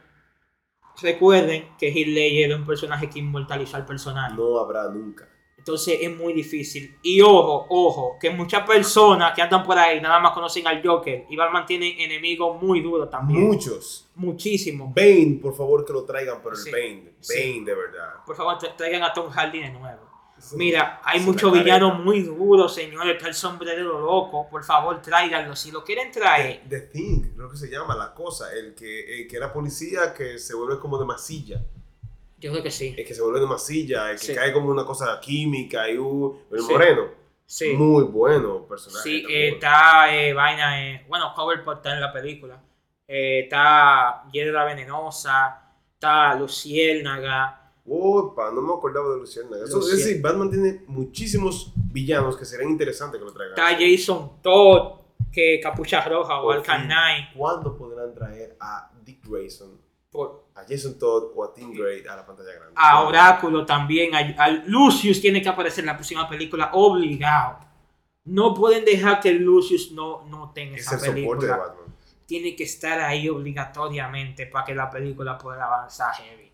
[1.01, 4.35] Recuerden que Heath Ledger es un personaje que inmortalizó al personaje.
[4.35, 5.27] No habrá nunca.
[5.63, 6.97] Entonces es muy difícil.
[7.01, 11.23] Y ojo, ojo, que muchas personas que andan por ahí nada más conocen al Joker.
[11.29, 13.39] Y Batman tiene enemigos muy duros también.
[13.47, 14.09] Muchos.
[14.15, 14.93] Muchísimos.
[14.93, 16.69] Bane, por favor, que lo traigan, pero Sí.
[16.69, 17.13] el Bane.
[17.21, 17.33] Sí.
[17.53, 18.13] Bane, de verdad.
[18.25, 20.01] Por favor, tra- traigan a Tom Hardy de nuevo.
[20.37, 20.57] Sí.
[20.57, 23.15] Mira, hay muchos villanos muy duros, señores.
[23.15, 24.49] Está el sombrero loco.
[24.49, 25.55] Por favor, tráiganlo.
[25.55, 26.63] Si lo quieren traer.
[26.67, 28.51] The Thing, creo que se llama la cosa.
[28.53, 31.63] El que, el que era policía que se vuelve como de masilla.
[32.43, 32.93] Yo creo que sí.
[32.97, 34.11] El que se vuelve de masilla.
[34.11, 34.35] El que Sí.
[34.35, 36.71] cae como una cosa química y uh, el Sí.
[36.71, 37.07] moreno.
[37.45, 37.73] Sí.
[37.73, 39.03] Muy bueno personaje.
[39.03, 42.61] Sí, eh, está eh, vaina, eh, bueno, Coverpot está en la película.
[43.07, 45.61] Eh, está Hiedra Venenosa,
[45.93, 47.59] está Luciérnaga.
[47.85, 49.65] Opa, no me acordaba de Luciérnaga.
[49.65, 53.57] Eso- Es decir, Batman tiene muchísimos villanos que serían interesantes que lo traigan.
[53.57, 54.99] Está Jason Todd.
[55.31, 56.61] que Capucha Roja o.
[56.61, 57.33] Knight.
[57.35, 62.15] ¿Cuándo podrán traer a Dick Grayson, por- a Jason Todd o a Tim Gray a
[62.15, 62.73] la pantalla grande?
[62.75, 67.59] a Oráculo también, a, a Lucius tiene que aparecer en la próxima película, obligado.
[68.25, 71.57] No pueden dejar que Lucius no, no tenga Es esa el soporte de película.
[71.57, 71.95] Batman.
[72.25, 76.51] Tiene que estar ahí obligatoriamente para que la película pueda avanzar heavy.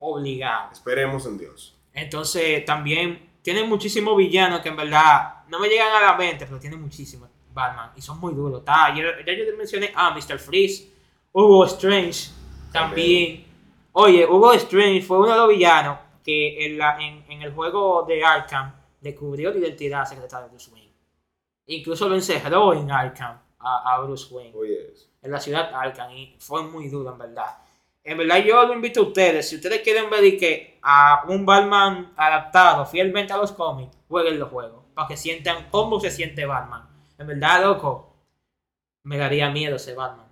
[0.00, 0.72] Obligado.
[0.72, 1.76] Esperemos en Dios.
[1.92, 6.60] Entonces también tiene muchísimos villanos que en verdad no me llegan a la mente, pero
[6.60, 8.62] tiene muchísimos Batman y son muy duros.
[8.66, 10.38] Ya, ya yo te mencioné a Mr.
[10.38, 10.88] Freeze,
[11.32, 12.30] Hugo Strange
[12.72, 13.44] también.
[13.92, 18.04] Oye, Hugo Strange fue uno de los villanos que en, la, en, en el juego
[18.06, 20.92] de Arkham descubrió la identidad secreta de Bruce Wayne.
[21.66, 24.54] Incluso lo encerró en Arkham a, a Bruce Wayne
[24.92, 25.06] eso.
[25.22, 27.58] en la ciudad Arkham y fue muy duro en verdad.
[28.04, 31.44] En verdad yo lo invito a ustedes, si ustedes quieren ver y que a un
[31.44, 36.46] Batman adaptado fielmente a los cómics, jueguen los juegos, para que sientan cómo se siente
[36.46, 36.88] Batman.
[37.18, 38.14] En verdad, loco,
[39.02, 40.27] me daría miedo ese Batman.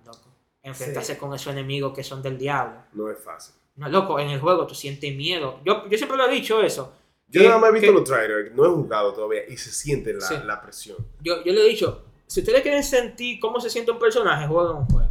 [0.63, 1.19] Enfrentarse Sí.
[1.19, 2.81] con esos enemigos que son del diablo.
[2.93, 3.55] no es fácil.
[3.75, 5.59] No, loco, en el juego tú sientes miedo.
[5.63, 6.93] Yo, yo siempre lo he dicho eso.
[7.27, 9.71] Yo que- nada más he visto que- los trailers, no he jugado todavía y se
[9.71, 10.35] siente la, Sí.
[10.45, 10.97] la presión.
[11.21, 14.77] yo, yo le he dicho, si ustedes quieren sentir cómo se siente un personaje, jueguen
[14.77, 15.09] un juego.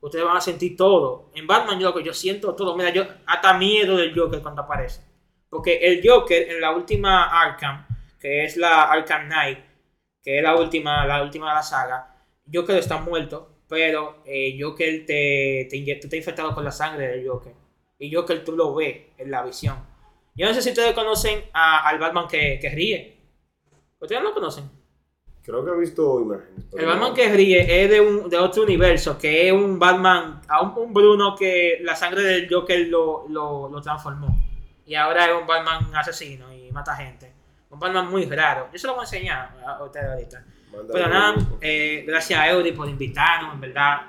[0.00, 1.30] Ustedes van a sentir todo.
[1.34, 2.76] En Batman, yo, yo siento todo.
[2.76, 5.00] Mira, yo hasta miedo del Joker cuando aparece.
[5.48, 7.86] Porque el Joker en la última Arkham,
[8.20, 9.58] que es la Arkham Knight,
[10.22, 12.16] que es la última, la última de la saga,
[12.52, 17.28] Joker está muerto, pero eh, Joker te, te inyecta, estás infectado con la sangre del
[17.28, 17.52] Joker.
[17.98, 19.76] Y Joker tú lo ves en la visión.
[20.34, 23.16] Yo no sé si ustedes conocen a- al Batman que, que ríe.
[24.00, 24.70] ¿Ustedes no lo conocen?
[25.42, 26.64] Creo que he visto imágenes.
[26.72, 30.40] El no- Batman que ríe es de, un, de otro universo, que es un Batman,
[30.48, 34.28] a un, un Bruno que la sangre del Joker lo, lo, lo transformó.
[34.86, 37.32] Y ahora es un Batman asesino y mata gente.
[37.70, 38.68] Un Batman muy raro.
[38.72, 40.44] Yo se lo voy a enseñar a ustedes ahorita.
[40.92, 44.02] Pero nada, eh, gracias a Eury por invitarnos, en verdad.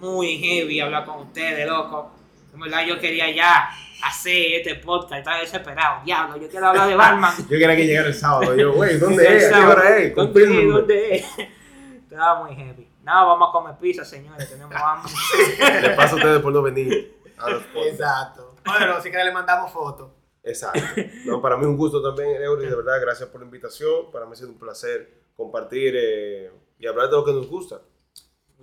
[0.00, 2.12] Muy heavy hablar con ustedes, loco.
[2.52, 3.70] En verdad yo quería ya
[4.04, 6.04] hacer este podcast, estaba desesperado.
[6.04, 7.34] Diablo, yo quiero hablar de Batman.
[7.48, 8.54] Yo quería que llegara el sábado.
[8.56, 9.30] Yo, güey, ¿dónde es?
[9.30, 9.72] ¿A qué sábado.
[9.72, 10.14] hora es?
[10.14, 10.66] ¿Dónde.
[10.66, 11.26] ¿Dónde es?
[12.10, 12.88] Estaba muy heavy.
[13.02, 14.48] Nada, vamos a comer pizza, señores.
[14.50, 15.12] Tenemos hambre.
[15.82, 17.92] Le paso a ustedes por no venir a los podcasts.
[17.92, 18.54] Exacto.
[18.64, 20.10] Bueno, si que le mandamos fotos.
[20.42, 20.80] Exacto.
[21.24, 24.10] No, para mí un gusto también, Eury, de verdad, gracias por la invitación.
[24.12, 27.80] Para mí ha sido un placer compartir eh, y hablar de lo que nos gusta.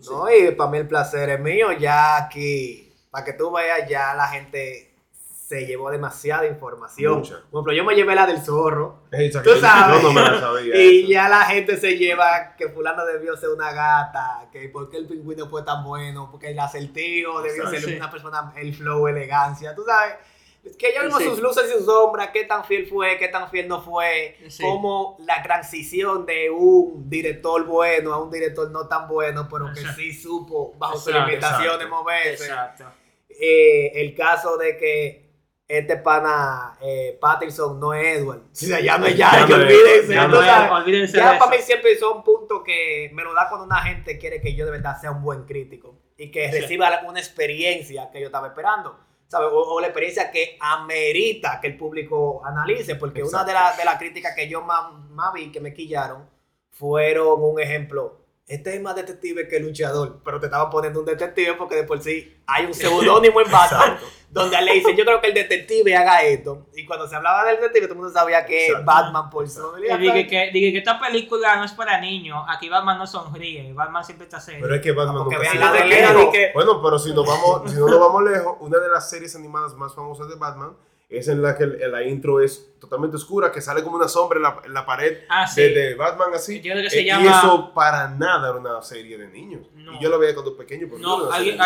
[0.09, 1.71] No, y para mí el placer es mío.
[1.73, 7.17] Ya aquí, para que tú veas, ya la gente se llevó demasiada información.
[7.17, 7.41] Mucha.
[7.49, 8.99] Por ejemplo, yo me llevé la del zorro.
[9.11, 9.53] Exacto.
[9.55, 10.01] Tú sabes.
[10.01, 10.75] Yo no me la sabía.
[10.79, 14.97] Y ya la gente se lleva que fulano debió ser una gata, que por qué
[14.97, 17.95] el pingüino fue tan bueno, porque el acertijo debió ser Sí.
[17.95, 20.15] una persona, el flow, elegancia, tú sabes.
[20.77, 21.25] Que ya vimos Sí.
[21.29, 24.61] sus luces y sus sombras, qué tan fiel fue, qué tan fiel no fue, Sí.
[24.61, 29.81] como la transición de un director bueno a un director no tan bueno, pero que
[29.95, 32.43] sí supo bajo sus limitaciones moverse.
[32.45, 32.85] Exacto.
[33.29, 35.29] Eh, el caso de que
[35.67, 38.39] este pana eh, Patterson no es Edward.
[38.39, 40.13] O sea, ya no es ya, Ya que olvídense.
[40.13, 43.65] ya no es, olvídense Ya para mí siempre son puntos que me lo da cuando
[43.65, 46.59] una gente quiere que yo de verdad sea un buen crítico y que Sí.
[46.61, 48.99] reciba una experiencia que yo estaba esperando.
[49.29, 49.49] ¿Sabes?
[49.53, 53.85] O, o la experiencia que amerita que el público analice, porque una de las de
[53.85, 56.27] las críticas que yo más, más vi que me quillaron
[56.71, 58.18] fueron un ejemplo.
[58.49, 62.01] Este es más detective que luchador, pero te estaban poniendo un detective porque de por
[62.01, 63.99] sí hay un seudónimo en Batman
[64.31, 66.67] donde le dicen, yo creo que el detective haga esto.
[66.75, 68.85] Y cuando se hablaba del detective, todo el mundo sabía que es Exacto.
[68.91, 72.43] Batman por su Y dije que, dije que esta película no es para niños.
[72.47, 73.71] Aquí Batman no sonríe.
[73.73, 74.61] Batman siempre está serio.
[74.63, 77.77] Pero es que Batman nunca vean la de que- Bueno, pero si, nos vamos, si
[77.77, 80.75] no nos vamos lejos, una de las series animadas más famosas de Batman
[81.09, 84.37] es en la que el- la intro es totalmente oscura, que sale como una sombra
[84.37, 85.61] en la, en la pared Ah, sí.
[85.61, 86.61] de, de Batman así.
[86.61, 89.65] Yo creo que se Eh, llama- Y eso para nada era una serie de niños.
[89.73, 89.93] No.
[89.95, 90.87] Y yo lo veía cuando pequeño.
[90.87, 91.57] Pero no alguien,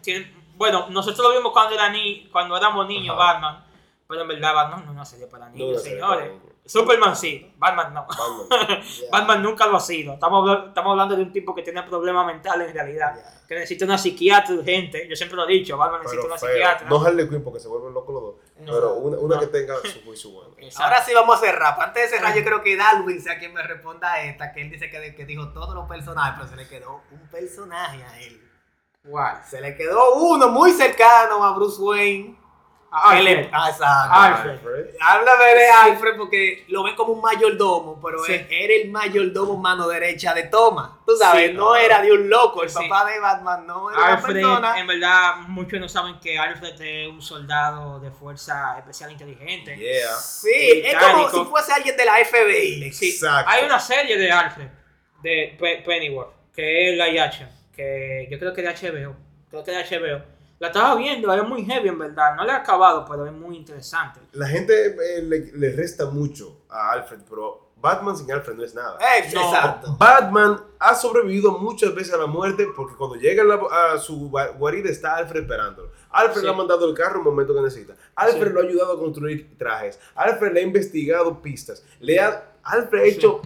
[0.00, 3.32] tiene- bueno, nosotros lo vimos cuando, era ni, cuando éramos niños, Ajá.
[3.34, 3.64] Batman.
[4.08, 6.00] Pero en verdad, Batman no es una serie para niños, señores.
[6.06, 6.42] para niños.
[6.64, 8.06] Superman sí, Batman no.
[8.06, 8.80] Batman.
[9.10, 10.12] Batman nunca lo ha sido.
[10.14, 13.14] Estamos, estamos hablando de un tipo que tiene problemas mentales en realidad.
[13.48, 15.08] Que necesita una psiquiatra urgente.
[15.08, 16.88] Yo siempre lo he dicho, Batman necesita Pero una psiquiatra.
[16.88, 18.34] No Harley Quinn porque se vuelven locos los dos.
[18.66, 19.40] Pero una, una No.
[19.40, 19.74] que tenga
[20.14, 20.54] su bueno.
[20.58, 20.84] Exacto.
[20.84, 21.74] Ahora sí vamos a cerrar.
[21.76, 24.62] Pero antes de cerrar, yo creo que Darwin sea quien me responda a esta, que
[24.62, 28.20] él dice que, que dijo todos los personajes, pero se le quedó un personaje a
[28.20, 28.40] él.
[29.08, 29.42] ¿Cuál?
[29.44, 32.38] Se le quedó uno muy cercano a Bruce Wayne.
[32.94, 33.48] Ah, Alfred.
[33.52, 34.12] Ah, exacto.
[34.12, 34.50] Alfred.
[34.52, 34.86] Alfred.
[35.00, 38.34] Háblame de Alfred porque lo ven como un mayordomo, pero Sí.
[38.34, 40.90] él era el mayordomo mano derecha de Thomas.
[41.06, 41.56] Tú sabes, Sí.
[41.56, 42.62] no era de un loco.
[42.62, 42.74] El Sí.
[42.76, 44.78] papá de Batman no era una Alfred, persona.
[44.78, 49.74] en verdad, muchos no saben que Alfred es un soldado de fuerza especial inteligente.
[49.74, 50.14] Yeah.
[50.18, 52.92] Sí, es como si fuese alguien de la FBI.
[52.92, 53.50] Sí, Exacto.
[53.50, 54.68] hay una serie de Alfred,
[55.22, 56.34] de Pe- Pennyworth.
[56.54, 59.16] que es la action, que yo creo que es de HBO,
[59.48, 60.31] creo que es de HBO.
[60.62, 63.56] La estaba viendo, es muy heavy en verdad, no la he acabado, pero es muy
[63.56, 64.20] interesante.
[64.30, 68.72] La gente eh, le, le resta mucho a Alfred, pero Batman sin Alfred no es
[68.72, 68.96] nada.
[69.00, 69.40] Eh, No.
[69.52, 69.96] Exacto.
[69.98, 74.30] Batman ha sobrevivido muchas veces a la muerte porque cuando llega a, la- a su
[74.30, 75.90] gua- guarida está Alfred esperándolo.
[76.10, 76.46] Alfred Sí.
[76.46, 77.96] le ha mandado el carro en el momento que necesita.
[78.14, 78.52] Alfred Sí.
[78.52, 79.98] lo ha ayudado a construir trajes.
[80.14, 81.84] Alfred le ha investigado pistas.
[81.98, 83.10] Le ha, Alfred ha Sí.
[83.10, 83.40] hecho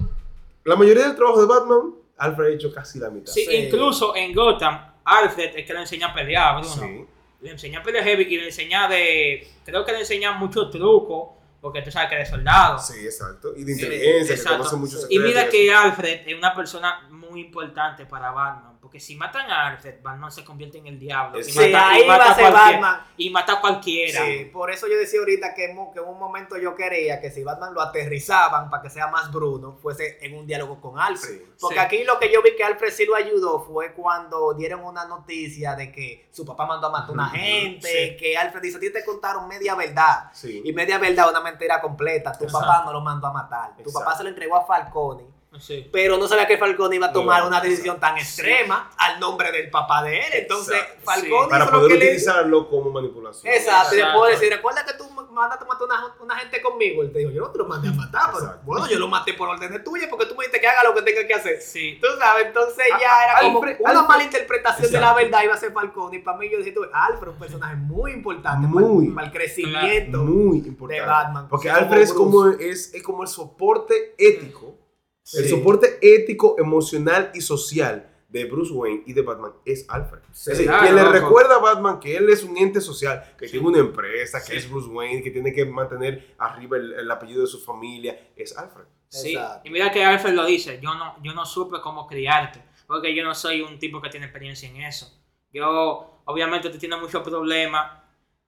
[0.65, 1.95] la mayoría del trabajo de Batman.
[2.19, 3.33] Alfred ha hecho casi la mitad.
[3.33, 3.57] Sí, Sí.
[3.57, 6.75] incluso en Gotham, Alfred es que le enseña a pelear, Bruno.
[6.75, 7.07] Sí.
[7.43, 9.47] Le enseña a pelear heavy y le enseña de.
[9.65, 11.31] Creo que le enseña muchos trucos,
[11.61, 12.79] porque tú sabes que es soldado.
[12.79, 13.53] Sí, exacto.
[13.57, 14.59] Y de Sí, inteligencia, que exacto.
[14.59, 18.76] conoce muchos Y mira que Alfred es una persona muy importante para Batman.
[18.87, 21.41] Porque si matan a Alfred, Batman se convierte en el diablo.
[21.41, 23.01] Y Sí, mata, ahí y mata va a ser Batman.
[23.17, 24.25] Y mata a cualquiera.
[24.25, 27.21] Sí, por eso yo decía ahorita que, en un- que en un momento yo quería
[27.21, 31.01] que si Batman lo aterrizaban para que sea más Bruno, fuese en un diálogo con
[31.01, 31.31] Alfred.
[31.37, 31.43] Sí.
[31.61, 31.81] Porque Sí.
[31.81, 35.75] aquí lo que yo vi que Alfred sí lo ayudó fue cuando dieron una noticia
[35.75, 38.17] de que su papá mandó a matar a una gente, sí.
[38.17, 40.31] que Alfred dice, a ti te contaron media verdad.
[40.33, 40.63] Sí.
[40.65, 42.31] Y media verdad, una mentira completa.
[42.39, 42.65] Tu Exacto.
[42.65, 43.75] papá no lo mandó a matar.
[43.75, 43.99] Tu Exacto.
[43.99, 45.25] papá se lo entregó a Falcone.
[45.61, 45.89] Sí.
[45.93, 48.23] Pero no sabía que Falcone iba a tomar No, una decisión tan Sí.
[48.23, 50.25] extrema al nombre del papá de él.
[50.33, 51.03] Entonces, Exacto.
[51.05, 53.53] Falcone Para hizo lo poder que le utilizarlo como manipulación.
[53.53, 54.41] Exacto, y después Exacto.
[54.41, 55.05] decir, recuerda que tú
[55.37, 57.03] mandaste a matar una, una gente conmigo.
[57.03, 59.35] Él te dijo, yo no te lo mandé a matar, pero bueno, yo lo maté
[59.35, 61.61] por órdenes tuyas porque tú me dijiste que haga lo que tenga que hacer.
[61.61, 61.99] Sí.
[62.01, 65.59] Tú sabes, entonces ya era como una Alfred- mala interpretación de la verdad iba a
[65.59, 66.17] ser Falcone.
[66.17, 69.09] Y para mí yo dije, tú, Alfred es un personaje muy importante Muy.
[69.09, 70.19] para, para el crecimiento.
[70.25, 71.03] Muy importante.
[71.03, 71.49] de Batman.
[71.49, 74.67] Porque Alfred es como, es, es como el soporte ético.
[74.69, 74.86] El
[75.27, 75.49] Sí.
[75.49, 80.21] soporte ético, emocional y social de Bruce Wayne y de Batman es Alfred.
[80.33, 81.13] Sí, es decir, claro, quien le loco.
[81.15, 83.53] recuerda a Batman que él es un ente social, que Sí.
[83.53, 84.57] tiene una empresa, que Sí.
[84.59, 88.57] es Bruce Wayne, que tiene que mantener arriba el, el apellido de su familia, es
[88.57, 88.85] Alfred.
[89.09, 89.69] Sí, Exacto.
[89.69, 93.25] y mira que Alfred lo dice, yo no, yo no supe cómo criarte, porque yo
[93.25, 95.13] no soy un tipo que tiene experiencia en eso.
[95.53, 98.03] Yo, obviamente, tú tienes muchos problemas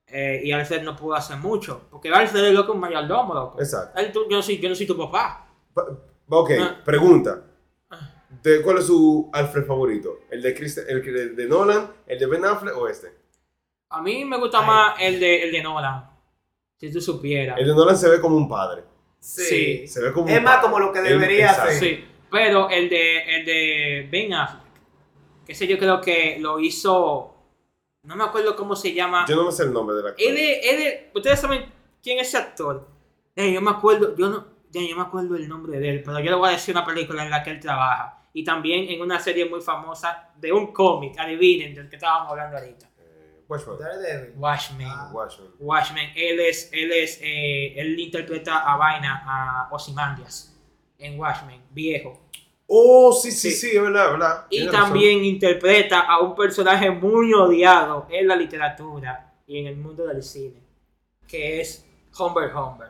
[0.06, 3.60] eh, y Alfred no pudo hacer mucho, porque Alfred es loco un mayordomo, loco.
[3.60, 3.98] Exacto.
[4.00, 5.46] Él, tú- yo, no soy, yo no soy tu papá.
[5.74, 5.86] Pa-
[6.28, 6.80] Ok, Ah.
[6.84, 7.44] pregunta.
[8.42, 10.20] ¿De ¿Cuál es su Alfred favorito?
[10.30, 13.12] ¿El de, Christ- el de Nolan, el de Ben Affleck o este?
[13.90, 14.66] A mí me gusta Ay.
[14.66, 16.10] más el de, el de Nolan,
[16.76, 17.58] si tú supieras.
[17.58, 18.84] El de Nolan se ve como un padre.
[19.18, 19.86] Sí.
[19.88, 20.66] Se ve como Es un más padre.
[20.70, 21.70] como lo que debería ser.
[21.72, 24.62] Sí, pero el de, el de Ben Affleck,
[25.46, 27.34] que ese yo creo que lo hizo,
[28.02, 29.24] no me acuerdo cómo se llama.
[29.26, 30.24] Yo no me sé el nombre del actor.
[30.24, 31.64] Él es, él es- ustedes saben
[32.02, 32.86] quién es ese actor.
[33.34, 36.18] Eh, yo me acuerdo, yo no, ya, yo me acuerdo el nombre de él, pero
[36.20, 38.14] yo le voy a decir una película en la que él trabaja.
[38.32, 42.56] Y también en una serie muy famosa de un cómic, adivinen, del que estábamos hablando
[42.58, 42.86] ahorita.
[42.98, 43.78] Eh, Watchmen.
[43.78, 44.34] Daredevil.
[44.36, 44.86] Watchmen.
[44.90, 45.10] Ah.
[45.12, 45.50] Watchmen.
[45.58, 50.54] Watchmen, él es, él es, eh, él interpreta a Vaina, a Ozymandias,
[50.98, 52.20] en Watchmen, viejo.
[52.70, 53.70] Oh, sí, sí, Sí.
[53.70, 54.46] sí, es verdad, es verdad.
[54.50, 54.80] Y razón.
[54.80, 60.22] también interpreta a un personaje muy odiado en la literatura y en el mundo del
[60.22, 60.60] cine,
[61.26, 61.86] que es
[62.18, 62.88] Humber Humber,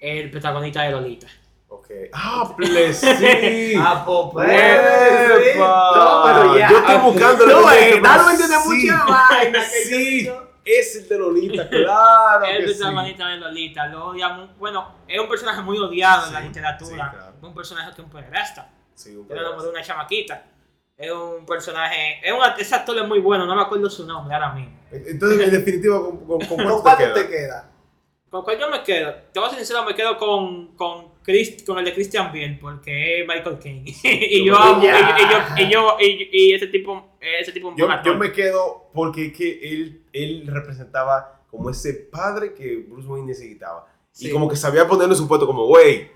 [0.00, 1.26] el protagonista de Lolita.
[1.68, 1.86] Ok.
[2.12, 3.74] Ah, ple- sí.
[3.78, 5.58] Ah, pues, sí.
[5.58, 6.70] No, pero ya.
[6.70, 7.68] Yo estoy buscando No,
[8.36, 8.68] tiene Sí.
[8.90, 9.62] mucha vaina.
[9.62, 10.30] Sí.
[10.64, 12.44] Es el de Lolita, claro.
[12.44, 12.78] el que sí.
[12.80, 17.16] protagonista de Lolita, lo odia bueno, es un personaje muy odiado en la literatura, sí,
[17.16, 17.34] claro.
[17.40, 19.62] un personaje que es un pederasta, Sí, un era pedazo.
[19.62, 20.42] de una chamaquita.
[20.96, 24.34] Es un personaje, es un, ese actor es muy bueno, no me acuerdo su nombre
[24.34, 24.76] ahora mismo.
[24.90, 27.70] Entonces, en definitiva, ¿con, con, con ¿Con cuánto te queda?
[28.36, 29.14] ¿Con cuál yo me quedo?
[29.32, 32.58] Te voy a ser sincero, me quedo con, con, Chris- con el de Christian Bale,
[32.60, 33.84] porque es Michael Caine.
[34.04, 37.88] y yo amo, y, y yo, y, yo, y, y ese tipo, ese tipo Yo,
[38.04, 43.28] yo me quedo porque es que él, él representaba como ese padre que Bruce Wayne
[43.28, 43.86] necesitaba.
[44.12, 44.28] Sí.
[44.28, 46.10] Y como que sabía ponerle su puesto como, güey,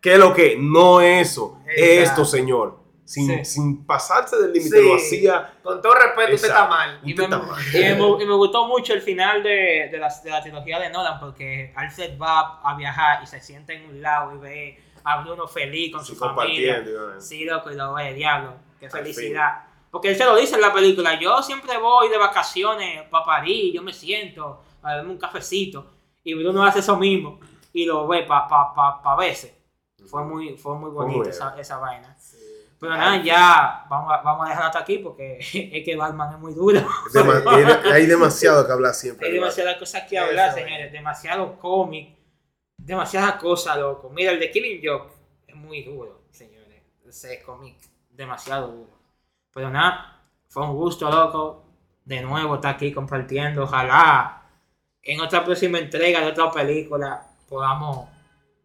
[0.00, 0.56] ¿qué es lo que?
[0.58, 2.22] No eso, Exacto.
[2.22, 2.78] esto, señor.
[3.04, 3.44] Sin, Sí.
[3.44, 4.88] sin pasarse del límite, Sí.
[4.88, 5.54] lo hacía.
[5.62, 7.00] Con todo respeto, usted está mal.
[7.04, 7.60] Y me, está mal.
[7.72, 10.88] y me- y me gustó mucho el final de, de, la, de la trilogía de
[10.90, 15.20] Nolan, porque Alfred va a viajar y se sienta en un lado y ve a
[15.22, 16.82] Bruno feliz con Sí, su familia.
[17.18, 18.54] Sí, loco, y lo ve, diablo.
[18.80, 19.64] Qué felicidad.
[19.90, 21.18] Porque él se lo dice en la película.
[21.20, 25.90] Yo siempre voy de vacaciones para París, yo me siento a darme un cafecito.
[26.24, 27.38] Y Bruno hace eso mismo.
[27.72, 29.52] Y lo ve para pa, pa, pa veces.
[30.06, 32.16] Fue muy, fue muy bonito muy esa, esa vaina.
[32.84, 35.38] Pero nada, ya vamos a, vamos a dejarlo hasta aquí porque
[35.72, 36.80] es que Batman es muy duro.
[37.12, 39.26] Dema- hay- demasiado que hablar siempre.
[39.26, 40.92] Hay de demasiadas cosas que hablar, señores.
[40.92, 42.16] Demasiado cómic.
[42.76, 44.10] Demasiadas cosas, loco.
[44.10, 45.12] Mira, el de Killing Joke
[45.46, 46.82] es muy duro, señores.
[47.08, 47.76] Ese cómic,
[48.10, 48.90] demasiado duro.
[49.54, 51.64] Pero nada, fue un gusto, loco.
[52.04, 53.62] De nuevo estar aquí compartiendo.
[53.62, 54.42] Ojalá
[55.02, 58.08] en otra próxima entrega de otra película podamos,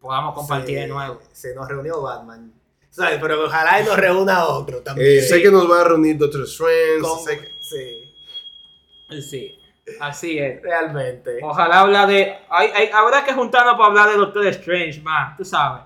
[0.00, 1.20] podamos compartir Se- de nuevo.
[1.32, 2.52] Se nos reunió Batman.
[2.90, 3.18] ¿Sabes?
[3.20, 5.18] Pero ojalá y nos reúna otro también.
[5.18, 7.00] Eh, Sé que nos va a reunir Doctor Strange.
[7.00, 9.58] Con- sé que- Sí, Sí,
[10.00, 10.62] así es.
[10.62, 11.38] realmente.
[11.42, 12.36] Ojalá hablar de.
[12.48, 15.36] Hay, hay- habrá que juntarnos para hablar de Doctor Strange, man.
[15.36, 15.82] Tú sabes.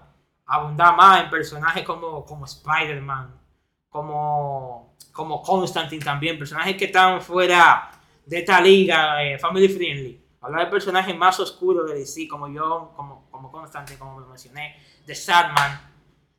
[0.47, 3.40] Abundar más en personajes como, como Spider-Man.
[3.89, 6.39] Como, como Constantine también.
[6.39, 7.90] Personajes que están fuera
[8.26, 10.20] de esta liga, eh, family friendly.
[10.40, 14.76] Hablar de personajes más oscuros de DC, como yo, como, como Constantine, como lo mencioné.
[15.06, 15.94] De Sadman,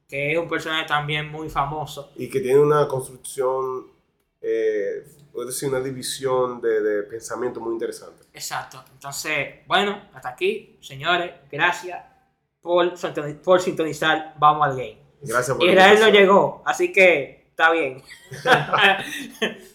[0.07, 2.11] que es un personaje también muy famoso.
[2.15, 3.87] y que tiene una construcción,
[4.41, 5.03] eh,
[5.37, 8.23] es decir, una división de, de pensamiento muy interesante.
[8.33, 8.83] Exacto.
[8.93, 11.31] Entonces, bueno, hasta aquí, señores.
[11.51, 12.03] Gracias
[12.61, 12.93] por,
[13.43, 14.33] por sintonizar.
[14.37, 14.97] Vamos al game.
[15.21, 18.03] Gracias por Israel no llegó, así que está bien.